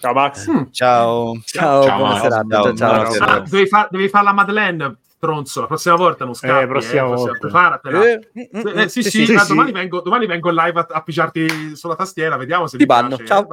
[0.00, 0.48] Ciao Max.
[0.48, 0.62] Mm.
[0.70, 1.40] Ciao.
[1.44, 2.22] Ciao, Ciao, buona Mauro.
[2.22, 2.46] serata.
[2.48, 3.28] Ciao, Ciao, ciao.
[3.28, 5.60] Ah, devi, fa- devi fare la Madeleine, stronzo.
[5.60, 6.62] La prossima volta non scappi.
[6.64, 7.32] Eh, prossima volta.
[7.38, 8.04] Preparatela.
[8.06, 9.46] Eh, mm, Eh, sì, sì, sì, sì.
[9.48, 13.16] Domani, vengo, domani vengo live a, a pigiarti sulla tastiera, vediamo se Ti banno.
[13.16, 13.26] piace.
[13.28, 13.46] Ciao.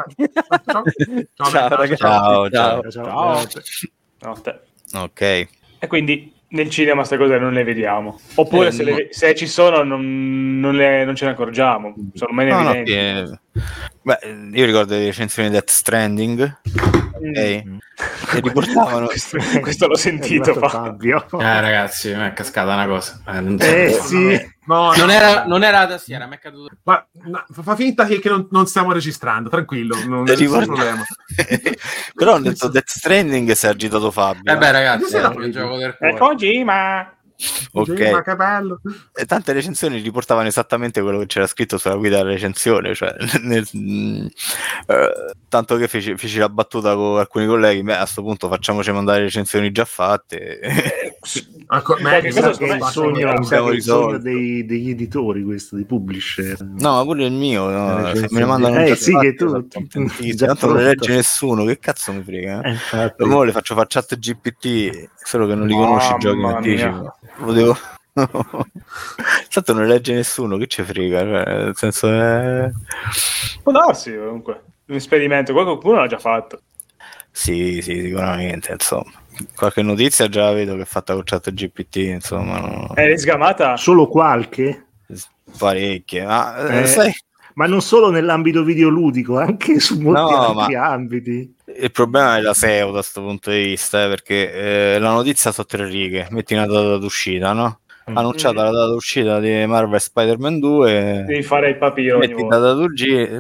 [0.66, 0.84] Ciao.
[1.34, 1.96] Ciao, Ciao, ragazzi.
[1.98, 2.90] Ciao, Ciao.
[2.90, 3.46] Ciao.
[3.48, 3.48] Ciao.
[4.22, 4.62] Notte.
[4.96, 5.22] Ok.
[5.80, 8.20] E quindi nel cinema queste cose non le vediamo.
[8.36, 8.96] Oppure Eh, se, no.
[8.96, 11.94] le- se ci sono non, non le- non ce ne accorgiamo.
[12.14, 12.92] Sono meno No, no, evidenti.
[12.92, 13.40] che-
[14.02, 14.20] beh,
[14.54, 16.60] io ricordo le recensioni di Death Stranding
[17.20, 17.30] Mm.
[17.30, 17.64] ok,
[18.32, 20.54] che riportavano questo, questo l'ho sentito.
[20.54, 21.26] Fabio.
[21.32, 23.22] Eh, ragazzi, mi è cascata una cosa.
[23.28, 24.56] Eh, non, Eh, sì.
[24.68, 26.76] No, non no, era, non era da sì, era mi è caduto.
[26.84, 30.66] Ma, no, fa finta che, che non, non stiamo registrando, tranquillo, non c'è nessun riporta-
[30.66, 31.06] problema.
[32.14, 35.52] però ho detto Death Stranding si è agitato Fabio Eh beh, ragazzi, Sì, è il
[35.52, 36.18] gioco del Eh, cuore.
[36.18, 37.17] Kojima!
[37.74, 38.24] Ok
[39.14, 43.68] e tante recensioni riportavano esattamente quello che c'era scritto sulla guida della recensione cioè, nel-
[43.78, 44.26] mm,
[44.88, 45.12] eh,
[45.48, 49.22] tanto che feci, feci la battuta con alcuni colleghi beh a sto punto facciamoci mandare
[49.22, 50.60] recensioni già fatte
[51.70, 52.34] Ecco, Ma è il
[52.92, 56.56] sogno, che è il sogno dei- degli editori, questo, dei publisher.
[56.62, 59.36] no ma pure il mio no, se me ne mandano Eh, già sì, fatte, che
[59.36, 62.70] tu- tanto non le legge nessuno che cazzo mi frega eh?
[62.72, 63.24] Infatti.
[63.24, 67.16] Ora le faccio fare chat GPT, solo che non li conosci i giochi in anticipo.
[67.40, 67.78] Lo devo...
[69.52, 71.20] Tanto non legge nessuno, che ci frega?
[71.20, 72.70] Cioè, nel senso è...
[73.62, 74.64] Può darsi comunque.
[74.88, 76.62] Un esperimento, qualcuno l'ha già fatto.
[77.32, 79.12] Sì, sì, sicuramente, insomma.
[79.56, 83.78] Qualche notizia già vedo che è fatta con chat GPT, insomma, no- È sgamata?
[83.78, 84.86] Solo qualche?
[85.58, 86.26] parecchie.
[86.26, 87.14] Ma, eh, Eh, sai,
[87.58, 91.56] Ma non solo nell'ambito videoludico, anche su molti No, altri ambiti.
[91.80, 95.52] il problema è la SEO da questo punto di vista, eh, perché eh, la notizia
[95.52, 97.80] so tre righe, metti una data d'uscita, no?
[98.10, 102.58] Annunciata la data d'uscita di Marvel Spider-Man 2, Devi fare il papiro metti volta.
[102.60, 102.74] data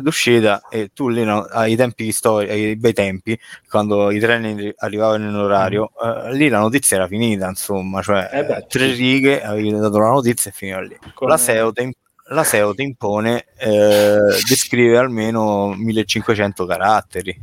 [0.02, 3.40] d'uscita e tu lì no, ai tempi storici, ai bei tempi,
[3.70, 8.44] quando i treni arrivavano in orario, eh, lì la notizia era finita, insomma, cioè Eh
[8.44, 8.66] beh.
[8.68, 10.98] tre righe, avevi dato la notizia e finiva lì.
[11.14, 11.90] Con- La SEO ti,
[12.30, 14.18] la SEO ti impone eh,
[14.48, 17.40] di scrivere almeno 1500 caratteri.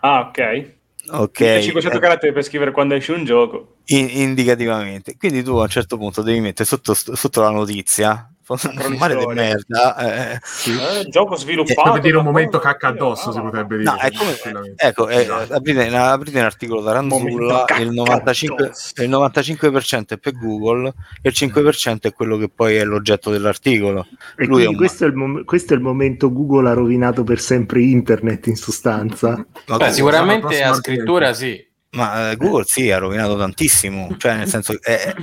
[0.00, 0.74] Ah, ok.
[1.08, 3.76] Ok, 500 eh, caratteri per scrivere quando esce un gioco.
[3.86, 5.16] in- indicativamente.
[5.16, 9.26] Quindi tu a un certo punto devi mettere sotto, sotto la notizia, un mare di
[9.26, 11.88] merda, eh, Eh, gioco È sviluppato.
[11.88, 13.90] come dire un momento cacca addosso, Ah, si potrebbe dire.
[13.90, 15.54] No, è come, ecco, eh, Esatto.
[15.54, 19.02] aprite, aprite un articolo da Ranzulla, il 95%, addosso.
[19.02, 20.92] il 95% è per Google
[21.22, 24.06] e il 5% è quello che poi è l'oggetto dell'articolo.
[24.36, 27.24] E Lui è un- questo è, il mom- questo è il momento Google ha rovinato
[27.24, 29.44] per sempre internet in sostanza.
[29.76, 31.64] Beh, sicuramente a scrittura sì.
[31.90, 35.14] Ma, eh, Google sì, ha rovinato tantissimo, cioè nel senso che eh,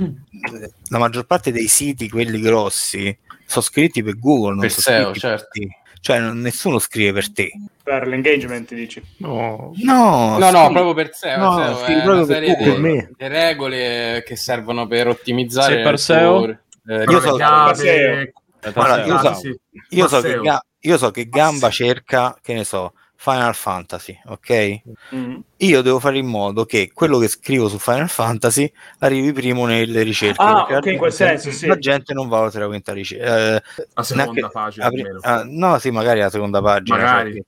[0.90, 3.16] la maggior parte dei siti, quelli grossi,
[3.46, 5.48] sono scritti per Google, non Per sono SEO, certo.
[5.52, 5.68] per.
[6.04, 7.50] Cioè nessuno scrive per te.
[7.82, 9.02] Per l'engagement, dici.
[9.20, 11.38] No, No, No, no, proprio per SEO.
[11.38, 13.10] No, SEO è proprio una per serie per me.
[13.16, 16.42] di regole che servono per ottimizzare Sì, per SEO?
[16.44, 16.58] tuo,
[16.94, 18.34] eh, Io so- Chiave,
[18.74, 19.60] Guarda, io so- sì.
[19.92, 20.42] Io so, che, Masseo.
[20.42, 22.94] Ga- io so che Gamba cerca, che ne so,
[23.24, 24.82] Final Fantasy, ok?
[25.16, 25.40] Mm.
[25.56, 28.70] Io devo fare in modo che quello che scrivo su Final Fantasy
[29.00, 30.42] arrivi primo nelle ricerche.
[30.42, 31.68] Ah, perché ok, in quel senso, sì.
[31.68, 33.64] La gente non va oltre la quinta ricerca.
[33.94, 35.20] La seconda pagina almeno.
[35.46, 36.98] no, sì, magari la seconda pagina.
[36.98, 37.32] Magari.
[37.32, 37.44] cioè,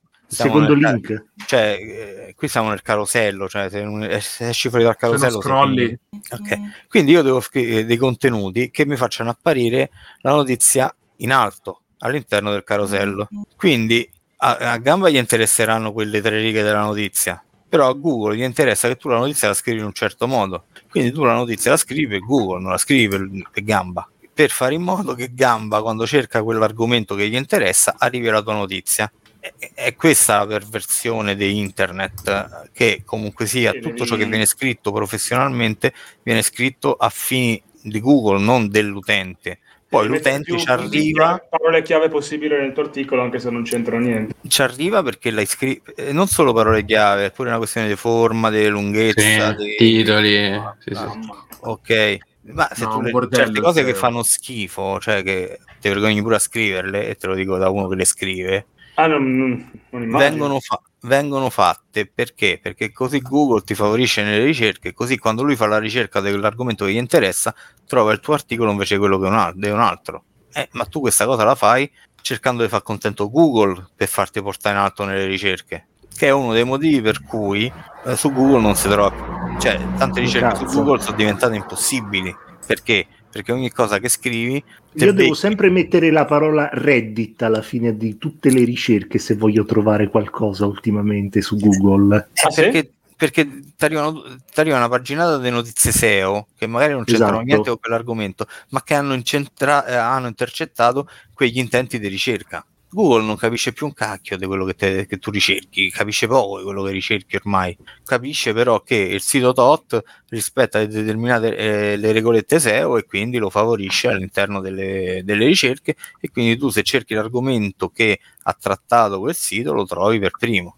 [0.48, 1.26] secondo nel- link.
[1.46, 5.42] Cioè, eh, qui siamo nel carosello, cioè se, eh, se esci fuori dal carosello...
[5.42, 6.36] sei scrolli, finito.
[6.36, 9.90] Ok, quindi io devo scrivere dei contenuti che mi facciano apparire
[10.22, 13.28] la notizia in alto all'interno del carosello.
[13.58, 18.44] Quindi a, a Gamba gli interesseranno quelle tre righe della notizia, però a Google gli
[18.44, 20.66] interessa che tu la notizia la scrivi in un certo modo.
[20.90, 24.10] Quindi tu la notizia la scrivi per Google, non la scrivi per, per Gamba.
[24.34, 28.54] Per fare in modo che Gamba, quando cerca quell'argomento che gli interessa, arrivi alla tua
[28.54, 29.12] notizia.
[29.40, 34.92] È, è questa la perversione di internet, che comunque sia tutto ciò che viene scritto
[34.92, 35.94] professionalmente
[36.24, 39.60] viene scritto a fini di Google, non dell'utente.
[39.88, 44.34] Poi l'utente ci arriva, Parole chiave possibile nel tuo articolo, anche se non c'entrano niente.
[44.48, 48.50] ci arriva perché l'hai scritto, non solo parole chiave, è pure una questione di forma,
[48.50, 50.62] di lunghezza, sì, di- titoli.
[50.80, 51.04] Sì, sì.
[51.04, 51.46] Mamma.
[51.62, 52.18] ok.
[52.48, 56.36] Ma se No, tu le- certe cose che fanno schifo, cioè che ti vergogni pure
[56.36, 58.66] a scriverle, e te lo dico da uno che le scrive,
[58.98, 62.60] Ah, non, non, non vengono, fa- vengono fatte perché?
[62.62, 66.92] Perché così Google ti favorisce nelle ricerche, così quando lui fa la ricerca dell'argomento che
[66.92, 67.56] gli interessa,
[67.88, 70.24] trova il tuo articolo invece quello che è un, al- di un altro.
[70.54, 71.90] Eh, ma tu questa cosa la fai
[72.22, 76.54] cercando di far contento Google per farti portare in alto nelle ricerche, che è uno
[76.54, 77.72] dei motivi per cui
[78.06, 79.60] eh, su Google non si trova più.
[79.60, 80.78] Cioè, tante ricerche su Cazzo.
[80.78, 82.36] Google sono diventate impossibili.
[82.66, 83.08] Perché?
[83.36, 84.54] Perché ogni cosa che scrivi...
[84.54, 84.64] Io
[84.94, 89.66] devo becchi- sempre mettere la parola Reddit alla fine di tutte le ricerche se voglio
[89.66, 92.16] trovare qualcosa ultimamente su Google.
[92.16, 92.62] Eh, Ah, sì?
[92.62, 97.32] perché perché ti arrivano- ti arriva una paginata di notizie SEO che magari non c'entrano
[97.34, 97.46] Esatto.
[97.46, 102.66] niente con quell'argomento, ma che hanno, incentra- eh, hanno intercettato quegli intenti di ricerca.
[102.96, 106.60] Google non capisce più un cacchio di quello che, te- che tu ricerchi, capisce poco
[106.60, 107.78] di quello che ricerchi ormai.
[108.06, 113.38] Capisce però che il sito tot rispetta le determinate eh, le regolette SEO e quindi
[113.38, 119.20] lo favorisce all'interno delle, delle ricerche e quindi tu se cerchi l'argomento che ha trattato
[119.20, 120.78] quel sito lo trovi per primo.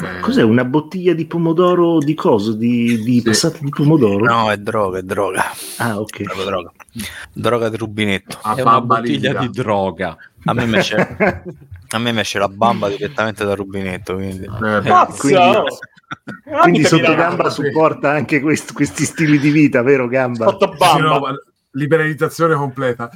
[0.00, 2.52] Ma Cos'è una bottiglia di pomodoro di coso?
[2.54, 3.22] Di, di Sì.
[3.22, 4.24] passata di pomodoro?
[4.24, 5.44] No, è droga, è droga.
[5.76, 6.22] Ah, ok.
[6.24, 6.72] Proprio droga.
[7.32, 8.38] Droga di rubinetto.
[8.42, 10.16] A È una bottiglia di droga.
[10.44, 10.96] A me esce,
[11.88, 14.14] a me esce la bamba direttamente dal rubinetto.
[14.14, 14.44] Quindi.
[14.44, 15.16] Eh, Pazzo!
[15.20, 15.56] quindi-
[16.48, 20.44] Ah, Quindi sotto gamba supporta anche quest- questi stili di vita, vero Gamba?
[20.46, 21.34] Sotto bamba.
[21.72, 23.10] liberalizzazione completa.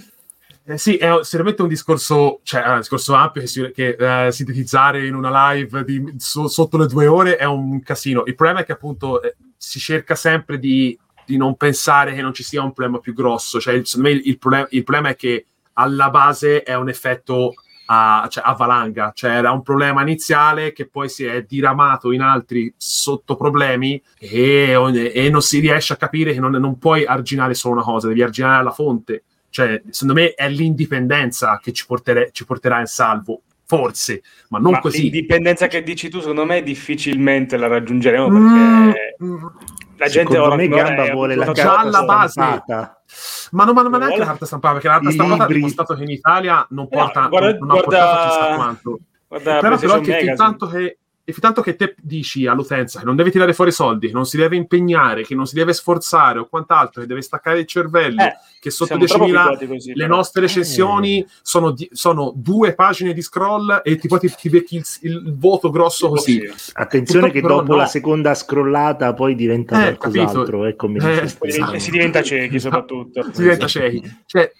[0.65, 5.07] Eh, sì, è sicuramente un discorso, cioè, è un discorso ampio che, che, eh, sintetizzare
[5.07, 8.25] in una live di- so- sotto le due ore è un casino.
[8.27, 12.33] Il problema è che appunto eh, si cerca sempre di, di non pensare che non
[12.35, 13.61] ci sia un problema più grosso.
[13.61, 17.55] Cioè, il- secondo me il, problema, il problema è che alla base è un effetto
[17.93, 22.21] a, cioè, a valanga, cioè era un problema iniziale che poi si è diramato in
[22.21, 27.75] altri sottoproblemi e, e non si riesce a capire che non, non puoi arginare solo
[27.75, 29.25] una cosa, devi arginare la fonte.
[29.51, 34.73] Cioè, secondo me è l'indipendenza che ci, portere- ci porterà in salvo, forse, ma non
[34.73, 35.03] Ma così.
[35.03, 39.47] l'indipendenza che dici tu, secondo me, difficilmente la raggiungeremo perché mm,
[40.01, 42.29] la gente Secondo ora me Gamba vuole la carta alla base.
[42.31, 43.03] stampata.
[43.53, 45.95] ma non, ma non è neanche la carta stampata, perché la carta stampata ha dimostrato
[45.95, 48.99] che in Italia non porta, No, guarda- non ha guarda- portato chissà quanto.
[49.29, 50.35] Guarda, problema però è PlayStation che Magazine.
[50.37, 54.09] tanto che, e fin tanto che te dici all'utenza che non deve tirare fuori soldi,
[54.09, 57.61] che non si deve impegnare, che non si deve sforzare o quant'altro, che deve staccare
[57.61, 60.17] il cervello, Eh, che sotto siamo troppo 10.000 abituati così, le però.
[60.17, 64.77] nostre recensioni sono, di- sono due pagine di scroll e ti, poi ti, ti becchi
[64.77, 66.43] il, il voto grosso così.
[66.73, 67.83] Attenzione che Purtroppo dopo però no.
[67.83, 71.07] la seconda scrollata poi diventa Eh, qualcos'altro, capito.
[71.07, 73.23] eh, Eh, si diventa ciechi soprattutto.
[73.33, 74.03] si diventa ciechi.
[74.27, 74.53] Cioè,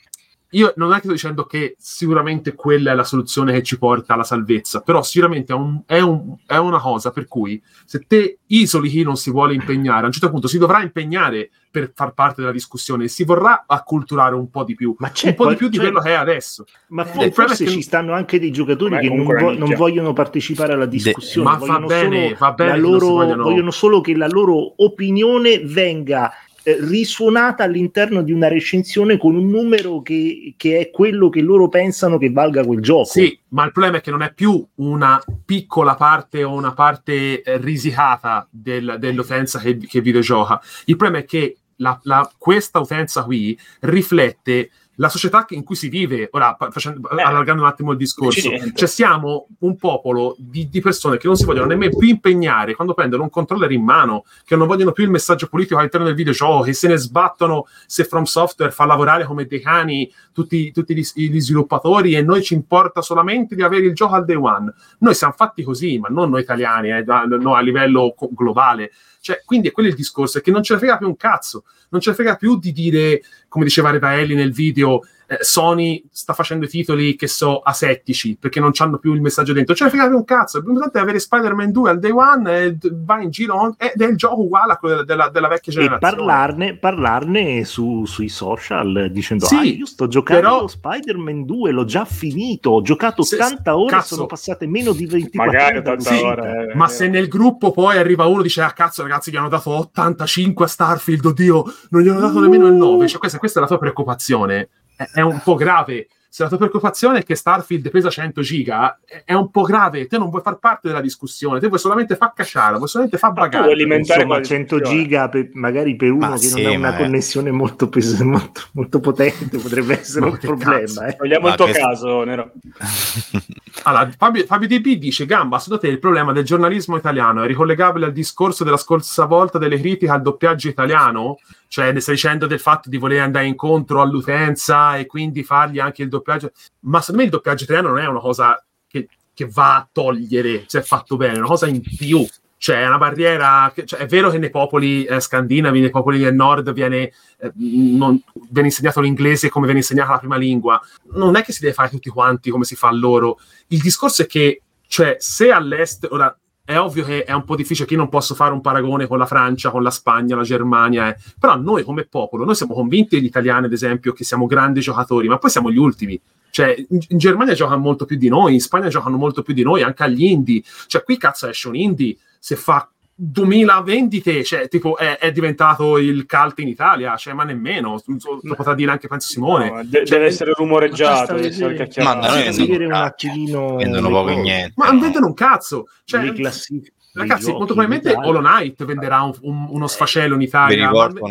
[0.53, 4.15] io non è che sto dicendo che sicuramente quella è la soluzione che ci porta
[4.15, 8.39] alla salvezza, però sicuramente è, un- è un- è una cosa per cui se te
[8.47, 12.15] isoli chi non si vuole impegnare, a un certo punto si dovrà impegnare per far
[12.15, 15.43] parte della discussione e si vorrà acculturare un po' di più, Ma c'è un po'
[15.45, 16.65] qual- di più di cioè- quello che è adesso.
[16.89, 20.73] Ma Eh, forse ci stanno anche dei giocatori Beh, che non, vo- non vogliono partecipare
[20.73, 24.83] alla discussione, Ma va bene, solo va bene loro, vogliono- vogliono solo che la loro
[24.83, 26.33] opinione venga
[26.63, 31.69] eh, risuonata all'interno di una recensione con un numero che, che è quello che loro
[31.69, 33.05] pensano che valga quel gioco.
[33.05, 37.43] Sì, ma il problema è che non è più una piccola parte o una parte
[37.43, 40.61] eh, risicata del- dell'utenza che, che videogioca.
[40.87, 44.71] Il problema è che la- la- questa utenza qui riflette
[45.01, 46.29] la società in cui si vive.
[46.33, 51.17] Ora, facendo- Eh, allargando un attimo il discorso, cioè siamo un popolo di, di persone
[51.17, 54.67] che non si vogliono nemmeno più impegnare quando prendono un controller in mano, che non
[54.67, 58.73] vogliono più il messaggio politico all'interno del videogioco, che se ne sbattono se From Software
[58.73, 63.55] fa lavorare come dei cani tutti, tutti gli, gli sviluppatori e noi ci importa solamente
[63.55, 64.73] di avere il gioco al day one.
[64.99, 68.91] Noi siamo fatti così, ma non noi italiani, eh, da- no, a livello globale.
[69.21, 71.65] Cioè, quindi è quello il discorso, è che non ce ne frega più un cazzo,
[71.91, 76.33] non ce ne frega più di dire, come diceva Revaelli nel video, eh, Sony sta
[76.33, 79.91] facendo i titoli che so asettici, perché non hanno più il messaggio dentro, ce ne
[79.91, 83.21] frega più un cazzo, l'importante è avere Spider-Man 2 al day one e d- va
[83.23, 86.17] in giro, ed è il gioco uguale a quello della, della- della vecchia E generazione.
[86.17, 91.71] parlarne, parlarne su- sui social eh, dicendo Sì, ah, io sto giocando però- Spider-Man 2,
[91.71, 94.15] l'ho già finito, ho giocato Se- 80 ore, cazzo.
[94.17, 95.91] sono passate meno di 24 Magari ore.
[95.91, 96.29] 80 dall'uscita.
[96.43, 96.71] ore.
[96.73, 99.49] eh, Ma se nel gruppo poi arriva uno e dice: Ah, cazzo, ragazzi, gli hanno
[99.49, 103.07] dato 85 a Starfield, oddio, non gli hanno dato nemmeno il 9.
[103.07, 104.69] Cioè, questa, questa è la tua preoccupazione.
[105.13, 106.09] È, un po' grave.
[106.33, 110.07] Se la tua preoccupazione è che Starfield pesa 100 giga, è, un po' grave.
[110.07, 113.33] Te non vuoi far parte della discussione, te vuoi solamente far cacciare, vuoi solamente far
[113.33, 113.65] bagare.
[113.65, 115.03] vuoi alimentare Insomma, quella 100 discussione.
[115.03, 118.21] giga per- magari per uno Ma che sì, non ha una è- connessione molto, pes-
[118.21, 121.07] molto, molto potente potrebbe essere un che problema.
[121.07, 121.17] eh.
[121.19, 122.53] Vogliamo Ma il tuo questo- caso, Nero.
[123.85, 128.07] Allora, Fabio, Fabio DB dice: Gamba, secondo te il problema del giornalismo italiano è ricollegabile
[128.07, 131.39] al discorso della scorsa volta delle critiche al doppiaggio italiano?
[131.71, 136.03] Cioè, ne stai dicendo del fatto di voler andare incontro all'utenza e quindi fargli anche
[136.03, 136.51] il doppiaggio?
[136.81, 140.65] Ma secondo me il doppiaggio italiano non è una cosa che, che va a togliere,
[140.67, 142.27] se è fatto bene, è una cosa in più.
[142.57, 143.73] Cioè, è una barriera.
[143.85, 148.21] Cioè, è vero che nei popoli eh, scandinavi, nei popoli del nord, viene, eh, non-
[148.51, 150.81] viene insegnato l'inglese come viene insegnata la prima lingua.
[151.13, 153.39] Non è che si deve fare tutti quanti come si fa loro.
[153.69, 156.37] Il discorso è che, cioè, se all'estero.
[156.65, 159.19] È ovvio che è un po' difficile che io non posso fare un paragone con
[159.19, 161.17] la Francia, con la Spagna, la Germania, eh.
[161.39, 165.29] però noi come popolo, noi siamo convinti gli italiani, ad esempio, che siamo grandi giocatori,
[165.29, 166.21] ma poi siamo gli ultimi.
[166.51, 169.83] Cioè, in, Germania giocano molto più di noi, in Spagna giocano molto più di noi,
[169.83, 170.63] anche agli indie.
[170.87, 172.89] Cioè, qui cazzo esce un indie, se fa
[173.23, 178.01] 2000 vendite, cioè, tipo, è, è diventato il cult in Italia, cioè, ma nemmeno,
[178.43, 179.71] lo potrà dire anche penso Simone.
[179.71, 182.19] No, de- Cioè, deve essere rumoreggiato, deve essere chiacchierato.
[182.19, 184.73] Ma vendono vedere un attimino vendono poco niente.
[184.77, 185.87] Ma non vendono un cazzo.
[186.05, 188.15] Cioè, le classifiche ragazzi, giochi molto probabilmente.
[188.15, 190.87] Hollow Knight venderà un- un- uno sfascello in Italia.
[190.89, 191.27] ricordo ma-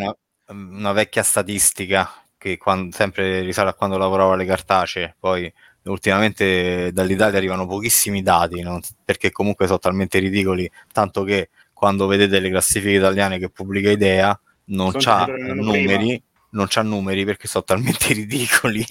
[0.46, 2.08] una, una vecchia statistica
[2.38, 5.52] che quando- sempre risale a quando lavoravo alle cartacee, poi
[5.84, 11.48] ultimamente dall'Italia arrivano pochissimi dati, non- perché comunque sono talmente ridicoli, tanto che
[11.80, 17.48] quando vedete le classifiche italiane che pubblica Idea non c'ha numeri, non c'ha numeri perché
[17.48, 18.84] sono talmente ridicoli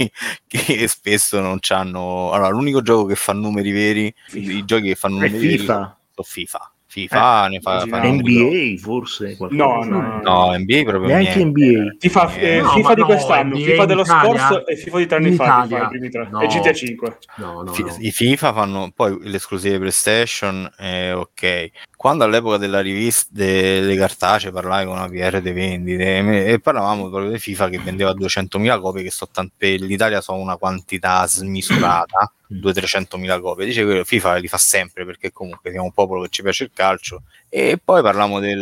[0.48, 2.32] che spesso non c'hanno...
[2.32, 5.98] Allora, l'unico gioco che fa numeri veri, i giochi che fanno numeri veri FIFA.
[6.16, 6.74] sono FIFA.
[6.91, 9.64] FIFA ne fa, fa NBA forse qualcosa.
[9.64, 10.57] No, no, no.
[10.57, 11.61] NBA proprio neanche niente.
[11.61, 14.24] NBA FIFA, eh, Eh, no, FIFA di no, quest'anno, NBA FIFA dello Italia?
[14.24, 15.68] scorso e FIFA di tre anni fa?
[15.68, 16.30] FIFA, tre.
[16.32, 16.41] No.
[16.41, 17.18] e GTA 5.
[17.36, 17.98] No, no, no.
[17.99, 21.70] I FIFA fanno poi le esclusive PlayStation, eh, ok.
[21.99, 26.57] Quando all'epoca della rivista delle cartacee parlavi con una PR di vendite e, me- e
[26.61, 30.55] parlavamo proprio di FIFA che vendeva 200.000 copie, che so tan- per l'Italia sono una
[30.55, 33.65] quantità smisurata, 200-300.000 copie.
[33.65, 36.71] Dice che FIFA li fa sempre perché comunque siamo un popolo che ci piace il
[36.73, 37.23] calcio.
[37.49, 38.57] E poi parliamo del...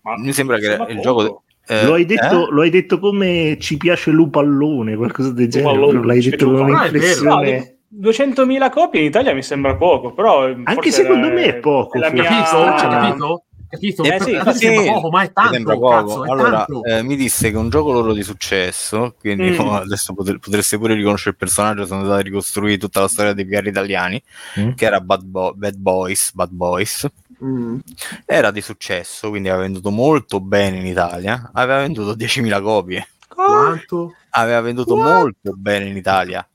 [0.00, 1.44] Ma mi sembra che il gioco...
[1.68, 2.52] eh, lo, hai detto, eh?
[2.52, 6.02] lo hai detto come ci piace Lupallone, qualcosa del genere.
[6.04, 6.80] L'hai detto con Lupallone.
[6.80, 7.77] un'impressione.
[7.90, 11.54] No, 200.000 copie in Italia mi sembra poco, però Anche forse secondo è- me è
[11.56, 12.64] poco, è la mia- Capito?
[12.88, 13.42] Capito?
[13.70, 14.02] Capito?
[14.04, 15.88] Eh sì, sì, sembra poco, ma è tanto, sembra poco.
[15.90, 16.84] cazzo, è allora, tanto.
[16.84, 19.58] eh, mi disse che un gioco loro di successo, quindi Mm.
[19.58, 23.32] oh, adesso potre- potreste pure riconoscere il personaggio, sono andati a ricostruire tutta la storia
[23.34, 24.22] dei PR italiani,
[24.58, 24.70] Mm.
[24.72, 27.06] che era Bad, Bo- Bad Boys, Bad Boys,
[27.44, 27.78] Mm.
[28.24, 34.14] era di successo, quindi aveva venduto molto bene in Italia, aveva venduto 10.000 copie, Quanto?
[34.30, 36.46] aveva venduto molto bene in Italia.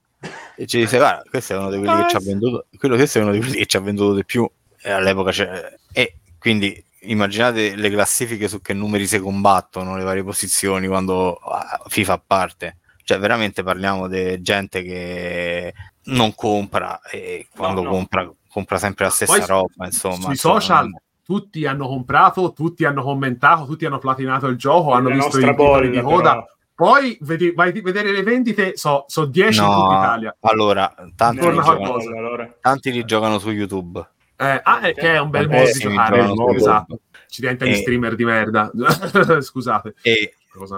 [0.55, 3.19] E ci disse, guarda, questo è uno di quelli che ci ha venduto, quello questo
[3.19, 4.49] è uno di quelli che ci ha venduto di più,
[4.81, 5.75] e all'epoca c'è...
[5.91, 11.81] E quindi immaginate le classifiche su che numeri si combattono, le varie posizioni quando ah,
[11.87, 12.77] FIFA a parte.
[13.03, 15.73] Cioè, veramente parliamo di gente che
[16.05, 17.89] non compra e quando no.
[17.89, 20.15] compra compra sempre la stessa Poi roba, insomma.
[20.15, 25.09] Sui insomma, social tutti hanno comprato, tutti hanno commentato, tutti hanno platinato il gioco, hanno
[25.09, 26.45] La visto i titoli di bolla, coda.
[26.83, 30.35] Poi vedi- vai a vedere le vendite, so, so 10 in No, tutta Italia.
[30.41, 32.53] allora, tanti li, giocano, allora.
[32.59, 34.05] tanti li giocano su YouTube.
[34.35, 36.33] Eh, ah, è che è un bel Eh, modo di giocare.
[36.55, 36.99] Esatto.
[37.29, 37.77] Ci diventano gli Eh.
[37.77, 38.69] streamer di merda.
[39.41, 39.93] Scusate.
[40.01, 40.33] E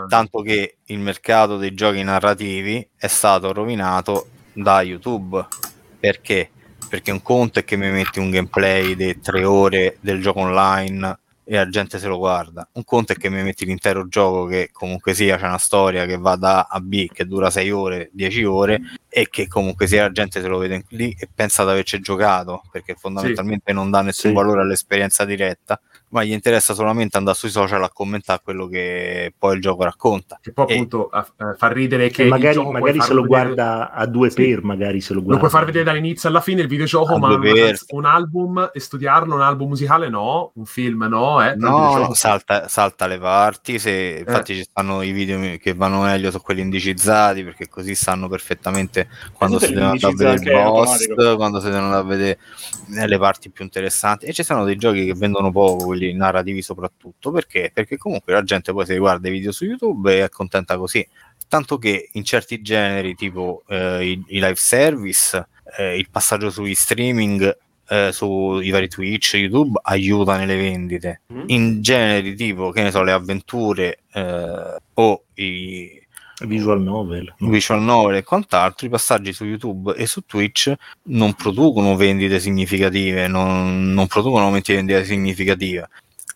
[0.07, 5.43] tanto che il mercato dei giochi narrativi è stato rovinato da YouTube.
[5.99, 6.51] Perché?
[6.87, 11.17] Perché un conto è che mi metti un gameplay di tre ore del gioco online
[11.47, 12.67] e la gente se lo guarda.
[12.73, 16.17] Un conto è che mi metti l'intero gioco che comunque sia c'è una storia che
[16.17, 20.01] va da A a B che dura 6 ore, 10 ore e che comunque sia
[20.03, 24.01] la gente se lo vede lì e pensa ad averci giocato perché fondamentalmente non dà
[24.01, 24.35] nessun Sì.
[24.35, 29.55] valore all'esperienza diretta ma gli interessa solamente andare sui social a commentare quello che poi
[29.55, 30.39] il gioco racconta.
[30.41, 33.91] Che poi E- appunto a- eh, fa ridere che magari, magari se lo vedere- guarda
[33.91, 34.35] a due Sì.
[34.35, 35.39] per, magari se lo Lo guarda.
[35.41, 37.37] puoi far vedere dall'inizio alla fine il videogioco, A ma
[37.89, 43.07] un album e studiarlo, un album musicale no, un film no, eh, No, salta, salta
[43.07, 47.67] le parti, se, infatti ci stanno i video che vanno meglio su quelli indicizzati perché
[47.67, 51.85] così sanno perfettamente quando tutte si devono andare a vedere il boss, quando si devono
[51.85, 52.39] andare a vedere
[52.97, 56.61] eh, le parti più interessanti e ci sono dei giochi che vendono poco, quelli narrativi
[56.61, 57.71] soprattutto, perché?
[57.73, 61.07] Perché comunque la gente poi si guarda i video su YouTube e è contenta così.
[61.47, 66.73] Tanto che in certi generi, tipo eh, i, i live service, eh, il passaggio sugli
[66.73, 67.57] streaming
[67.87, 71.21] eh, sui vari Twitch, YouTube aiuta nelle vendite.
[71.33, 71.43] Mm.
[71.47, 76.04] In generi tipo, che ne so, le avventure eh, o i
[76.41, 77.33] Visual novel.
[77.39, 83.27] visual novel e quant'altro, i passaggi su YouTube e su Twitch non producono vendite significative,
[83.27, 85.87] non, non producono aumenti di vendita significativa.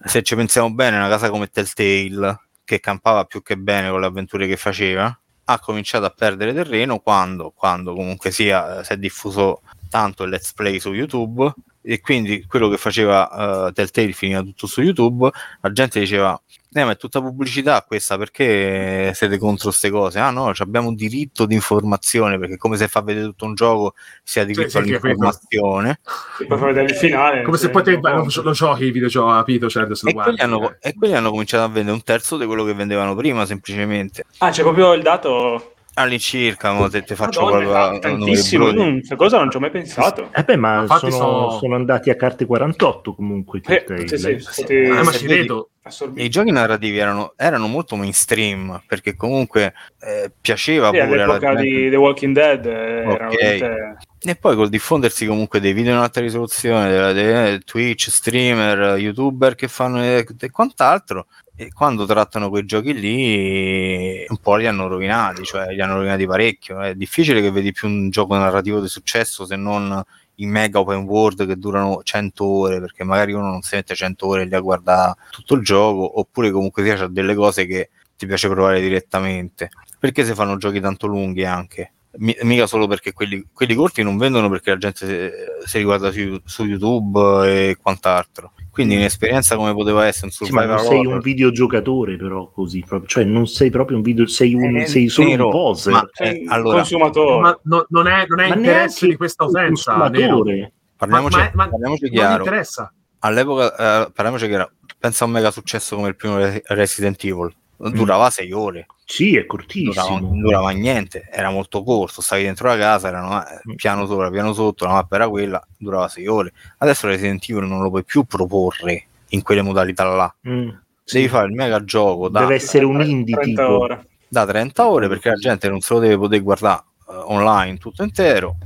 [0.06, 4.06] Se ci pensiamo bene, una casa come Telltale, che campava più che bene con le
[4.06, 8.98] avventure che faceva, ha cominciato a perdere terreno quando, quando comunque sia, eh, si è
[8.98, 11.52] diffuso tanto il let's play su YouTube
[11.82, 15.30] e quindi quello che faceva uh, Telltale finiva tutto su YouTube,
[15.62, 16.40] la gente diceva
[16.72, 20.20] eh, ma è tutta pubblicità questa, perché siete contro queste cose?
[20.20, 23.96] Ah no, ci abbiamo diritto di informazione, perché come se fa vedere tutto un gioco
[24.24, 26.00] si ha diritto sì, all'informazione.
[26.48, 27.42] Poi fai vedere il finale.
[27.42, 29.70] Come se poi te non lo, lo giochi il videogioco, capito?
[29.70, 32.46] Certo, se lo E quelli, hanno, e quelli hanno cominciato a vendere un terzo di
[32.46, 34.26] quello che vendevano prima, semplicemente.
[34.38, 35.74] Ah, c'è proprio il dato.
[36.00, 38.72] All'incirca, mo te, te faccio Madonna, tantissimo.
[38.74, 40.30] questa cosa non ci ho mai pensato.
[40.34, 43.60] Eh beh, ma sono, so- sono andati a carte 48 comunque.
[43.68, 45.70] Eh, sì, sì, sono stati- Eh, ma ci vedi- vedo.
[45.82, 46.22] assorbito.
[46.22, 51.56] E I giochi narrativi erano, erano molto mainstream perché comunque eh, piaceva Sì, pure all'epoca
[51.56, 51.62] gente.
[51.64, 52.70] di The Walking Dead eh,
[53.04, 53.36] era Ok.
[53.38, 53.98] veramente...
[54.22, 59.56] E poi col diffondersi comunque dei video in alta risoluzione, della- dei Twitch, streamer, youtuber
[59.56, 61.28] che fanno e, e quant'altro,
[61.62, 66.26] e quando trattano quei giochi lì un po' li hanno rovinati, cioè li hanno rovinati
[66.26, 66.80] parecchio.
[66.80, 70.02] È difficile che vedi più un gioco narrativo di successo se non
[70.36, 74.26] i mega open world che durano 100 ore, perché magari uno non si mette 100
[74.26, 78.26] ore lì a guardare tutto il gioco, oppure comunque sia c'ha delle cose che ti
[78.26, 79.70] piace provare direttamente.
[80.00, 81.92] Perché se fanno giochi tanto lunghi anche?
[82.20, 86.10] Mi- mica solo perché quelli, quelli corti non vendono perché la gente si, si riguarda
[86.10, 88.54] su, su YouTube e quant'altro.
[88.72, 92.50] Quindi un'esperienza come poteva essere un Sì, ma survival non sei horror, un videogiocatore però
[92.50, 93.08] così, proprio.
[93.10, 95.94] cioè non sei proprio un video, sei, un, Eh, sei solo vero, un poser.
[95.94, 97.40] ma- Eh, allora- consumatore.
[97.42, 100.10] Ma no- non è, non è Ma interesse di questa utenza, Nero.
[100.10, 100.74] consumatore.
[100.98, 102.44] parliamoci, Ma- ma- parliamoci chiaro.
[102.44, 102.94] interessa.
[103.20, 103.72] All'epoca,
[104.06, 107.54] eh, parliamoci chiaro, pensa a un mega successo come il primo Re- Resident Evil.
[107.78, 110.20] Durava 6 ore, Sì, è durava, cortissimo.
[110.20, 113.74] non durava niente, era molto corto, stavi dentro la casa, erano Mm.
[113.76, 116.54] piano sopra, piano sotto, la mappa era quella, durava 6 ore.
[116.78, 120.36] Adesso Resident Evil non lo puoi più proporre in quelle modalità là.
[120.48, 120.68] Mm,
[121.12, 121.28] Devi sì.
[121.28, 123.80] fare il mega gioco da, Deve essere un indie 30 tipo.
[123.80, 124.08] ore.
[124.28, 128.04] da 30 ore perché la gente non se lo deve poter guardare eh, online tutto
[128.04, 128.58] intero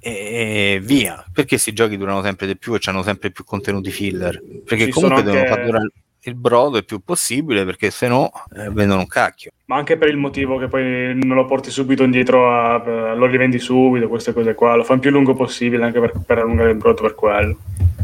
[0.00, 1.24] e via.
[1.32, 4.42] Perché questi giochi durano sempre di più e hanno sempre più contenuti filler?
[4.64, 5.92] Perché Ci comunque devono anche- far durare
[6.24, 9.50] il brodo il più possibile perché se no eh, vendono un cacchio.
[9.66, 13.26] Ma anche per il motivo che poi non lo porti subito indietro, a, a- lo
[13.26, 14.74] rivendi subito, queste cose qua.
[14.76, 17.56] Lo fanno più lungo possibile anche per, per allungare il brodo per quello.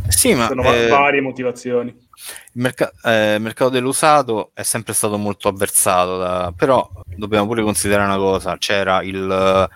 [0.09, 1.91] Sì, ma Sono eh, varie motivazioni.
[1.91, 8.09] il merca- eh, mercato dell'usato è sempre stato molto avversato, da- però dobbiamo pure considerare
[8.09, 9.69] una cosa, c'era il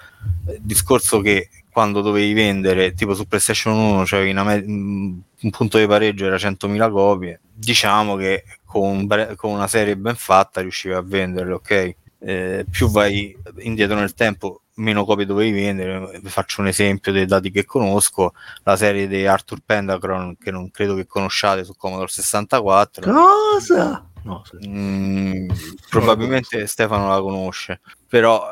[0.48, 5.78] eh, discorso che quando dovevi vendere, tipo su PlayStation 1 c'avevi una me- un punto
[5.78, 9.06] di pareggio era 100.000 copie, diciamo che con,
[9.36, 11.94] con una serie ben fatta riuscivi a venderle, ok?
[12.24, 16.20] Eh, più vai indietro nel tempo, meno copie dovevi vendere.
[16.22, 18.32] Vi Faccio un esempio dei dati che conosco:
[18.62, 23.12] la serie di Arthur Pendacron, che non credo che conosciate su Commodore 64.
[23.12, 24.06] Cosa?
[24.22, 24.68] No, sì.
[24.68, 25.48] Mm,
[25.90, 28.46] probabilmente Stefano la conosce, però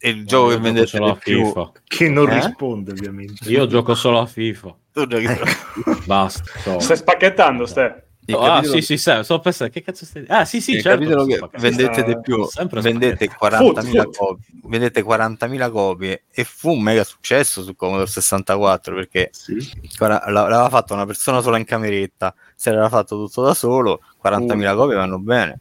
[0.00, 1.44] eh, il gioco che Io vendete gioco solo di a più.
[1.46, 1.72] FIFA.
[1.84, 2.34] che non Eh?
[2.34, 3.48] risponde ovviamente.
[3.50, 4.76] Io gioco solo a FIFA.
[4.92, 6.44] Tu giochi solo- Basta.
[6.60, 6.78] so.
[6.78, 8.05] Stai spacchettando, Ste.
[8.28, 11.24] Il ah, sì, sì, sì, sto pensando, che cazzo stai Ah, sì, sì, il certo.
[11.24, 12.44] che vendete di più,
[12.80, 13.64] vendete spaccato.
[13.72, 14.16] 40.000 Foot, foot.
[14.16, 19.56] copie, vendete 40.000 copie e fu un mega successo su Commodore 64 perché Sì.
[19.98, 24.96] l'aveva fatto una persona sola in cameretta, se l'era fatto tutto da solo, 40.000 copie
[24.96, 25.60] vanno bene.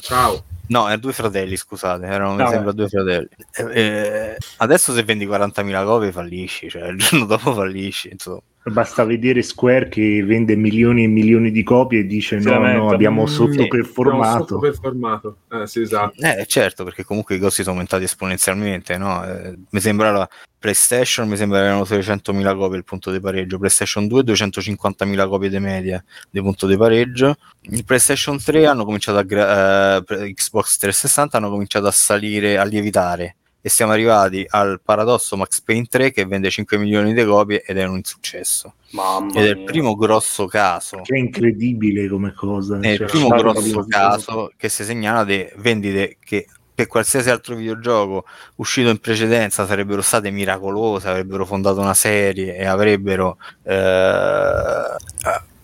[0.00, 0.44] Ciao.
[0.68, 3.28] No, erano due fratelli, scusate, erano mi Ah, sembra due fratelli.
[3.52, 8.40] Eh, eh, adesso se vendi 40.000 copie fallisci, cioè il giorno dopo fallisci, insomma.
[8.64, 12.78] Basta vedere Square che vende milioni e milioni di copie e dice Si no, lamenta.
[12.82, 14.38] no, abbiamo Mm, sottoperformato.
[14.46, 15.36] Sottoperformato.
[15.50, 16.20] Eh, sì, esatto.
[16.20, 19.24] Eh, certo, perché comunque i costi sono aumentati esponenzialmente, no?
[19.24, 20.28] Eh, mi sembra la
[20.58, 25.58] PlayStation, mi sembra erano 600.000 copie il punto di pareggio, PlayStation 2 250.000 copie di
[25.60, 27.36] media di punto di pareggio,
[27.70, 32.58] il PlayStation 3 hanno cominciato a gra- eh, per- Xbox 360 hanno cominciato a salire,
[32.58, 37.24] a lievitare e siamo arrivati al paradosso Max Payne 3 che vende 5 milioni di
[37.24, 38.74] copie ed è un insuccesso.
[38.90, 42.80] Mamma Ed è il primo grosso caso Che è incredibile come cosa.
[42.80, 46.46] è il Cioè, primo stare grosso caso che si segnala di vendite che
[46.78, 48.24] per qualsiasi altro videogioco
[48.56, 54.96] uscito in precedenza sarebbero state miracolose, avrebbero fondato una serie e avrebbero eh,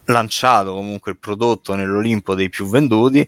[0.07, 3.27] lanciato comunque il prodotto nell'Olimpo dei più venduti.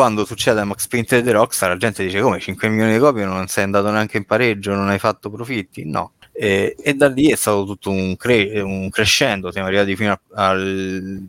[0.00, 2.98] Quando succede a Max Payne 3 The Rockstar, la gente dice come 5 milioni di
[2.98, 5.84] copie non sei andato neanche in pareggio, non hai fatto profitti?
[5.84, 6.14] No.
[6.32, 10.56] E, e da lì è stato tutto un, cre- un crescendo, siamo arrivati fino a,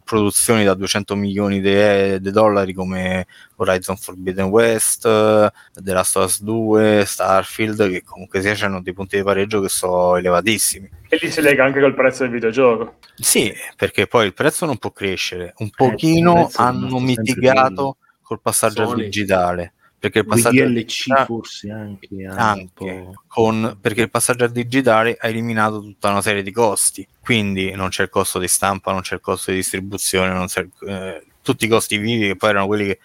[0.05, 3.27] produzioni da 200 milioni di dollari come
[3.57, 8.93] Horizon Forbidden West, eh, The Last of Us 2, Starfield, che comunque sia hanno dei
[8.93, 10.89] punti di pareggio che sono elevatissimi.
[11.09, 12.99] E lì si lega anche col prezzo del videogioco.
[13.15, 17.97] Sì, perché poi il prezzo non può crescere, un pochino è hanno mitigato
[18.31, 19.03] col passaggio al Sony.
[19.03, 19.73] digitale.
[19.99, 25.15] Perché il passaggio al DLC digitale- forse anche, anche con, perché il passaggio al digitale
[25.19, 29.01] ha eliminato tutta una serie di costi, quindi non c'è il costo di stampa, non
[29.01, 32.65] c'è il costo di distribuzione, non c'è, eh, tutti i costi vivi che poi erano
[32.65, 32.99] quelli che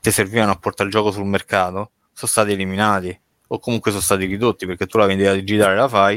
[0.00, 4.26] ti servivano a portare il gioco sul mercato sono stati eliminati o comunque sono stati
[4.26, 6.16] ridotti perché tu la vendita digitale la fai,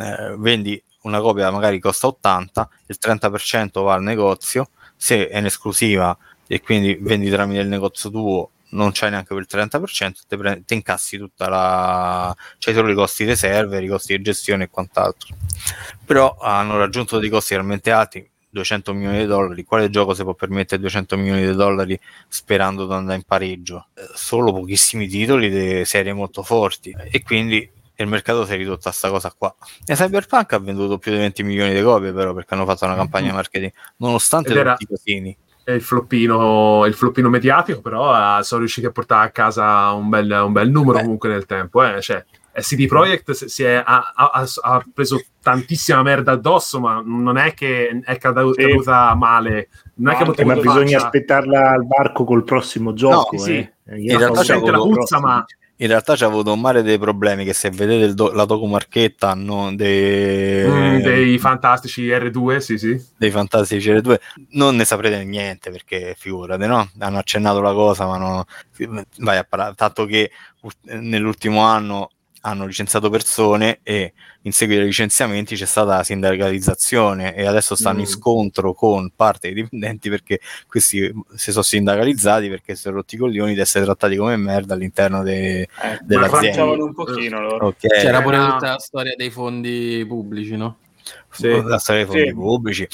[0.00, 5.44] eh, vendi una copia magari costa 80, il 30% va al negozio, se è in
[5.44, 6.16] esclusiva
[6.46, 10.74] e quindi vendi tramite il negozio tuo non c'hai neanche quel 30%, te, pre- te
[10.74, 12.34] incassi tutta la...
[12.58, 15.34] c'hai solo i costi dei server, i costi di gestione e quant'altro.
[16.04, 20.34] Però hanno raggiunto dei costi talmente alti, 200 milioni di dollari, quale gioco si può
[20.34, 21.98] permettere 200 milioni di dollari
[22.28, 23.88] sperando di andare in pareggio?
[24.14, 28.92] Solo pochissimi titoli di serie molto forti e quindi il mercato si è ridotto a
[28.92, 29.54] sta cosa qua.
[29.84, 32.96] E Cyberpunk ha venduto più di 20 milioni di copie però perché hanno fatto una
[32.96, 35.36] campagna marketing nonostante Ed era- tutti i casini.
[35.66, 40.30] Il floppino, il floppino mediatico, però eh, sono riusciti a portare a casa un bel,
[40.44, 41.02] un bel numero Beh.
[41.02, 41.82] comunque nel tempo.
[41.82, 42.00] Eh.
[42.02, 42.22] Cioè,
[42.56, 48.00] CD Projekt si- è, ha, ha- ha preso tantissima merda addosso, ma non è che
[48.04, 48.66] è cadu- Sì.
[48.66, 49.68] caduta male.
[49.96, 53.38] Non è Ma che anche ma bisogna faccia- aspetarla al varco col prossimo gioco.
[53.38, 53.72] sì, eh.
[53.86, 53.92] sì.
[54.02, 55.44] Io In realtà c'è la puzza, ma.
[55.78, 59.74] In realtà c'ha avuto un mare dei problemi che se vedete do- la documarchetta no,
[59.74, 63.04] dei, mm, dei fantastici R2, sì, sì.
[63.16, 64.16] dei Fantastici R2
[64.50, 66.88] non ne saprete niente perché figurate, no?
[66.98, 68.44] Hanno accennato la cosa, ma no,
[69.18, 70.30] vai a parlare, tanto che
[70.82, 72.10] nell'ultimo anno
[72.46, 74.12] hanno licenziato persone e
[74.42, 78.08] in seguito ai licenziamenti c'è stata la sindacalizzazione e adesso stanno in Mm.
[78.10, 83.18] scontro con parte dei dipendenti perché questi si sono sindacalizzati perché si sono rotti i
[83.18, 85.68] coglioni di essere trattati come merda all'interno de- Eh,
[86.02, 86.64] dell'azienda.
[86.64, 87.66] un pochino loro.
[87.68, 87.86] Ok.
[87.86, 88.52] C'era pure no.
[88.52, 90.78] tutta la storia dei fondi pubblici, no?
[91.30, 91.48] Sì.
[91.62, 92.34] la storia dei fondi Sì.
[92.34, 92.88] pubblici.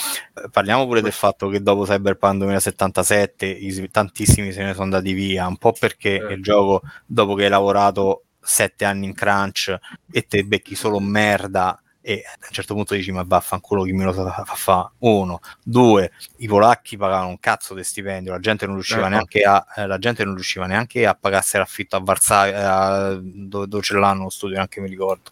[0.50, 5.46] Parliamo pure del fatto che dopo Cyberpunk 2077 i tantissimi se ne sono andati via,
[5.46, 6.32] un po' perché Eh.
[6.34, 9.76] il gioco, dopo che hai lavorato sette anni in crunch
[10.10, 14.04] e te becchi solo merda e a un certo punto dici ma vaffanculo chi me
[14.04, 18.64] lo fa fa fa uno due i polacchi pagavano un cazzo di stipendio la gente
[18.64, 19.08] non riusciva Ecco.
[19.10, 23.66] neanche a eh, la gente non riusciva neanche a pagarsi l'affitto a Varsavia eh, dove,
[23.66, 25.30] dove ce l'hanno lo studio neanche mi ricordo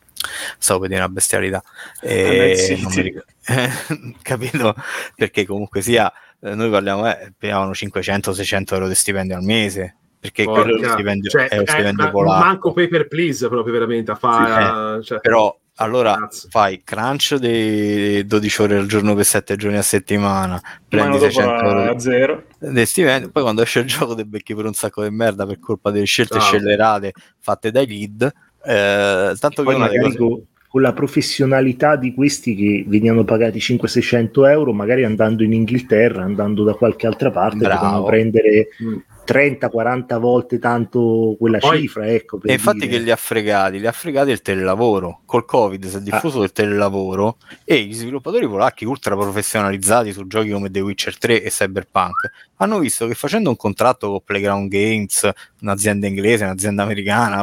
[0.58, 1.62] stavo per dire una bestialità
[2.02, 3.00] e mi City.
[3.02, 3.32] ricordo.
[4.20, 4.74] capito
[5.16, 10.44] perché comunque sia eh, noi parliamo eh, pagavano 500-600 euro di stipendio al mese perché
[10.44, 13.72] quello Porca- stipendio, cioè, è lo eh, stipendio ma- polacco manco pay per please proprio
[13.72, 16.48] veramente a fare cioè, però allora Cazzo.
[16.50, 21.18] fai crunch di 12 ore al giorno per 7 giorni a settimana Un prendi anno
[21.18, 22.42] dopo 600 euro a zero.
[22.58, 25.60] di stipendio poi quando esce il gioco ti becchi per un sacco di merda per
[25.60, 26.42] colpa delle scelte Ciao.
[26.48, 28.22] scellerate fatte dai lead
[28.64, 32.84] eh, tanto che Poi una delle magari cose con, con la professionalità di questi che
[32.86, 37.74] venivano pagati 500-600 euro, magari andando in Inghilterra, andando da qualche altra parte, Bravo.
[37.80, 38.96] potevano prendere Mm.
[39.28, 42.06] 30-40 volte tanto quella Poi- cifra.
[42.08, 42.92] Ecco, E infatti dire.
[42.92, 43.78] che li ha fregati?
[43.78, 45.20] Li ha fregati il telelavoro.
[45.26, 50.50] Col Covid si è diffuso il telelavoro e gli sviluppatori polacchi ultra professionalizzati su giochi
[50.50, 55.28] come The Witcher 3 e Cyberpunk hanno visto che facendo un contratto con Playground Games,
[55.60, 57.42] un'azienda inglese, un'azienda americana,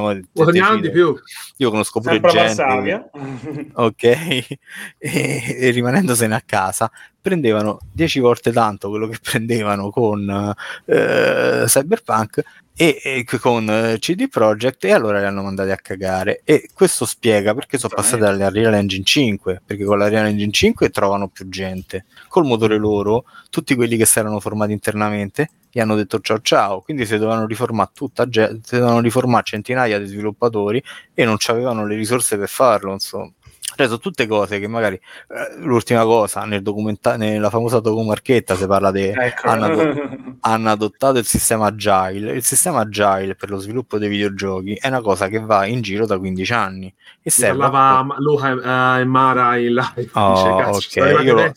[0.79, 1.15] te- di più.
[1.57, 3.09] Io conosco pure Sempre gente
[3.73, 4.57] ok e,
[4.97, 6.89] e rimanendosene a casa
[7.21, 10.53] prendevano 10 volte tanto quello che prendevano con
[10.85, 12.43] eh, Cyberpunk
[12.77, 16.41] e, e con eh, CD Projekt e allora li hanno mandati a cagare.
[16.43, 20.51] E questo spiega perché sono passati alla Real Engine 5 perché con la Real Engine
[20.51, 22.05] 5 trovano più gente.
[22.27, 26.81] Col motore loro tutti quelli che si erano formati internamente gli hanno detto ciao ciao.
[26.81, 30.83] Quindi si dovevano riformare tutta gente si dovevano riformare centinaia di sviluppatori
[31.13, 33.31] e non avevano le risorse per farlo insomma
[33.75, 38.65] cioè, sono tutte cose che magari eh, l'ultima cosa nel documenta- nella famosa documarchetta si
[38.67, 39.47] parla di Ecco.
[39.47, 42.33] hanno, ado- hanno adottato il sistema agile.
[42.33, 46.05] Il sistema agile per lo sviluppo dei videogiochi è una cosa che va in giro
[46.05, 51.33] da 15 anni e serve parlava Luca e Mara in live Oh, dice, ok, io
[51.33, 51.51] lo-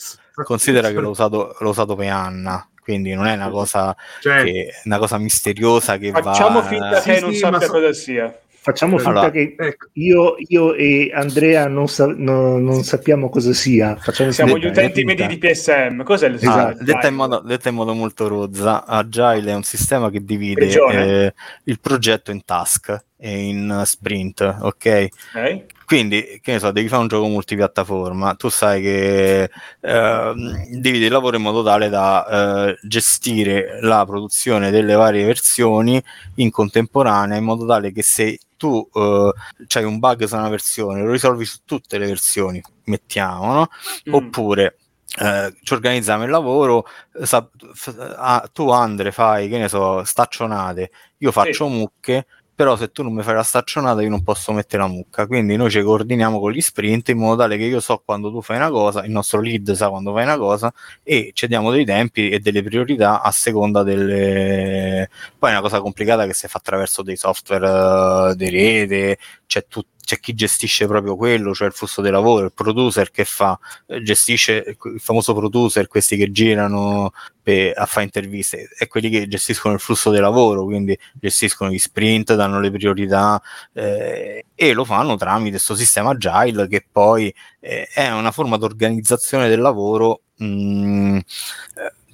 [0.44, 4.70] considera che l'ho usato, l'ho usato per Anna quindi non è una cosa, cioè, che,
[4.84, 8.34] una cosa misteriosa che Facciamo va finta Sì, che non sì, sappia so- cosa sia.
[8.68, 9.88] Facciamo finta Allora, che ecco.
[9.94, 13.96] io, io e Andrea non, sa- no- non sappiamo cosa sia.
[13.96, 16.02] Facciamo Siamo finta, gli utenti eh, medi di PSM.
[16.02, 16.78] Cos'è il Esatto.
[16.78, 20.68] Ah, detta, in modo, detta in modo molto rozza, Agile è un sistema che divide
[20.68, 21.34] eh,
[21.64, 25.08] il progetto in task e in sprint, ok?
[25.34, 25.64] Ok.
[25.86, 29.50] Quindi, che ne so, devi fare un gioco multipiattaforma, tu sai che
[29.80, 35.98] ehm, dividi il lavoro in modo tale da eh, gestire la produzione delle varie versioni
[36.34, 39.32] in contemporanea, in modo tale che se tu eh,
[39.74, 43.68] hai un bug su una versione, lo risolvi su tutte le versioni, mettiamo, no?
[44.10, 44.14] Mm.
[44.14, 44.76] oppure
[45.18, 50.04] eh, ci organizziamo il lavoro eh, sa- f- ah, tu Andre fai che ne so
[50.04, 52.26] staccionate io faccio mucche
[52.58, 55.28] però se tu non mi fai la staccionata io non posso mettere la mucca.
[55.28, 58.42] Quindi noi ci coordiniamo con gli sprint in modo tale che io so quando tu
[58.42, 60.72] fai una cosa il nostro lead sa quando fai una cosa
[61.04, 65.08] e ci diamo dei tempi e delle priorità a seconda delle
[65.38, 69.64] poi è una cosa complicata che si fa attraverso dei software eh, di rete c'è
[69.68, 73.58] tutto c'è chi gestisce proprio quello, cioè il flusso del lavoro, il producer che fa,
[74.00, 77.12] gestisce il famoso producer, questi che girano
[77.42, 81.78] per, a fare interviste, e quelli che gestiscono il flusso del lavoro, quindi gestiscono gli
[81.78, 83.38] sprint, danno le priorità
[83.74, 87.30] eh, e lo fanno tramite questo sistema agile che poi
[87.60, 91.22] eh, è una forma di organizzazione del lavoro mm, eh,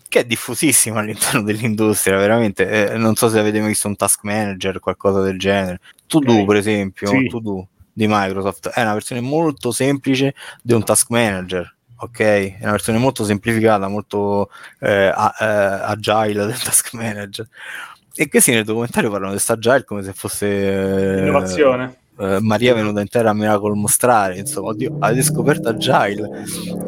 [0.09, 2.91] che è diffusissimo all'interno dell'industria, veramente.
[2.91, 5.79] Eh, non so se avete mai visto un task manager, qualcosa del genere.
[6.09, 7.29] To Do, per esempio, Sì.
[7.29, 11.73] To Do di Microsoft è una versione molto semplice di un task manager.
[11.97, 14.51] Ok, è una versione molto semplificata, molto
[14.81, 15.45] eh, a- eh,
[15.91, 17.49] agile del task manager.
[18.15, 21.97] E questi nel documentario parlano di sta agile come se fosse eh, Innovazione.
[22.19, 26.29] eh, Maria è venuta in terra a Miracle mostrare, insomma, oddio, avete scoperto Agile.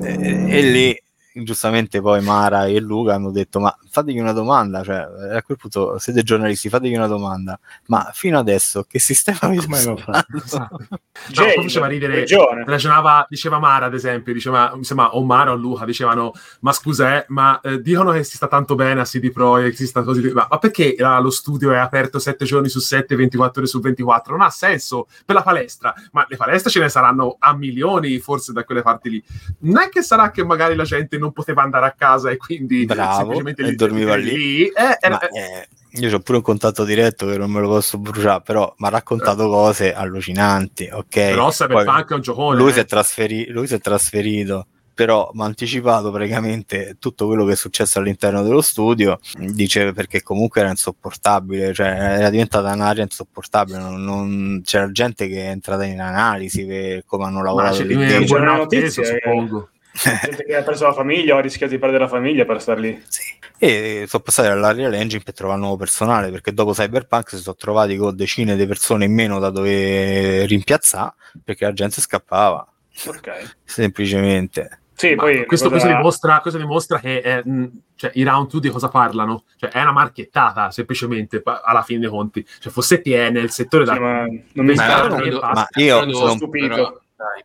[0.03, 1.03] Eh, e lì,
[1.43, 5.99] giustamente, poi Mara e Luca hanno detto: Ma fategli una domanda, cioè, a quel punto
[5.99, 7.59] siete giornalisti, fategli una domanda.
[7.87, 9.95] Ma fino adesso che sistema avete Come lo
[10.33, 10.77] usato?
[10.89, 10.99] No,
[11.55, 12.27] poi faceva ridere,
[12.65, 17.25] ragionava, diceva Mara ad esempio, diceva, sembra o Mara o Luca, dicevano, ma scusa, eh,
[17.29, 20.47] ma eh, dicono che si sta tanto bene a CD Projekt, si sta così, ma,
[20.49, 24.37] ma perché ah, lo studio è aperto 7 giorni su 7, 24 ore su 24?
[24.37, 28.53] Non ha senso, per la palestra, ma le palestre ce ne saranno a milioni forse
[28.53, 29.25] da quelle parti lì.
[29.61, 32.85] Non è che sarà che magari la gente non poteva andare a casa e quindi
[32.85, 34.66] Bravo, semplicemente e li- dormiva li- lì.
[34.66, 37.98] eh, era- Ma, eh, io ho pure un contatto diretto che non me lo posso
[37.98, 41.07] bruciare, però mi ha raccontato cose allucinanti, ok?
[41.09, 42.59] però Cyberpunk è un giocone.
[42.59, 42.73] lui, eh.
[42.74, 44.66] si è trasferi- lui si è trasferito
[44.97, 50.23] però mi ha anticipato praticamente tutto quello che è successo all'interno dello studio dice perché
[50.23, 55.85] comunque era insopportabile cioè era diventata un'area insopportabile non- non- c'era gente che è entrata
[55.85, 58.20] in analisi per come hanno Ma lavorato c'è lì di me dentro.
[58.20, 59.20] un C'erano burnout notizie, teso, eh.
[59.23, 59.69] suppongo.
[59.97, 62.78] Gente che ha perso la famiglia o ha rischiato di perdere la famiglia per star
[62.78, 63.02] lì.
[63.09, 63.23] Sì.
[63.59, 67.97] e sono passati all'Unreal Engine per trovare nuovo personale perché dopo Cyberpunk si sono trovati
[67.97, 72.66] con decine di persone in meno da dove rimpiazzare perché la gente scappava
[73.06, 73.55] Ok.
[73.64, 78.23] semplicemente Sì, Ma poi questo, cosa- questo dimostra, questo dimostra che eh, mh, cioè, i
[78.23, 79.44] round 2 di cosa parlano?
[79.56, 82.47] Cioè, è una marchettata, semplicemente, alla fine dei conti.
[82.60, 84.01] Cioè, fosse te nel settore Sì, da...
[84.01, 84.20] ma
[84.52, 86.68] non mi Ma ma io sono stupito.
[86.68, 87.44] però, dai.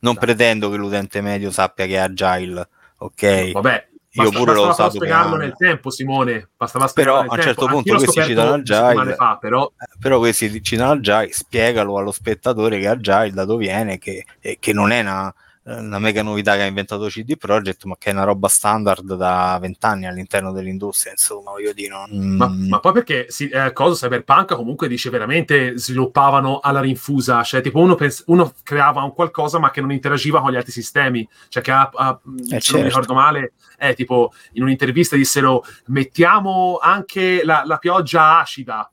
[0.00, 2.68] Non pretendo che l'utente medio sappia che è agile
[2.98, 6.48] ok Vabbè, Io basta- pure l'ho bastava usato spiegarlo nel tempo, Simone.
[6.56, 7.74] Bastava Però, a un certo tempo.
[7.74, 9.14] punto l'ho questi citano Agile.
[9.14, 9.70] fa, però...
[10.00, 14.72] però questi citano Agile spiegalo allo spettatore che Agile da dove viene che, e che
[14.72, 15.32] non è una,
[15.78, 19.58] una mega novità che ha inventato CD Projekt ma che è una roba standard da
[19.60, 22.36] vent'anni all'interno dell'industria insomma voglio dire non...
[22.36, 27.60] Ma, ma poi perché si, eh, cosa Cyberpunk comunque dice veramente sviluppavano alla rinfusa, cioè
[27.60, 31.28] tipo uno, pens- uno creava un qualcosa ma che non interagiva con gli altri sistemi,
[31.48, 32.76] cioè che ha, ha- se non certo.
[32.78, 38.90] mi ricordo male, è tipo in un'intervista dissero mettiamo anche la, la pioggia acida.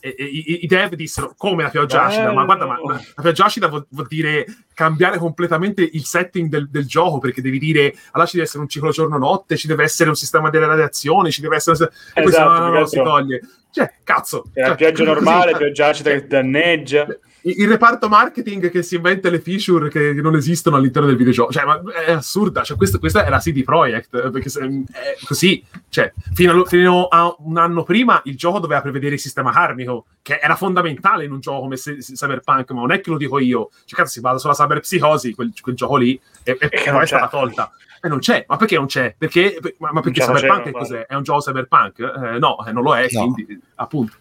[0.00, 0.24] E, e
[0.62, 3.86] i, dev dissero come la pioggia acida, ma guarda, ma, ma la pioggia acida vuol,
[3.90, 8.46] vuol dire cambiare completamente il setting del, del gioco perché devi dire allora ci deve
[8.46, 11.90] essere un ciclo giorno-notte, ci deve essere un sistema delle radiazioni, ci deve essere.
[12.14, 13.40] E questo Esatto, no, no, no, si altro- toglie.
[13.76, 14.44] Cioè, cazzo.
[14.54, 17.06] Era cioè, pioggia così- normale, così- pioggia acida che danneggia.
[17.42, 21.52] il, il reparto marketing che si inventa le feature che non esistono all'interno del videogioco,
[21.52, 22.62] cioè, ma è assurda.
[22.62, 24.62] Cioè, questo, questa era CD Projekt eh, perché se-
[24.92, 25.62] è così.
[25.90, 30.06] Cioè, fino, allo- fino a un anno prima il gioco doveva prevedere il sistema karmico,
[30.22, 33.18] che era fondamentale in un gioco come se- se- Cyberpunk, ma non è che lo
[33.18, 33.68] dico io.
[33.84, 37.02] Cioè, cazzo, si basa sulla cyberpsicosi, quel, quel gioco lì, e, e che poi non
[37.02, 37.30] è stata c'è.
[37.30, 37.70] tolta.
[37.98, 39.14] E non c'è, ma perché non c'è?
[39.18, 41.06] Perché, ma, ma perché la Cyberpunk è cos'è?
[41.06, 41.98] È un gioco Cyberpunk?
[41.98, 43.32] Eh, no, eh, non lo è, No.
[43.32, 44.14] quindi appunto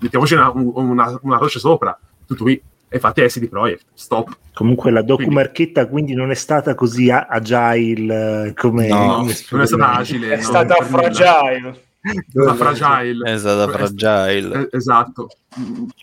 [0.00, 2.60] mettiamoci una, una, una croce sopra, tutto qui.
[2.88, 4.36] E infatti è CD Projekt, stop.
[4.52, 9.92] Comunque la documarchetta quindi non è stata così agile eh, come No, non è stata
[9.94, 10.32] agile.
[10.34, 11.82] È no, stata fragile.
[12.00, 13.32] È stata fragile.
[13.32, 15.28] è stata Eh, fragile eh, esatto.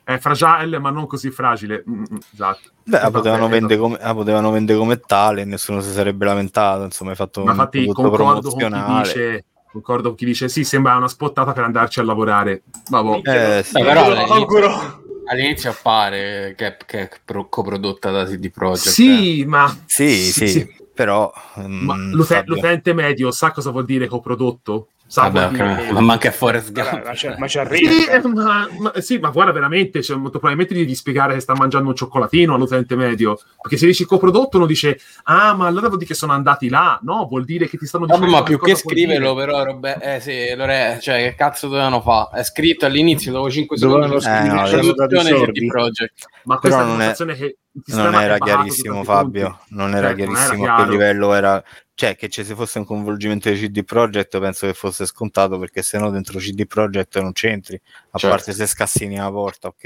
[0.04, 1.84] È fragile, ma non così fragile.
[1.90, 2.70] Mm, mm, Esatto.
[2.84, 5.92] Beh, la Esatto, potevano, eh, vendere come, la potevano vendere come tale e nessuno si
[5.92, 10.10] sarebbe lamentato insomma hai fatto Ma un infatti prodotto concordo con chi promozionale dice concordo
[10.10, 12.64] con chi dice sì, sembra una spottata per andarci a lavorare.
[12.90, 13.24] Ma boh.
[13.24, 13.74] Eh, sì.
[13.74, 18.90] Beh, però Io all'inizio- auguro- All'inizio appare che, che è pro- coprodotta da CD Projekt.
[18.90, 24.08] Sì, ma sì, sì, però Ma mm, l'ute- Fabio, l'utente medio sa cosa vuol dire
[24.08, 24.90] coprodotto?
[25.14, 26.92] Vabbè, vuol dire ok, che- ma manca Forrest Gump.
[26.92, 27.36] ma, c'è, cioè.
[27.38, 27.92] ma ci arriva.
[27.92, 31.54] Sì, eh, ma, ma- sì, ma guarda veramente, cioè, molto probabilmente devi spiegare che sta
[31.56, 35.98] mangiando un cioccolatino all'utente medio, perché se dici coprodotto uno dice, ah, ma allora vuol
[36.00, 38.76] dire che sono andati là, no, vuol dire che ti stanno dicendo ma più che
[38.76, 42.40] scriverlo, però, Robè, eh sì, Lore, cioè, che cazzo dovevano fare?
[42.40, 44.48] È scritto all'inizio, dopo 5 Dovevano secondi.
[44.48, 45.60] scrivere, la c'erano dati traduzione sordi.
[45.60, 46.26] CD Projekt.
[46.44, 49.62] Ma questa Però è è- una che il sistema non era chiarissimo Fabio.
[49.70, 51.64] non era Certo, non era chiarissimo a quel livello era.
[51.94, 55.84] Cioè che ci sia fosse un coinvolgimento di CD Projekt penso che fosse scontato perché
[55.84, 57.76] se no dentro CD Projekt non c'entri
[58.12, 58.36] a Certo.
[58.36, 59.84] parte se scassini la porta ok?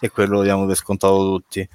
[0.00, 1.68] E quello lo diamo per scontato tutti.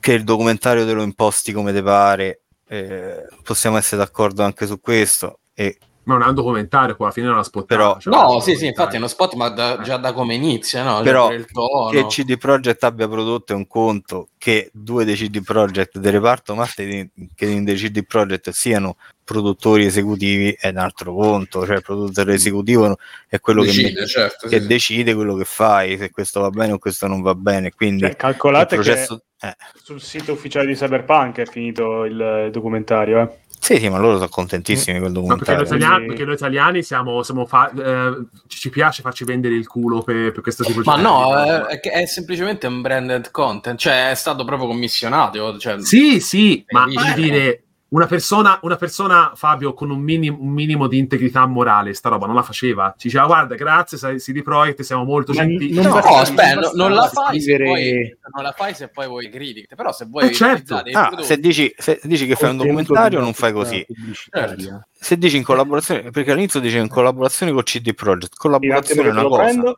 [0.00, 4.80] Che il documentario te lo imposti come te pare eh, possiamo essere d'accordo anche su
[4.80, 7.66] questo e Ma non è un documentario, poi alla fine è una spot.
[7.66, 11.02] Però- No, sì, sì, infatti è uno spot, ma da- già da come inizia, no?
[11.02, 15.98] Cioè, Però che CD Projekt abbia prodotto è un conto, che due dei CD Projekt
[15.98, 21.66] del reparto marketing che in dei CD Projekt siano produttori esecutivi è un altro conto,
[21.66, 22.96] cioè il produttore esecutivo
[23.28, 24.66] è quello che, Decide, mette- certo, che sì, sì.
[24.68, 28.14] decide quello che fai, se questo va bene o questo non va bene, quindi Cioè,
[28.14, 29.16] calcolate il processo...
[29.16, 33.20] che eh, sul sito ufficiale di Cyberpunk è finito il documentario.
[33.20, 33.28] Eh.
[33.58, 35.64] Sì, sì, ma loro sono contentissimi quel Ma perché noi, documentario.
[35.84, 40.32] italiani, perché noi italiani siamo, siamo fa- eh, ci piace farci vendere il culo per,
[40.32, 44.14] per questo tipo di Ma no, di- è, è semplicemente un branded content, cioè è
[44.14, 45.58] stato proprio commissionato.
[45.58, 50.48] Cioè, Sì, sì, ma voglio dire, una persona, una persona, Fabio, con un, mini- un
[50.48, 52.92] minimo di integrità morale, sta roba non la faceva.
[52.96, 55.72] Ci diceva, guarda, grazie, sai, CD Projekt, siamo molto Ma gentili.
[55.74, 58.88] non No, aspetta, non no- non la fai se scrivere- poi non la fai se
[58.88, 60.82] poi vuoi critiche, però se vuoi Eh, certo.
[60.92, 63.84] Ah, se dici, se dici che fai un documentario non fai così.
[63.86, 64.86] pubblicitaria.
[64.98, 69.22] Se dici in collaborazione, perché all'inizio dice in collaborazione con CD Projekt, collaborazione è una
[69.24, 69.76] cosa.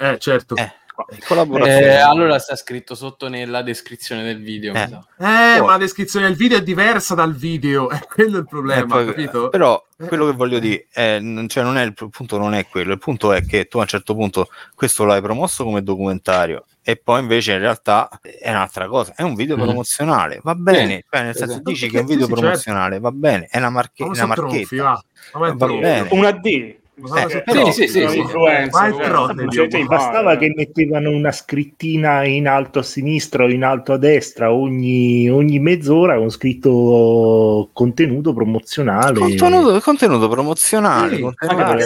[0.00, 0.54] Eh, eh, certo.
[0.56, 0.72] Eh,
[1.26, 1.86] collaborazione.
[1.86, 4.74] Eh, allora sta scritto sotto nella descrizione del video.
[4.74, 4.82] Eh.
[4.82, 8.86] Eh, ma la descrizione del video è diversa dal video, è quello il Eh, problema,
[8.86, 9.48] poi- capito?
[9.48, 10.06] Però Eh.
[10.06, 12.98] quello che voglio dire è, n- cioè non è il, punto non è quello, il
[12.98, 17.20] punto è che tu a un certo punto questo l'hai promosso come documentario e poi
[17.20, 19.60] invece in realtà è un'altra cosa, è un video Mm.
[19.62, 21.60] promozionale, va bene, cioè nel senso sì.
[21.62, 22.40] dici che è un video sì, certo.
[22.40, 24.82] promozionale, va bene, è una, marche- Ma una sono tronfi, marchetta.
[24.82, 25.38] va.
[25.38, 26.08] Va bene.
[26.10, 26.78] Una D.
[27.02, 28.68] Eh, però- sì, sì, sì, cioè,
[29.86, 35.28] Bastava che mettevano una scrittina in alto a sinistra o in alto a destra ogni,
[35.30, 39.18] ogni mezz'ora con scritto contenuto promozionale.
[39.18, 41.78] Contenuto, contenuto promozionale, Sì, contenuto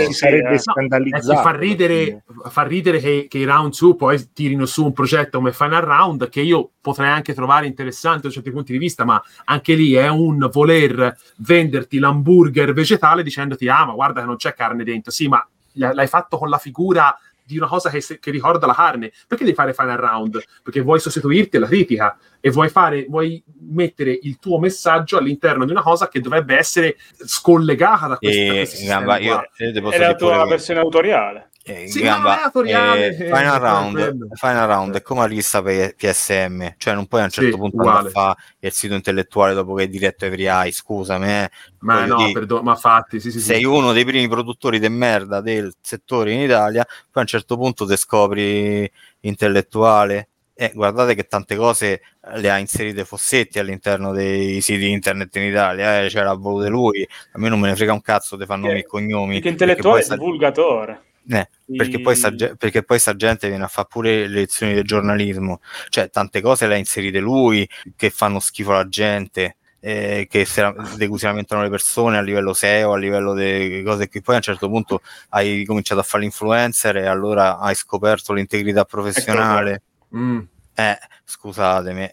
[0.00, 0.58] si sarebbe eh.
[0.58, 1.32] Scandalizzato.
[1.32, 5.38] Eh, fa ridere, fa ridere che, che i round 2 poi tirino su un progetto
[5.38, 9.22] come Final Round che io potrei anche trovare interessante da certi punti di vista, ma
[9.44, 14.54] anche lì è un voler venderti l'hamburger vegetale dicendoti ah ma guarda che non c'è
[14.54, 18.30] carne dentro, sì ma l'hai fatto con la figura di una cosa che, se- che
[18.30, 20.42] ricorda la carne, perché devi fare Final Round?
[20.62, 25.70] Perché vuoi sostituirti alla critica e vuoi, fare, vuoi mettere il tuo messaggio all'interno di
[25.70, 29.98] una cosa che dovrebbe essere scollegata da questo, da E sistemi gamba, io, io È
[29.98, 31.50] la tua versione autoriale.
[31.64, 34.28] Eh, Sì, gamba, no, è eh, eh, Final, è round.
[34.34, 37.56] Final Round è come la lista per PSM, cioè non puoi a un certo Sì,
[37.56, 41.50] punto andare a fare il sito intellettuale dopo che hai diretto Every Eye, scusami, eh.
[41.80, 43.46] Ma no, dire, perdono, ma fatti, sì, sì, sì.
[43.46, 47.56] sei uno dei primi produttori di merda del settore in Italia, poi a un certo
[47.56, 48.90] punto ti scopri
[49.20, 50.28] intellettuale.
[50.54, 52.02] Eh, guardate che tante cose
[52.34, 57.08] le ha inserite Fossetti all'interno dei siti internet in Italia, eh, cioè l'ha volute lui,
[57.32, 59.40] a me non me ne frega un cazzo, ti fanno nomi e cognomi.
[59.40, 61.02] Perché perché intellettuale è divulgatore.
[61.28, 64.74] Eh, perché, poi sta, ge- perché poi sta gente viene a fare pure le lezioni
[64.74, 70.26] del giornalismo, cioè tante cose le ha inserite lui che fanno schifo alla gente, eh,
[70.30, 74.08] che se, di cui si lamentano le persone a livello SEO, a livello di cose
[74.08, 75.00] che poi a un certo punto
[75.30, 79.82] hai cominciato a fare l'influencer e allora hai scoperto l'integrità professionale.
[80.16, 80.40] Mm.
[80.74, 82.10] Eh, scusatemi,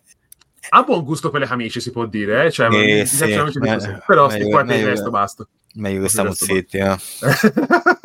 [0.71, 2.51] Ha buon gusto per le camicie, si può dire, eh?
[2.51, 3.59] cioè, Eh, sì, così.
[4.05, 5.47] però sti qua meglio- resto basta.
[5.75, 6.77] Meglio che stiamo zitti.
[6.77, 6.97] Eh.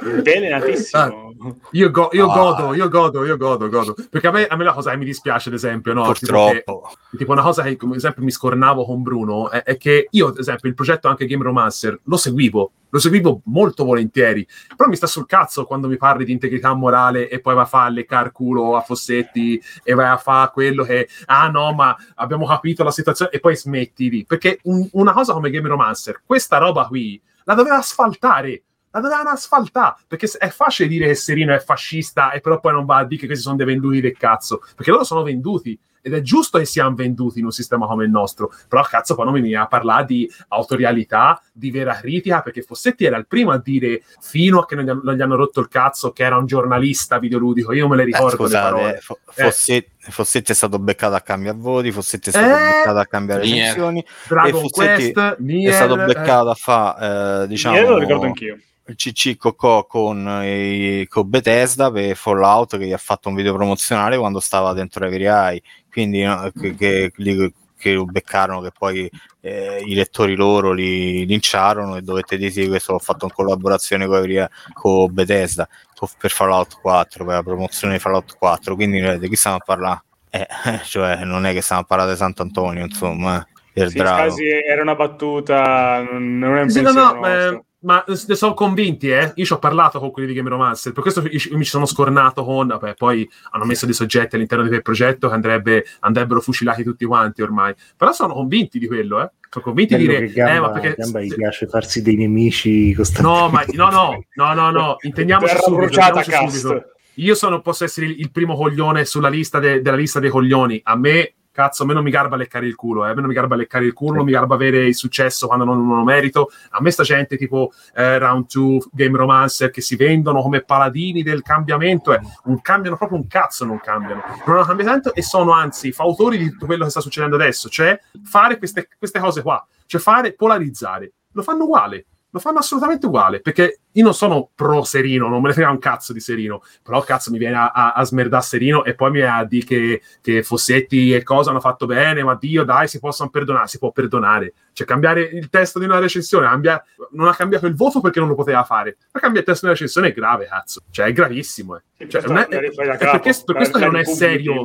[0.00, 1.34] Avvelenatissimo.
[1.72, 2.34] Io, go- io Ah.
[2.34, 3.94] godo, io godo, io godo, godo.
[4.10, 6.12] Perché a me, a me la cosa che mi dispiace, ad esempio, no?
[6.12, 6.90] Tipo, che- Purtroppo.
[7.16, 10.38] tipo una cosa che, come esempio, mi scornavo con Bruno è, è che io, ad
[10.38, 14.46] esempio, il progetto anche Game Romancer lo seguivo, lo seguivo molto volentieri,
[14.76, 17.66] però mi sta sul cazzo quando mi parli di integrità morale e poi va a
[17.66, 22.46] fare leccar culo a Fossetti e vai a fare quello che, ah no, ma abbiamo
[22.46, 24.24] capito la situazione e poi smetti lì.
[24.24, 28.62] Perché un- una cosa come Game Romancer, questa roba qui, la doveva asfaltare.
[28.90, 32.86] La dovevano asfaltare perché è facile dire che Serino è fascista e però poi non
[32.86, 36.14] va a dire che questi sono dei venduti del cazzo perché loro sono venduti ed
[36.14, 39.34] è giusto che siano venduti in un sistema come il nostro però cazzo poi non
[39.34, 43.58] mi viene a parlare di autorialità di vera critica perché Fossetti era il primo a
[43.58, 46.36] dire fino a che non gli, hanno- non gli hanno rotto il cazzo che era
[46.36, 49.42] un giornalista videoludico io me le Eh, ricordo le scusate, parole eh, Fo- Eh.
[49.44, 52.66] Fossetti, Fossetti è stato beccato a cambiare voti, Fossetti è stato Eh.
[52.78, 53.56] beccato a cambiare Nier.
[53.58, 58.24] recensioni, Dragon Fossetti Quest Nier, è stato eh, beccato a fare, diciamo, Io lo ricordo
[58.26, 58.58] anch'io.
[58.86, 63.54] il CC Cocò con, i- con Bethesda per Fallout che gli ha fatto un video
[63.54, 65.60] promozionale quando stava dentro Every Eye,
[65.98, 69.10] quindi no, che, che, li- che lo beccarono che poi
[69.40, 74.48] eh, i lettori loro li linciarono e dovette dire questo l'ho fatto in collaborazione con,
[74.74, 75.68] con Bethesda.
[76.16, 79.62] Per Fallout 4, per la promozione di Fallout 4, quindi eh, di chi stiamo a
[79.64, 80.02] parlare?
[80.30, 80.46] Eh,
[80.84, 83.88] cioè non è che stiamo a parlare di Sant'Antonio, insomma, eh,
[84.30, 88.54] Sì, era una battuta, non è un Sì, no, pensiero no, eh, ma ne sono
[88.54, 89.32] convinti, eh?
[89.36, 92.44] Io ci ho parlato con quelli di Game Romancer, per questo mi ci sono scornato
[92.44, 92.66] con...
[92.66, 97.04] Vabbè, poi hanno messo dei soggetti all'interno di quel progetto che andrebbe, andrebbero fucilati tutti
[97.04, 97.74] quanti ormai.
[97.96, 99.30] Però sono convinti di quello, eh?
[99.48, 100.26] Sono convinti di dire...
[100.32, 100.94] Gamba, eh, ma perché...
[100.98, 103.76] Gamba gli piace farsi dei nemici costantemente.
[103.76, 106.84] No, ma no, no, no, no, no, intendiamoci subito, intendiamoci subito.
[107.14, 110.80] Io sono, posso essere il, il primo coglione sulla lista de- della lista dei coglioni.
[110.84, 113.10] A me, cazzo, a me non mi garba leccare il culo, eh.
[113.10, 115.64] a me non mi garba leccare il culo, non mi garba avere il successo quando
[115.64, 116.50] non, non lo merito.
[116.70, 121.24] A me sta gente tipo eh, Round 2, Game Romancer, che si vendono come paladini
[121.24, 122.20] del cambiamento, eh.
[122.44, 124.22] non cambiano proprio un cazzo, non cambiano.
[124.46, 127.68] Non hanno cambiato tanto e sono anzi fautori di tutto quello che sta succedendo adesso,
[127.68, 131.12] cioè fare queste, queste cose qua, cioè fare polarizzare.
[131.32, 135.48] Lo fanno uguale lo fanno assolutamente uguale perché io non sono pro Serino, non me
[135.48, 138.84] ne frega un cazzo di Serino, però cazzo mi viene a, a, a smerdare Serino
[138.84, 142.36] e poi mi viene a dire che, che Fossetti e cosa hanno fatto bene, ma
[142.36, 146.46] Dio dai si possono perdonare, si può perdonare, cioè cambiare il testo di una recensione,
[146.46, 146.82] cambia,
[147.12, 149.72] non ha cambiato il voto perché non lo poteva fare, ma cambiare il testo di
[149.72, 151.76] una recensione è grave cazzo, cioè è gravissimo.
[151.96, 152.08] Eh.
[152.08, 154.64] Cioè, non è, è, è per questo, per questo non è serio,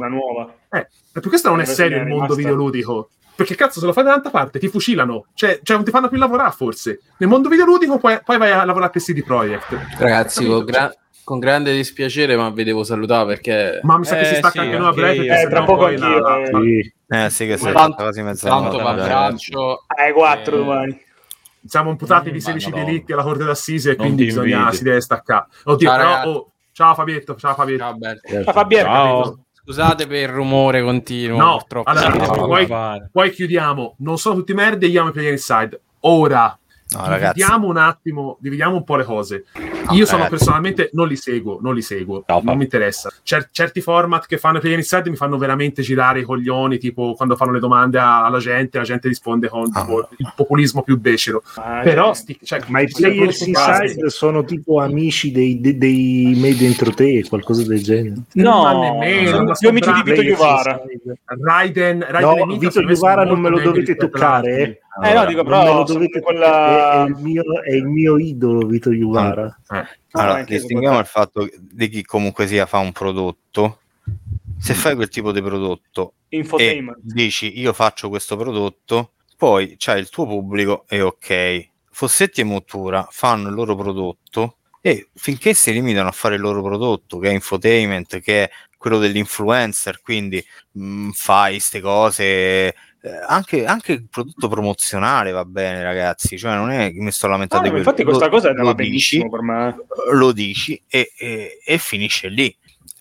[0.69, 3.09] eh, per questo non è serio il mondo videoludico.
[3.35, 5.25] Perché cazzo, se lo fai da tanta parte, ti fucilano.
[5.33, 6.99] Cioè, cioè, non ti fanno più lavorare, forse.
[7.17, 9.75] Nel mondo videoludico, poi, poi vai a lavorare per CD Projekt.
[9.97, 10.93] Ragazzi, con, gra-
[11.23, 14.51] con grande dispiacere, ma vi devo salutare perché Ma mi sa che Eh, si stacca
[14.51, 15.41] sì, anche noi a breve.
[15.41, 16.45] Eh, tra poco poi anch'io, la- eh.
[16.61, 16.93] Sì.
[17.07, 18.77] Eh sì, che sei tanto, quasi mezzanotte.
[18.77, 19.83] tanto abbraccio.
[20.07, 21.01] Eh, 4 Eh, domani.
[21.65, 22.85] Siamo imputati di Mm, 16 Madonna.
[22.85, 25.45] delitti alla Corte d'Assise e quindi bisogna, si deve staccare.
[25.63, 27.83] Oddio, Ciao, però, oh, ciao Fabietto, ciao Fabietto.
[27.83, 27.97] Ciao.
[28.45, 29.39] Ma Fabietto, Ciao.
[29.65, 31.89] Scusate per il rumore continuo, No, purtroppo.
[31.89, 32.67] allora, No, poi,
[33.11, 33.95] poi chiudiamo.
[33.99, 35.79] Non sono tutti merda e io amo player inside.
[36.01, 36.57] Ora,
[36.95, 39.45] No, dividiamo un attimo, dividiamo un po' le cose.
[39.91, 40.29] Io sono ragazzi.
[40.29, 43.11] personalmente, non li seguo, non li seguo, No, non mi interessa.
[43.23, 47.13] Cer- certi format che fanno i player inside mi fanno veramente girare i coglioni, tipo
[47.15, 49.81] quando fanno le domande a- alla gente, la gente risponde con Ah.
[49.81, 51.43] tipo, il populismo più becero.
[51.57, 53.07] Ma- Però, sti- cioè, Ma i base-
[53.45, 58.15] inside sono tipo amici dei, dei, dei me dentro te, qualcosa del genere.
[58.33, 59.43] No, ma No, nemmeno.
[59.45, 60.01] più sono amici di.
[60.03, 60.81] Vito inside.
[61.25, 65.09] Raiden, Raiden No, Vito Iuvara non me lo dovete toccare, altri.
[65.09, 65.11] eh.
[65.11, 67.03] Eh no, dico però dovete quella...
[67.03, 69.59] è, è il mio, è il mio idolo Vito Iuvara.
[69.69, 69.85] Eh.
[70.11, 73.79] Allora, anche io distinguiamo il fatto di chi comunque sia fa un prodotto.
[74.59, 76.45] Se fai quel tipo di prodotto e
[77.01, 81.69] dici io faccio questo prodotto, poi c'hai il tuo pubblico e ok.
[81.89, 86.61] Fossetti e Mottura fanno il loro prodotto e finché si limitano a fare il loro
[86.61, 92.75] prodotto, che è infotainment, che è quello dell'influencer, quindi mh, fai queste cose,
[93.05, 97.25] eh, anche, anche il prodotto promozionale va bene ragazzi, cioè non è che mi sto
[97.25, 98.17] Ah, lamentando no, di infatti quello.
[98.17, 99.75] questa cosa Lo- andava lo benissimo dici, per me.
[100.13, 102.55] lo dici e, e- e finisce lì.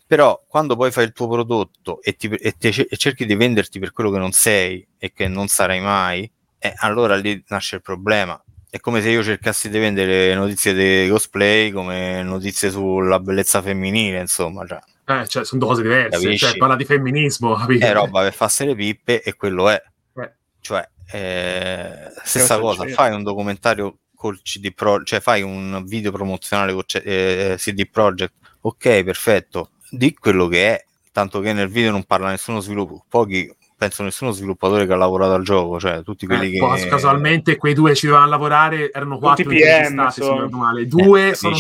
[0.07, 3.79] Però quando poi fai il tuo prodotto e, ti- e te- e cerchi di venderti
[3.79, 7.83] per quello che non sei e che non sarai mai, eh, allora lì nasce il
[7.83, 8.43] problema.
[8.69, 14.19] È come se io cercassi di vendere notizie di cosplay come notizie sulla bellezza femminile,
[14.21, 14.67] insomma.
[14.67, 14.81] Cioè,
[15.21, 16.21] Eh, cioè, sono due cose diverse.
[16.23, 16.47] Capisci?
[16.47, 17.85] Cioè, parla di femminismo, capito?
[17.85, 19.83] è roba per farsi le pippe e quello è.
[20.63, 26.73] Cioè, eh, stessa cosa, fai un documentario col CD Pro, cioè fai un video promozionale
[26.73, 32.05] con eh, CD Projekt, ok, perfetto, di quello che è, tanto che nel video non
[32.05, 36.47] parla nessuno sviluppo, pochi, penso nessuno sviluppatore che ha lavorato al gioco, cioè tutti quelli
[36.47, 36.59] Eh, che...
[36.59, 40.87] poi, casualmente quei due ci dovevano lavorare, erano quattro PM, ricordo male.
[40.87, 41.57] Due Eh, sono?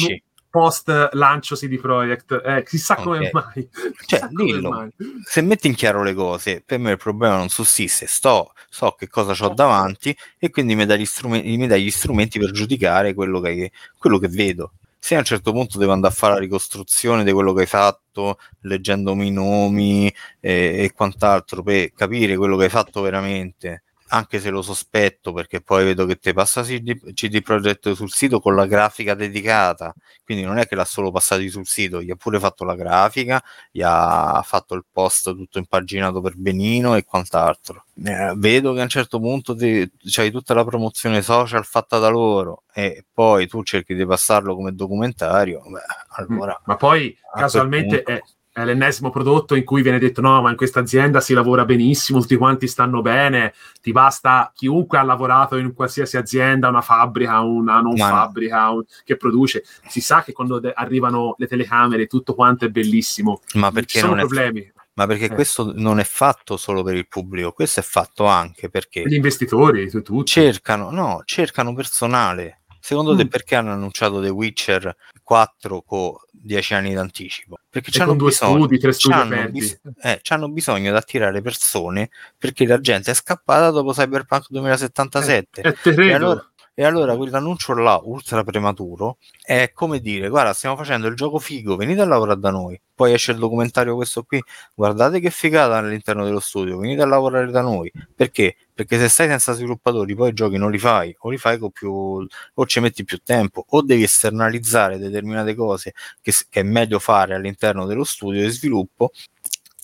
[0.52, 2.40] Post lancio CD Projekt.
[2.44, 3.32] Eh, chissà come Ok.
[3.32, 3.68] mai.
[4.06, 4.68] Cioè, Chissà come dillo.
[4.70, 4.90] mai.
[5.24, 9.08] se metti in chiaro le cose, per me il problema non sussiste, sto, so che
[9.08, 13.14] cosa ho davanti e quindi mi dai gli strumenti, mi dai gli strumenti per giudicare
[13.14, 14.72] quello che, quello che vedo.
[14.98, 17.66] Se a un certo punto devo andare a fare la ricostruzione di quello che hai
[17.66, 20.06] fatto, leggendomi i nomi
[20.38, 23.82] e, e quant'altro, per capire quello che hai fatto veramente,
[24.12, 28.40] anche se lo sospetto, perché poi vedo che ti passa CD, CD Projekt sul sito
[28.40, 32.16] con la grafica dedicata, quindi non è che l'ha solo passati sul sito, gli ha
[32.16, 37.86] pure fatto la grafica, gli ha fatto il post tutto impaginato per benino e quant'altro.
[38.05, 42.09] Eh, vedo che a un certo punto ti, c'hai tutta la promozione social fatta da
[42.09, 45.80] loro e poi tu cerchi di passarlo come documentario, beh,
[46.16, 48.22] allora Ma poi, casualmente, quel è,
[48.52, 52.20] è l'ennesimo prodotto in cui viene detto: no, ma in questa azienda si lavora benissimo,
[52.20, 53.54] tutti quanti stanno bene.
[53.80, 58.04] Ti basta chiunque ha lavorato in qualsiasi azienda, una fabbrica, una non no.
[58.04, 59.64] fabbrica un- che produce.
[59.88, 63.40] Si sa che quando de- arrivano le telecamere tutto quanto è bellissimo.
[63.54, 64.72] ma perché sono non è problemi.
[64.94, 65.30] ma perché Eh.
[65.34, 69.88] questo non è fatto solo per il pubblico, questo è fatto anche perché Gli investitori,
[70.02, 72.58] tu, cercano, no, cercano personale.
[72.84, 73.28] Secondo te Mm.
[73.28, 77.59] perché hanno annunciato The Witcher 4 con 10 anni d'anticipo?
[77.69, 81.40] Perché E c'hanno due bisogno, studi, tre studi c'hanno, bis- eh, c'hanno bisogno di attirare
[81.40, 85.61] persone perché la gente è scappata dopo Cyberpunk 2077.
[85.61, 90.74] Eh, te E allora, E allora quell'annuncio là, ultra prematuro, è come dire, guarda, stiamo
[90.74, 92.81] facendo il gioco figo, venite a lavorare da noi.
[92.94, 94.43] Poi esce il documentario questo qui,
[94.74, 97.93] guardate che figata all'interno dello studio, venite a lavorare da noi.
[98.15, 98.57] Perché?
[98.84, 101.70] Perché se stai senza sviluppatori, poi i giochi non li fai, o li fai con
[101.70, 106.98] più, o ci metti più tempo, o devi esternalizzare determinate cose che, che è meglio
[106.98, 109.12] fare all'interno dello studio di sviluppo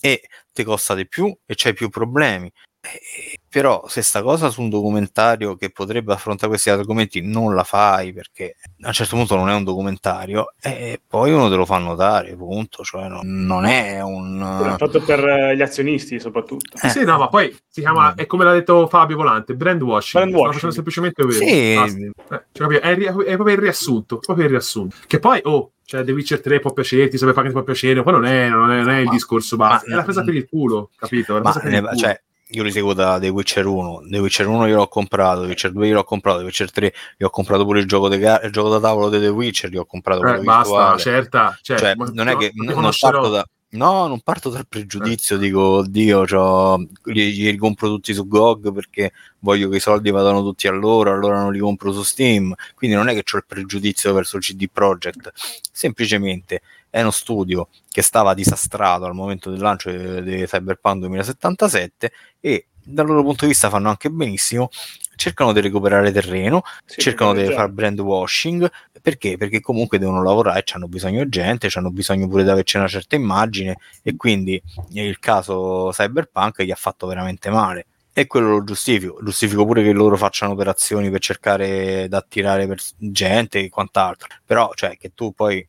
[0.01, 2.51] e ti costa di più e c'hai più problemi.
[2.81, 7.65] Eh, però se sta cosa su un documentario che potrebbe affrontare questi argomenti non la
[7.65, 11.65] fai perché a un certo punto non è un documentario e poi uno te lo
[11.65, 16.77] fa notare punto cioè non, non è un fatto per eh, gli azionisti soprattutto.
[16.81, 16.89] Eh.
[16.89, 20.23] Sì, no, ma poi si chiama, è come l'ha detto Fabio Volante, brand washing.
[20.23, 20.53] Brand washing.
[20.53, 21.31] facendo semplicemente.
[21.31, 21.45] Sì.
[21.73, 22.11] Eh,
[22.51, 24.95] cioè, è, ri- è proprio il riassunto, proprio il riassunto.
[25.05, 28.47] Che poi, oh, cioè, The Witcher 3 può piacerti, Cyberpunk può piacere, poi non è,
[28.49, 30.91] non è, non è il Ma- discorso base, ma- è la presa per il culo,
[30.95, 31.33] capito?
[31.33, 31.95] È la ma presa per il culo.
[31.97, 35.47] cioè io li seguo da The Witcher 1 The Witcher 1 io l'ho comprato The
[35.47, 38.15] Witcher 2 io l'ho comprato The Witcher 3 io ho comprato pure il gioco, de
[38.43, 41.57] il gioco da tavolo di The Witcher io ho comprato Eh, basta, certa.
[41.61, 45.37] Cioè, cioè, ma- non è che non, non parto da no, non parto dal pregiudizio,
[45.37, 50.41] dico, oddio, c'ho, li, li compro tutti su GOG perché voglio che i soldi vadano
[50.41, 52.53] tutti a loro, allora non li compro su Steam.
[52.73, 55.31] Quindi non è che ho il pregiudizio verso il CD Projekt,
[55.71, 62.11] semplicemente è uno studio che stava disastrato al momento del lancio di, di Cyberpunk 2077
[62.39, 64.69] e dal loro punto di vista fanno anche benissimo.
[65.15, 68.69] Cercano di recuperare terreno, Sì, cercano di fare brand washing
[69.01, 69.37] perché?
[69.37, 73.15] Perché comunque devono lavorare, hanno bisogno di gente, hanno bisogno pure di averci una certa
[73.15, 74.61] immagine e quindi
[74.91, 77.85] il caso Cyberpunk gli ha fatto veramente male.
[78.11, 83.59] E quello lo giustifico, giustifico pure che loro facciano operazioni per cercare di attirare gente
[83.59, 85.65] e quant'altro, però cioè che tu poi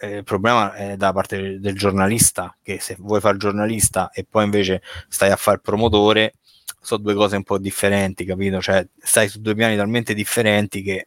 [0.00, 4.26] eh, il problema è da parte del, giornalista, che se vuoi fare il giornalista e
[4.28, 6.34] poi invece stai a fare il promotore,
[6.80, 8.60] sono due cose un po' differenti, capito?
[8.60, 11.06] Cioè stai su due piani talmente differenti che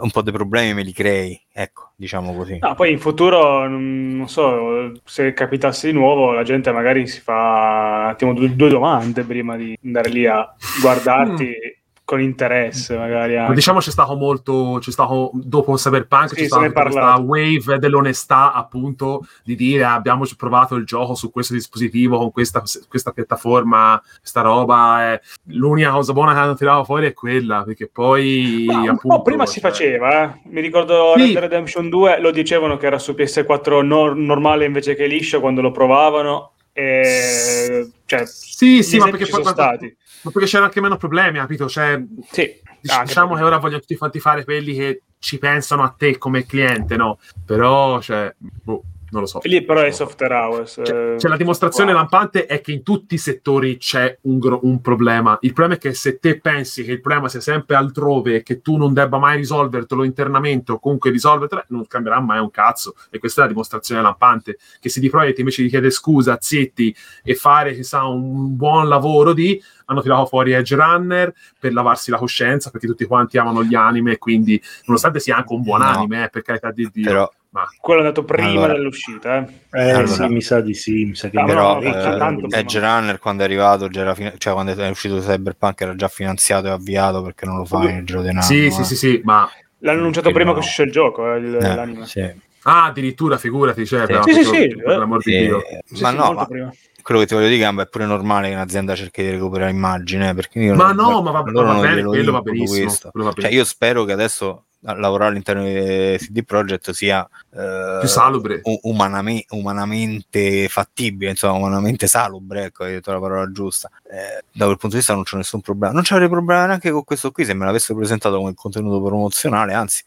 [0.00, 2.58] un po' dei problemi me li crei, ecco, diciamo così.
[2.60, 7.20] No, poi in futuro, non non so, se capitasse di nuovo, la gente magari si
[7.20, 11.79] fa un attimo due, due domande prima di andare lì a guardarti
[12.10, 13.54] con interesse, magari Ma anche.
[13.54, 19.24] diciamo c'è stato molto, c'è stato dopo Cyberpunk Sì, c'è stata questa wave dell'onestà appunto
[19.44, 25.12] di dire abbiamo provato il gioco su questo dispositivo con questa, questa piattaforma, questa roba
[25.12, 25.20] è...
[25.52, 29.22] l'unica cosa buona che hanno tirato fuori è quella perché poi Ma un appunto, po'
[29.22, 30.40] prima si cioè- faceva, eh.
[30.50, 31.20] mi ricordo Sì.
[31.20, 35.38] Red Dead Redemption 2 lo dicevano che era su PS4 nor- normale invece che liscio
[35.38, 39.96] quando lo provavano e cioè sì sì ma perché poi stati.
[40.22, 41.68] ma perché c'erano anche meno problemi capito?
[41.68, 46.16] Cioè Sì, diciamo che ora vogliono tutti quanti fare quelli che ci pensano a te
[46.18, 47.18] come cliente no?
[47.44, 50.84] Però cioè boh, non lo so lì però è software house.
[50.84, 52.00] Cioè, eh, cioè, la dimostrazione wow.
[52.00, 55.36] lampante è che in tutti i settori c'è un, gro- un problema.
[55.40, 58.60] Il problema è che se te pensi che il problema sia sempre altrove e che
[58.60, 62.94] tu non debba mai risolvertelo internamente o comunque risolvertelo, non cambierà mai un cazzo.
[63.10, 64.58] E questa è la dimostrazione lampante.
[64.78, 69.32] Che se di Project invece di chiedere scusa, zitti e fare chissà, un buon lavoro
[69.32, 73.74] di hanno tirato fuori Edge Runner per lavarsi la coscienza perché tutti quanti amano gli
[73.74, 75.86] anime quindi nonostante sia anche un buon No.
[75.86, 78.72] anime eh, per carità di Dio Però, ma Quello è andato prima Allora.
[78.74, 79.38] dell'uscita.
[79.38, 79.78] Eh.
[79.80, 80.06] Eh, Allora.
[80.06, 82.58] sì, mi sa di sì, mi sa che però no, eh.
[82.58, 86.08] Edge Runner quando è arrivato, già era fin- cioè quando è uscito Cyberpunk era già
[86.08, 88.42] finanziato e avviato perché non lo fa nel giro di un anno.
[88.44, 88.70] sì, eh.
[88.70, 89.48] sì sì sì ma
[89.82, 90.52] L'hanno annunciato prima no.
[90.54, 92.34] che uscisse il gioco, eh, il- Eh, sì.
[92.64, 94.06] Ah, addirittura, figurati, cioè, Sì.
[94.06, 95.60] però, Sì, sì, per l'amor di Eh, Dio.
[95.84, 96.74] Sì, ma sì, no, molto ma prima.
[97.02, 100.30] quello che ti voglio dire, Gamba, è pure normale che un'azienda cerchi di recuperare immagine,
[100.30, 102.94] eh, perché io Ma non- no, ma va, va bene, quello va benissimo.
[103.10, 108.08] quello va Cioè, io spero che adesso lavorare all'interno di CD Projekt sia eh, Più
[108.08, 108.60] salubre.
[108.82, 113.90] umaname- umanamente fattibile, insomma, umanamente salubre, ecco, hai detto la parola giusta.
[114.04, 115.92] Eh, da quel punto di vista non c'è nessun problema.
[115.92, 120.02] Non c'avrei problema neanche con questo qui se me l'avessero presentato come contenuto promozionale, anzi,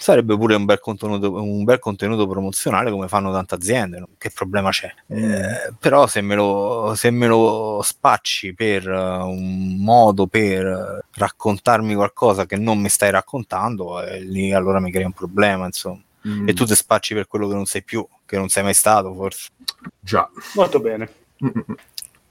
[0.00, 3.98] sarebbe pure un bel contenuto, un bel contenuto promozionale come fanno tante aziende.
[3.98, 4.08] no?
[4.16, 4.90] Che problema c'è?
[5.08, 11.94] Eh, però se me, lo, se me lo spacci per eh, un modo per raccontarmi
[11.94, 16.00] qualcosa che non mi stai raccontando, eh, lì allora mi crea un problema, insomma.
[16.26, 18.74] Mm, E tu ti spacci per quello che non sei più, che non sei mai
[18.74, 19.48] stato, forse.
[20.00, 20.28] Già.
[20.54, 21.08] Molto bene.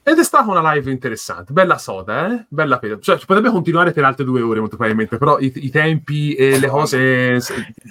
[0.10, 2.46] Ed è stata una live interessante, bella soda, eh?
[2.48, 2.98] Bella pena.
[3.00, 6.66] Cioè, potrebbe continuare per altre due ore, molto probabilmente, però i, i tempi e le
[6.68, 7.38] cose...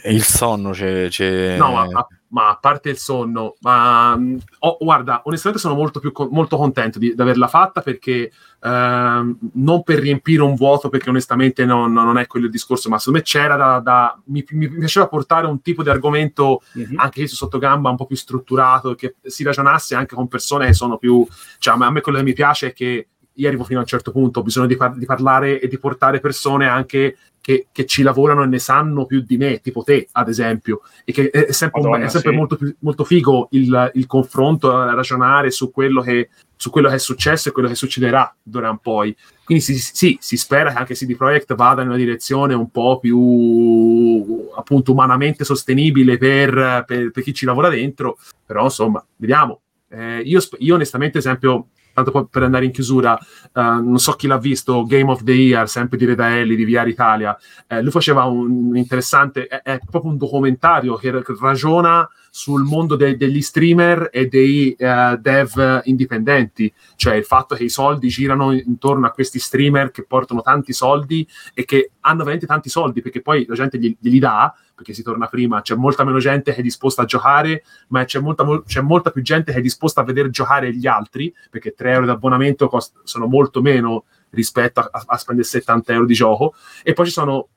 [0.03, 1.07] Il sonno c'è.
[1.09, 1.57] c'è...
[1.57, 4.19] No, ma, ma- ma a parte il sonno, ma
[4.61, 8.31] oh, guarda, onestamente sono molto, più molto contento di, di averla fatta perché
[8.61, 12.99] ehm, non per riempire un vuoto, perché onestamente non, non è quello il discorso, ma
[12.99, 13.81] secondo me c'era da.
[13.81, 16.95] da- mi, mi piaceva portare un tipo di argomento Mhm.
[16.99, 20.97] anche su sottogamba un po' più strutturato, che si ragionasse anche con persone che sono
[20.99, 21.27] più.
[21.59, 23.83] Cioè, a me, a me quello che mi piace è che io arrivo fino a
[23.83, 27.17] un certo punto, ho bisogno di, par- di parlare e di portare persone anche
[27.49, 31.13] che, che ci lavorano e ne sanno più di me, tipo te, ad esempio, e
[31.13, 32.37] che è sempre, Madonna, è sempre sì.
[32.37, 36.99] molto, molto figo il, il confronto, a ragionare su quello, che, su quello che è
[36.99, 39.17] successo e quello che succederà d'ora in poi.
[39.47, 42.99] Quindi sì, sì, si spera che anche CD Projekt vada in una direzione un po'
[42.99, 49.63] più appunto umanamente sostenibile per, per- per chi ci lavora dentro, però insomma, vediamo.
[49.89, 51.69] Eh, io, io onestamente, esempio,
[52.03, 55.69] tanto per andare in chiusura, eh, non so chi l'ha visto, Game of the Year,
[55.69, 60.11] sempre di Redaelli, di VR Italia, eh, lui faceva un, un interessante, è, è proprio
[60.11, 67.15] un documentario che ragiona sul mondo de- degli streamer e dei eh, dev indipendenti, cioè
[67.15, 71.65] il fatto che i soldi girano intorno a questi streamer che portano tanti soldi e
[71.65, 75.27] che hanno veramente tanti soldi perché poi la gente gli- glieli dà perché si torna
[75.27, 78.81] prima, c'è molta meno gente che è disposta a giocare, ma c'è molta, mol- c'è
[78.81, 82.13] molta più gente che è disposta a vedere giocare gli altri, perché 3 euro di
[82.13, 87.07] abbonamento cost- sono molto meno rispetto a, a spendere 70 euro di gioco, e poi
[87.07, 87.49] ci sono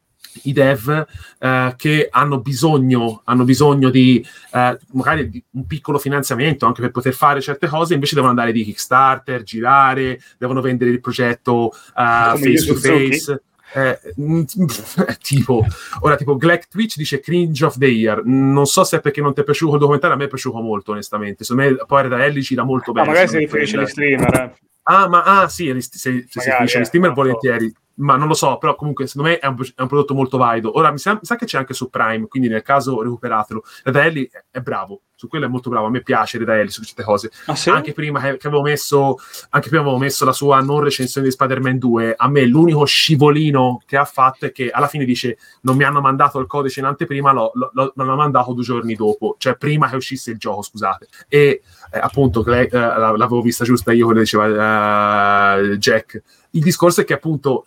[0.43, 1.05] i dev
[1.39, 6.91] eh, che hanno bisogno, hanno bisogno di eh, magari di un piccolo finanziamento anche per
[6.91, 12.29] poter fare certe cose, invece devono andare di Kickstarter, girare, devono vendere il progetto eh,
[12.31, 13.43] Come face to face.
[13.73, 14.41] Eh, mm,
[15.21, 15.65] tipo,
[16.01, 19.33] ora tipo Black Twitch dice cringe of the year non so se è perché non
[19.33, 22.41] ti è piaciuto il documentario a me è piaciuto molto onestamente secondo me poi Redaelli
[22.41, 24.33] gira molto Ah, bene magari si secondo me, riferisce agli streamer.
[24.41, 24.55] eh.
[24.83, 28.15] Ah, ma ah, sì, se, se, se si Magari, finisce eh, gli streamer volentieri, ma
[28.15, 30.77] non lo so, però comunque secondo me è un, è un prodotto molto valido.
[30.77, 33.63] Ora mi sa, mi sa che c'è anche su Prime, quindi nel caso recuperatelo.
[33.83, 37.03] Redaelli è, è bravo, su quello è molto bravo, a me piace Redaelli su certe
[37.03, 37.31] cose.
[37.45, 37.69] Ah, sì?
[37.69, 39.17] Anche prima che, che avevo messo,
[39.49, 43.81] anche prima avevo messo la sua non recensione di Spider-Man 2, a me l'unico scivolino
[43.85, 46.87] che ha fatto è che alla fine dice non mi hanno mandato il codice in
[46.87, 50.63] anteprima, l'ho, l'ho, l'ho- l'hanno mandato due giorni dopo, cioè prima che uscisse il gioco,
[50.63, 51.07] scusate.
[51.27, 51.61] E
[51.91, 56.21] eh, appunto, Cle- eh, la- l'avevo vista giusta io, quello diceva eh, Jack.
[56.51, 57.63] Il discorso è che appunto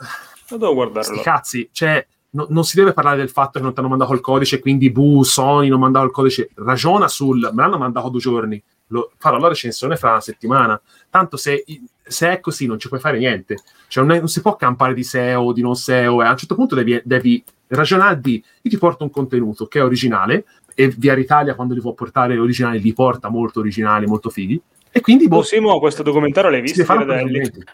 [0.51, 1.21] Lo devo guardarlo.
[1.23, 4.21] cazzi, cioè, no- non si deve parlare del fatto che non ti hanno mandato il
[4.21, 6.51] codice, quindi bu, Sony non mandato il codice.
[6.57, 10.81] Ragiona sul me l'hanno mandato due giorni, lo- farò la recensione fra una settimana.
[11.11, 11.65] Tanto se,
[12.07, 13.59] se è così non ci puoi fare niente.
[13.89, 16.55] Cioè, non, è- non si può campare di SEO, di non SEO, a un certo
[16.55, 20.45] punto devi, devi ragionare di io ti porto un contenuto che è originale,
[20.75, 24.61] e Via Italia quando li può portare originali li porta molto originali, molto fighi.
[24.91, 26.85] E quindi boh, Oh, Simo, questo documentario l'hai visto?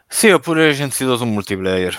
[0.07, 1.97] Sì, ho pure recensito su multiplayer.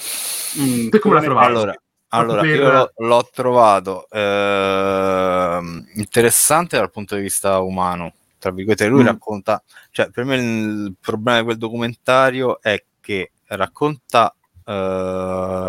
[0.60, 1.46] Mm, Te come trovavi?
[1.54, 1.60] pensi?
[1.62, 1.76] Allora,
[2.10, 8.14] allora per- io l'ho, l'ho trovato ehm, interessante dal punto di vista umano.
[8.38, 9.06] Tra virgolette, lui Mm.
[9.08, 9.62] racconta,
[9.92, 14.34] cioè per me il problema di quel documentario è che racconta
[14.66, 14.72] eh,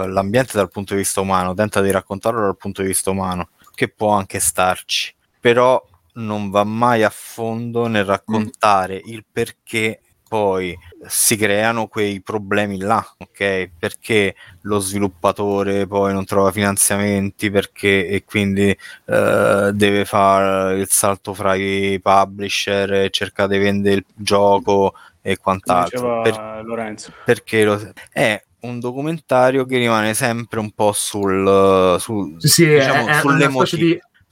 [0.09, 3.88] l'ambiente dal punto di vista umano, tenta di raccontarlo dal punto di vista umano, che
[3.88, 10.74] può anche starci, però non va mai a fondo nel raccontare il perché poi
[11.05, 13.70] si creano quei problemi là, ok?
[13.77, 21.35] Perché lo sviluppatore poi non trova finanziamenti perché e quindi eh, deve fare il salto
[21.35, 26.23] fra i publisher e cerca di vendere il gioco e quant'altro.
[26.23, 27.12] Per- Lorenzo.
[27.24, 33.19] perché lo- è un documentario che rimane sempre un po' sul, sul Sì, diciamo, è,
[33.19, 33.20] è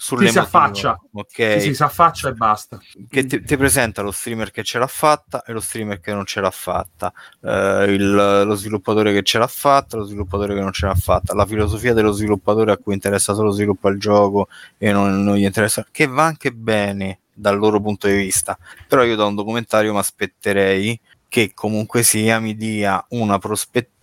[0.02, 0.98] sull'emotivo, si affaccia.
[1.12, 1.60] ok?
[1.60, 2.80] Sì, si affaccia e basta.
[3.10, 6.24] che ti, ti presenta lo streamer che ce l'ha fatta e lo streamer che non
[6.24, 7.12] ce l'ha fatta,
[7.42, 11.34] eh, il- lo sviluppatore che ce l'ha fatta, lo sviluppatore che non ce l'ha fatta,
[11.34, 14.48] la filosofia dello sviluppatore a cui interessa solo sviluppare il gioco
[14.78, 18.56] e non, non gli interessa, che va anche bene dal loro punto di vista,
[18.88, 20.98] però io da un documentario mi aspetterei
[21.28, 23.98] che comunque sia mi dia una prospettiva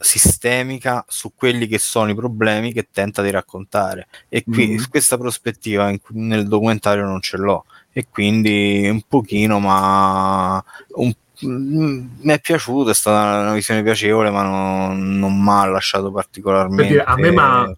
[0.00, 4.88] sistemica su quelli che sono i problemi che tenta di raccontare e qui Mhm.
[4.90, 10.62] questa prospettiva in- nel documentario non ce l'ho e quindi un pochino ma
[10.96, 11.12] un-
[11.46, 16.10] mm, mi è piaciuto è stata una visione piacevole ma non, non mi ha lasciato
[16.12, 17.76] particolarmente dire, a me m'ha-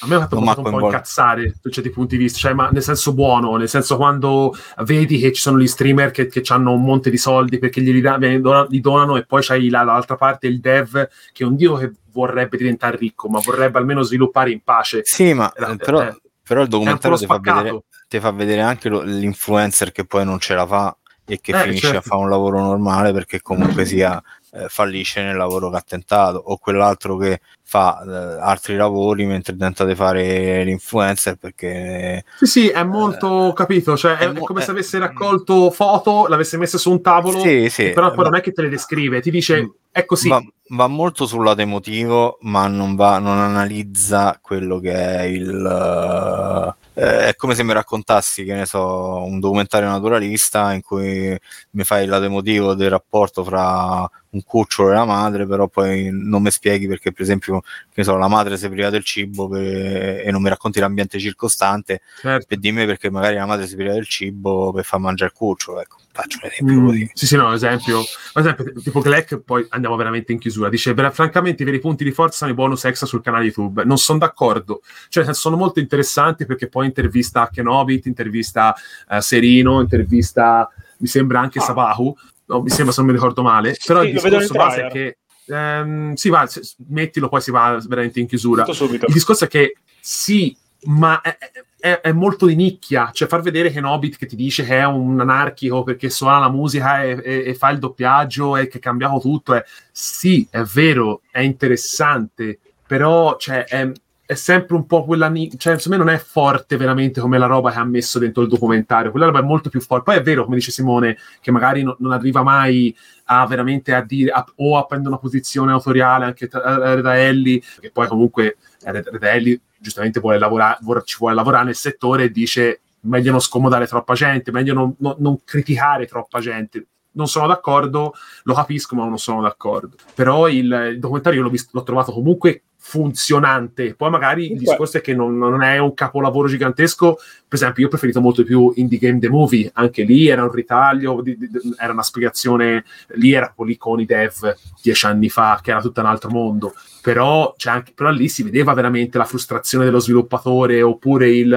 [0.00, 2.82] A me ha fatto un po' incazzare da certi punti di vista, cioè, ma nel
[2.82, 4.54] senso buono, nel senso quando
[4.84, 8.00] vedi che ci sono gli streamer che, che hanno un monte di soldi perché glieli
[8.02, 11.76] donano, li donano e poi c'hai la- l'altra parte il dev che è un dio
[11.76, 15.00] che vorrebbe diventare ricco, ma vorrebbe almeno sviluppare in pace.
[15.04, 18.88] sì ma Eh, però, eh, però il documentario ti fa, vedere, ti fa vedere anche
[18.90, 20.94] lo- l'influencer che poi non ce la fa
[21.24, 22.08] e che Eh, finisce a certo.
[22.10, 24.22] fare un lavoro normale perché comunque sia
[24.54, 27.40] eh, fallisce nel lavoro che ha tentato o quell'altro che
[27.72, 33.96] fa eh, altri lavori mentre tenta di fare l'influencer perché Sì, sì, è molto capito,
[33.96, 37.38] cioè è, è mo- come se eh, avesse raccolto foto, l'avesse messe su un tavolo,
[37.38, 40.28] sì, sì, però poi va- non è che te le descrive, ti dice è così.
[40.28, 46.74] va, va molto sul lato emotivo ma non, va, non analizza quello che è il
[46.94, 51.38] eh, è come se mi raccontassi che ne so un documentario naturalista in cui
[51.70, 56.10] mi fai il lato emotivo del rapporto fra un cucciolo e la madre però poi
[56.10, 57.61] non mi spieghi perché per esempio
[57.92, 62.00] che so, la madre si priva del cibo per- e non mi racconti l'ambiente circostante
[62.20, 62.46] Certo.
[62.48, 65.80] per dimmi perché magari la madre si priva del cibo per far mangiare il cucciolo,
[65.80, 67.10] ecco, faccio un esempio Mm, così.
[67.14, 68.00] sì, sì, no, esempio,
[68.34, 70.68] ad esempio, tipo Gleck, poi andiamo veramente in chiusura.
[70.68, 73.84] Dice: "Vera- Francamente, i veri punti di forza sono i bonus extra sul canale YouTube.
[73.84, 78.74] Non sono d'accordo, cioè, sono molto interessanti perché poi intervista Kenobit, intervista
[79.08, 81.62] eh, Serino, intervista mi sembra anche Ah.
[81.62, 82.14] Sabahu.
[82.46, 83.76] No, mi sembra se non mi ricordo male.
[83.86, 85.18] Però Sì, il discorso base è che
[85.52, 86.48] ehm, sì, va,
[86.88, 88.64] mettilo, poi si va veramente in chiusura.
[89.06, 91.36] Il discorso è che sì, ma è,
[91.78, 94.84] è- è molto di nicchia, cioè far vedere che Nobit che ti dice che è
[94.84, 98.80] un anarchico perché suona la musica e, e- e fa il doppiaggio e che è
[98.80, 103.90] cambiato tutto, è, sì, è vero, è interessante, però cioè, è,
[104.32, 107.70] è sempre un po' quella, cioè secondo me non è forte veramente come la roba
[107.70, 110.44] che ha messo dentro il documentario, quella roba è molto più forte, poi è vero,
[110.44, 112.94] come dice Simone, che magari no- non arriva mai
[113.26, 117.60] a veramente a dire a- o a prendere una posizione autoriale anche tra- da Ellie,
[117.80, 122.30] che poi comunque eh, Redelli giustamente vuole lavorare, vor- ci vuole lavorare nel settore e
[122.30, 126.86] dice meglio non scomodare troppa gente, meglio non, non- non criticare troppa gente.
[127.14, 129.96] Non sono d'accordo, lo capisco, ma non sono d'accordo.
[130.14, 133.94] Però il, il documentario io l'ho, visto- l'ho trovato comunque funzionante.
[133.94, 137.14] Poi magari il discorso è che non, non è un capolavoro gigantesco.
[137.14, 139.70] Per esempio, io ho preferito molto più Indie Game The Movie.
[139.74, 142.84] Anche lì era un ritaglio, di- di- era una spiegazione.
[143.14, 146.74] Lì era lì con i dev dieci anni fa, che era tutto un altro mondo
[147.02, 151.52] però, c'è anche, però lì si vedeva veramente la frustrazione dello sviluppatore oppure il,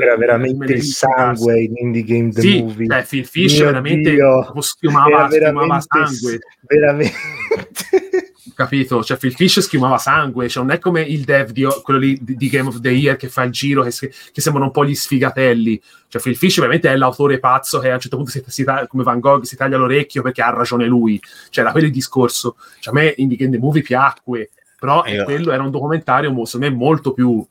[0.00, 2.86] era veramente il sangue in Indie Game The sì, Movie.
[2.86, 4.54] cioè Phil Fish Mio veramente Dio.
[4.60, 7.12] schiumava, Era schiumava veramente sangue veramente
[8.54, 9.02] capito?
[9.02, 12.48] Cioè Phil Fish schiumava sangue, cioè non è come il dev di quello lì di,
[12.48, 15.80] Game of the Year che fa il giro che, che sembrano un po' gli sfigatelli
[16.08, 19.02] cioè Phil Fish veramente è l'autore pazzo che a un certo punto si, si come
[19.02, 22.94] Van Gogh si taglia l'orecchio perché ha ragione lui cioè era quello il discorso cioè
[22.94, 26.76] a me Game The Movie piacque però eh, Io- quello era un documentario secondo me
[26.76, 27.44] molto più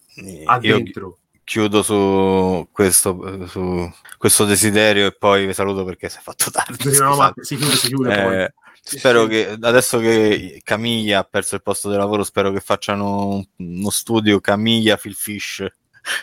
[0.46, 6.50] addentro chiudo su questo, su questo desiderio e poi vi saluto perché si è fatto
[6.50, 6.98] tardi.
[6.98, 8.63] No, ma si chiude, si chiude poi.
[8.86, 13.46] Spero che adesso che Camiglia ha perso il posto di lavoro, spero che facciano un-
[13.58, 15.66] uno studio Camiglia Phil Fish.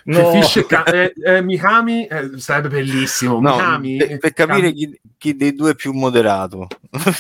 [0.05, 0.33] No.
[0.69, 5.55] Ca- eh, eh, Mikami eh, sarebbe bellissimo No, Mikami per, per capire chi, chi dei
[5.55, 6.67] due è più moderato.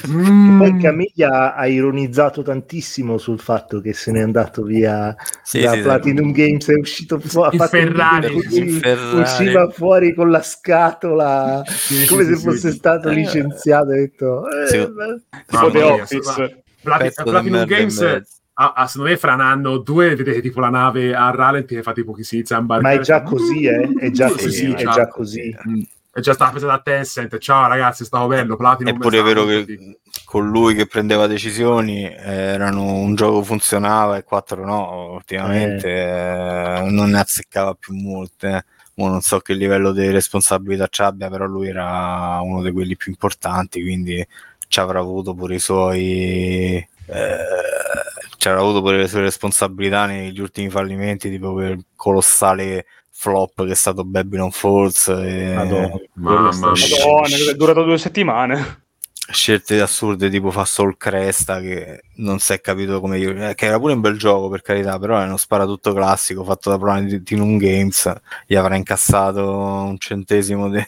[0.08, 0.58] Mm.
[0.58, 5.76] Poi Camiglia ha ironizzato tantissimo sul fatto che se n'è andato via Sì, da sì,
[5.76, 5.82] sì.
[5.82, 8.42] Platinum Games, è uscito fuori, fatto un Ferrari.
[8.42, 9.20] Ferrari.
[9.20, 12.76] usciva fuori con la scatola Sì, come sì, se sì, fosse sì.
[12.76, 13.14] stato Eh.
[13.14, 13.90] licenziato.
[13.90, 14.76] Ha detto, eh, Sì.
[15.56, 16.62] Office.
[16.82, 18.72] Platinum Games mezzo.
[18.74, 21.74] ah, ah, secondo me fra un anno o due vedete tipo la nave a rallenti
[21.74, 23.94] che fa tipo chi si inizia a Ma imbarcare è già così, eh?
[23.98, 24.94] È già Sì, così, sì, è ciao.
[24.94, 25.56] già così.
[25.68, 25.80] Mm.
[26.12, 29.44] è già stata presa da Tencent ciao ragazzi è stato bello Platinum Eppure è vero
[29.44, 36.90] che con lui che prendeva decisioni erano un gioco funzionava e quattro no, ultimamente eh,
[36.90, 38.48] non ne azzeccava più molte.
[38.48, 38.64] eh.
[38.94, 42.96] Mo non so che livello di responsabilità ci abbia, però lui era uno di quelli
[42.96, 44.24] più importanti, quindi
[44.68, 47.36] ci avrà avuto pure i suoi eh,
[48.48, 53.76] avrà avuto pure le sue responsabilità negli ultimi fallimenti, tipo quel colossale flop che è
[53.76, 56.00] stato Babylon Falls e Madonna.
[56.14, 56.50] Mamma.
[56.50, 58.88] Madonna, è durato due settimane.
[59.30, 63.78] scelte assurde tipo fa Soul Cresta che non si è capito come eh, che era
[63.78, 68.12] pure un bel gioco per carità però è uno sparatutto classico fatto da Platinum Games
[68.46, 70.84] gli avrà incassato un centesimo di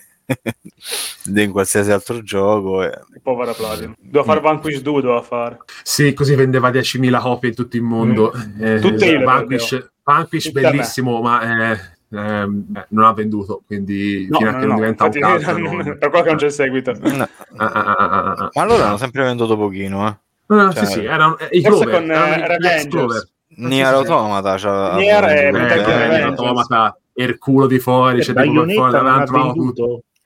[1.24, 2.98] di qualsiasi altro gioco e...
[3.22, 3.94] Povera Platinum.
[3.98, 5.58] Doveva fare Vanquish 2, doveva fare.
[5.82, 8.32] Sì, così vendeva 10.000 copie in tutto il mondo.
[8.60, 9.90] Eh, Tutte io Vanquish.
[10.02, 11.78] Vanquish Tutte bellissimo, ma eh,
[12.10, 15.10] ehm, eh, non ha venduto, quindi No, fino a no, che no, non diventa un
[15.14, 15.58] infatti, calcio.
[15.58, 16.92] non- non- per quello che non c'è seguito.
[17.00, 18.50] No, Ah, ah, ah, ah, ah, ah.
[18.52, 20.16] ma allora hanno sempre venduto pochino eh.
[20.46, 22.86] No, Cioè, sì, sì, erano eh, i forse con, erano eh.
[22.88, 23.28] Clover.
[23.54, 23.86] Nier.
[23.94, 26.20] Automata c'ha- Nier Eh.
[26.22, 29.32] Automata, il culo di fuori, c'è tipo per fuori davanti,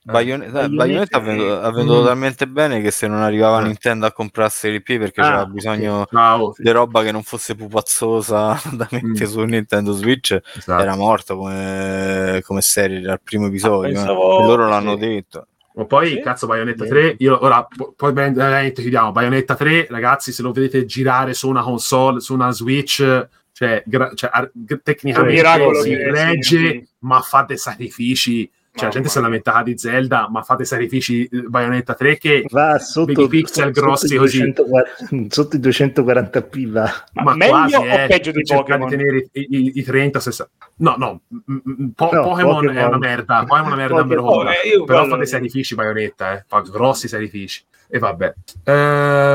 [0.06, 0.18] tutto.
[0.18, 0.50] venduto.
[0.52, 2.04] Bayonetta, Bayonetta ha venduto, ha venduto Mm.
[2.06, 3.64] talmente bene che se non arrivava Eh.
[3.64, 6.54] Nintendo a comprarsi il P perché Ah, c'era bisogno Ciao.
[6.56, 9.30] di roba che non fosse pupazzosa da mettere Mm.
[9.30, 10.82] su Nintendo Switch Esatto.
[10.82, 13.90] era morto come, come serie dal primo episodio.
[13.90, 13.92] eh.
[13.94, 14.98] pensavo- E loro l'hanno sì.
[15.06, 15.46] detto.
[15.74, 16.20] Ma poi, Sì.
[16.20, 20.86] cazzo, Bayonetta 3, io ora, po- poi veramente chiudiamo, Bayonetta 3, ragazzi, se lo vedete
[20.86, 24.50] girare su una console, su una Switch, cioè, gra- cioè, ar-
[24.82, 26.88] tecnicamente si regge, sì.
[27.00, 28.50] ma fa dei sacrifici.
[28.76, 32.18] Cioè, la gente si è lamentata di Zelda, ma fa dei sacrifici eh, Bayonetta 3
[32.18, 34.38] che Va sotto, Vedi pixel sotto grossi i così.
[34.52, 36.92] 240 sotto i 240p va.
[37.14, 38.88] Ma, ma meglio quasi, o eh, peggio di Pokémon?
[38.88, 41.20] di tenere i, i, i 30 60 no no
[41.94, 45.16] po- No, Pokémon, è una merda Pokémon è una merda Pokémon, eh, però quello- fa
[45.16, 46.44] dei sacrifici Bayonetta eh.
[46.46, 48.34] fa grossi sacrifici E vabbè.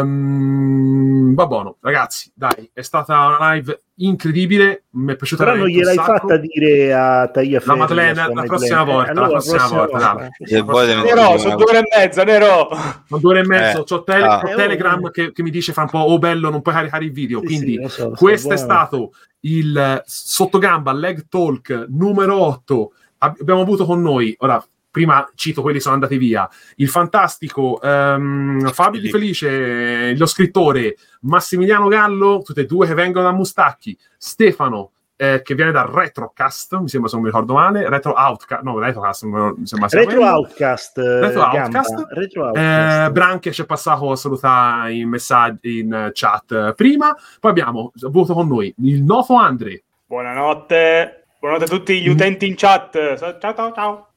[0.02, 5.68] Ehm, va buono, ragazzi, dai, è stata una live incredibile, mi è piaciuta Però non
[5.68, 9.14] gliel'hai fatta dire a Tagliaferri La Madeleine, sua la prossima Madeleine.
[9.14, 10.30] volta, la prossima volta, dai.
[10.38, 10.62] Te
[10.96, 12.68] ne Nero, sono due ore e mezza, Nero.
[13.08, 14.40] Ma due ore e mezzo, Eh, c'ho tele- ah.
[14.40, 17.40] Telegram che, che mi dice fra un po', oh bello, non puoi caricare il video,
[17.40, 18.70] Sì, quindi sì, so, questo è buono.
[18.70, 22.92] stato il eh, sottogamba leg talk numero 8
[23.24, 27.82] Ab- abbiamo avuto con noi ora prima cito quelli che sono andati via il fantastico
[27.82, 33.98] ehm, Fabio Di Felice lo scrittore Massimiliano Gallo tutti e due che vengono da Mustacchi
[34.18, 38.64] Stefano eh, che viene da Retrocast mi sembra se non mi ricordo male Retro Outcast
[38.64, 40.32] no Retrocast mi sembra sia Retro quello.
[40.32, 40.98] Outcast.
[40.98, 41.60] eh, Retro Gamba.
[41.62, 42.06] Outcast.
[42.10, 43.12] Retro Eh, Outcast.
[43.12, 47.16] Branche ci è passato a salutare in messaggi in eh, chat eh, prima.
[47.40, 49.84] Poi abbiamo avuto con noi il noto Andre.
[50.08, 51.26] Buonanotte.
[51.40, 53.16] Buonanotte a tutti gli utenti in chat.
[53.18, 54.11] Ciao, ciao, ciao.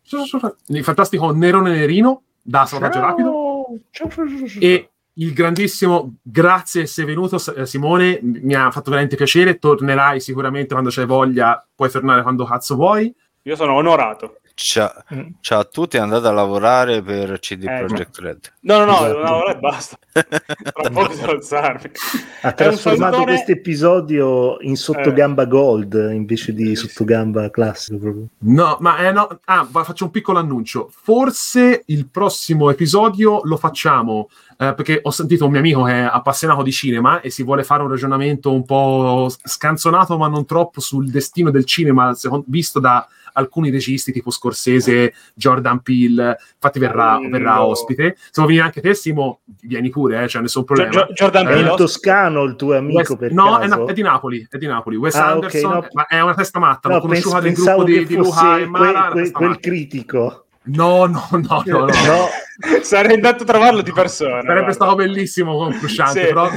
[0.66, 3.66] Il fantastico Nerone Nerino da Salvataggio Rapido.
[3.90, 4.60] Ciao, ciao, ciao, ciao.
[4.62, 9.58] E il grandissimo grazie se sei venuto Simone, mi ha fatto veramente piacere.
[9.58, 13.14] Tornerai sicuramente quando c'hai voglia, puoi tornare quando cazzo vuoi.
[13.42, 14.38] Io sono onorato.
[14.56, 15.30] Ciao, Mm.
[15.40, 18.52] ciao a tutti, andate a lavorare per CD Eh, Projekt Red.
[18.60, 19.06] No, no, no, Esatto.
[19.08, 19.98] devo lavorare e basta.
[20.12, 21.90] Tra poco devo alzarmi.
[22.42, 28.26] Ha È trasformato salutone- questo episodio in sottogamba gold invece di sottogamba classico proprio.
[28.38, 29.40] No, ma eh, no.
[29.46, 30.88] Ah, faccio un piccolo annuncio.
[30.88, 36.08] Forse il prossimo episodio lo facciamo eh, perché ho sentito un mio amico che è
[36.08, 40.78] appassionato di cinema e si vuole fare un ragionamento un po' scanzonato, ma non troppo
[40.80, 46.36] sul destino del cinema, secondo- visto da alcuni registi tipo Scorsese, Jordan Peele.
[46.54, 47.66] Infatti, verrà, Mm, verrà no.
[47.66, 48.14] ospite.
[48.16, 50.90] Se vuoi venire anche te, Simo, vieni pure, eh, c'è nessun problema.
[50.90, 51.74] Gio- Jordan Eh, È Peele.
[51.76, 53.84] toscano il tuo amico West- per no, è, caso?
[53.84, 54.96] na- è di Napoli, è di Napoli.
[54.96, 55.86] Wes Ah, Anderson, no.
[55.92, 56.88] ma è una testa matta.
[56.88, 59.10] L'ho No, conosciuta pens- del pensavo gruppo di, di Luca e Mara.
[59.10, 60.46] quel, quel- quel critico.
[60.66, 61.84] No, no, no, no, no.
[61.86, 62.26] No,
[62.82, 64.40] Sarei andato a trovarlo di persona.
[64.40, 64.72] Sarebbe guarda.
[64.72, 66.26] stato bellissimo con Frusciante, Sì.
[66.26, 66.48] però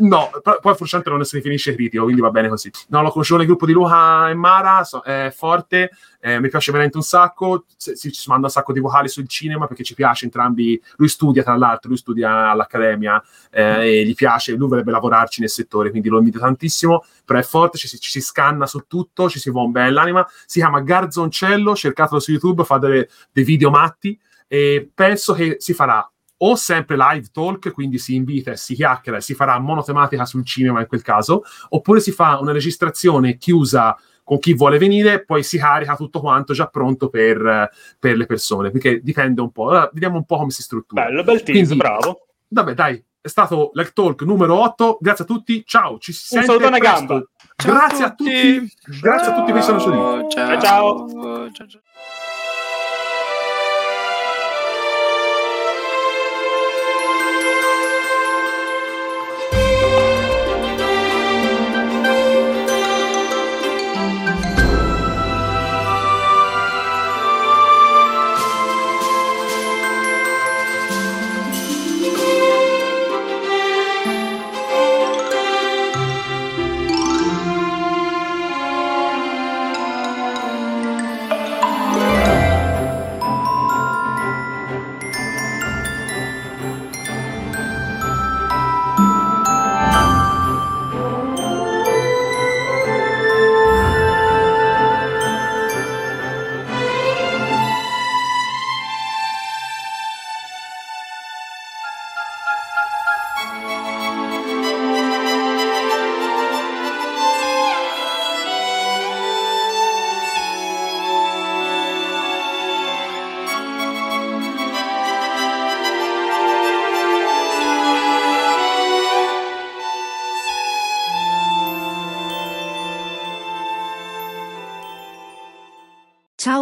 [0.00, 2.70] no, però poi Frusciante non si definisce critico, quindi va bene così.
[2.88, 6.70] No, lo conoscevo nel gruppo di Luca e Mara, so- è forte, eh, mi piace
[6.70, 10.24] veramente un sacco, si ci manda un sacco di vocali sul cinema perché ci piace
[10.26, 15.40] entrambi, lui studia tra l'altro, lui studia all'Accademia eh, e gli piace, lui vorrebbe lavorarci
[15.40, 18.84] nel settore, quindi lo invito tantissimo, però è forte, ci si, ci si scanna su
[18.86, 23.08] tutto, ci si va un bel l'anima, si chiama Garzoncello, cercatelo su YouTube, fa delle-
[23.32, 26.08] dei video matti e penso che si farà
[26.38, 30.44] o sempre live talk, quindi si invita e si chiacchiera e si farà monotematica sul
[30.44, 35.42] cinema in quel caso, oppure si fa una registrazione chiusa con chi vuole venire, poi
[35.44, 39.68] si carica tutto quanto già pronto per, per le persone, perché dipende un po'.
[39.68, 41.04] Allora, vediamo un po' come si struttura.
[41.04, 42.26] Bello, bel tease, Quindi- bravo.
[42.48, 44.98] Vabbè, dai, è stato Leg Talk numero 8.
[45.00, 46.78] Grazie a tutti, ciao, ci si sente presto.
[46.78, 47.22] gamba.
[47.56, 50.28] Grazie a tutti, grazie a tutti che sono giù.
[50.28, 51.50] Ciao, ciao.
[51.52, 51.66] Ciao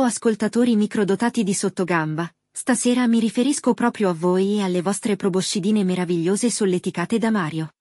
[0.07, 6.51] ascoltatori microdotati di sottogamba, stasera mi riferisco proprio a voi e alle vostre proboscidine meravigliose
[6.51, 7.73] solleticate da Mario.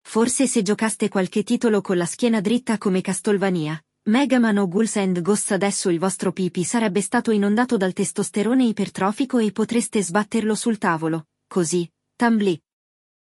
[0.00, 4.96] Forse se giocaste qualche titolo con la schiena dritta come Castlevania, Mega Man o Ghouls
[4.96, 10.56] and Ghosts adesso il vostro pipi sarebbe stato inondato dal testosterone ipertrofico e potreste sbatterlo
[10.56, 12.60] sul tavolo, così, tambli.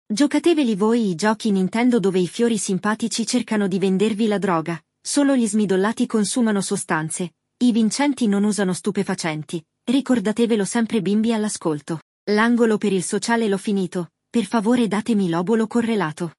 [0.06, 5.36] Giocateveli voi i giochi Nintendo dove i fiori simpatici cercano di vendervi la droga, solo
[5.36, 12.02] gli smidollati consumano sostanze, i vincenti non usano stupefacenti, ricordatevelo sempre bimbi all'ascolto.
[12.32, 16.34] L'angolo per il sociale l'ho finito, per favore datemi l'obolo correlato.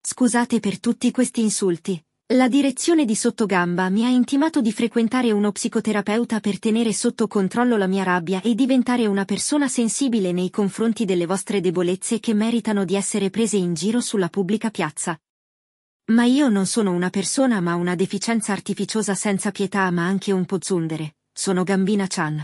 [0.00, 5.50] Scusate per tutti questi insulti, La direzione di Sottogamba mi ha intimato di frequentare uno
[5.50, 11.06] psicoterapeuta per tenere sotto controllo la mia rabbia e diventare una persona sensibile nei confronti
[11.06, 15.18] delle vostre debolezze che meritano di essere prese in giro sulla pubblica piazza.
[16.10, 20.46] Ma io non sono una persona ma una deficienza artificiosa senza pietà ma anche un
[20.46, 22.42] po' zundere, sono Gambina Chan.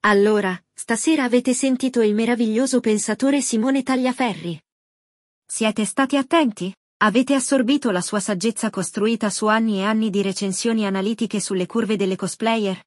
[0.00, 4.60] Allora, stasera avete sentito il meraviglioso pensatore Simone Tagliaferri.
[5.44, 6.72] Siete stati attenti?
[6.98, 11.96] Avete assorbito la sua saggezza costruita su anni e anni di recensioni analitiche sulle curve
[11.96, 12.80] delle cosplayer?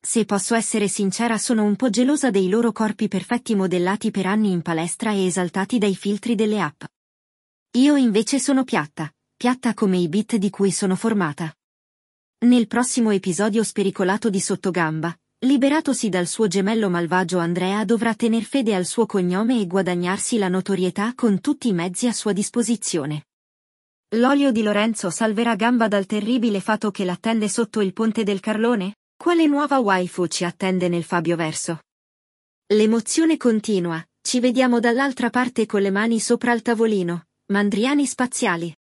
[0.00, 4.52] Se posso essere sincera sono un po' gelosa dei loro corpi perfetti modellati per anni
[4.52, 6.84] in palestra e esaltati dai filtri delle app.
[7.74, 11.50] Io invece sono piatta, piatta come i bit di cui sono formata.
[12.40, 18.74] Nel prossimo episodio spericolato di Sottogamba, liberatosi dal suo gemello malvagio Andrea dovrà tener fede
[18.74, 23.28] al suo cognome e guadagnarsi la notorietà con tutti i mezzi a sua disposizione.
[24.16, 28.96] L'olio di Lorenzo salverà Gamba dal terribile fato che l'attende sotto il ponte del Carlone?
[29.16, 31.84] Quale nuova waifu ci attende nel Fabio verso?
[32.66, 38.74] L'emozione continua, ci vediamo dall'altra parte con le mani sopra il tavolino, mandriani spaziali.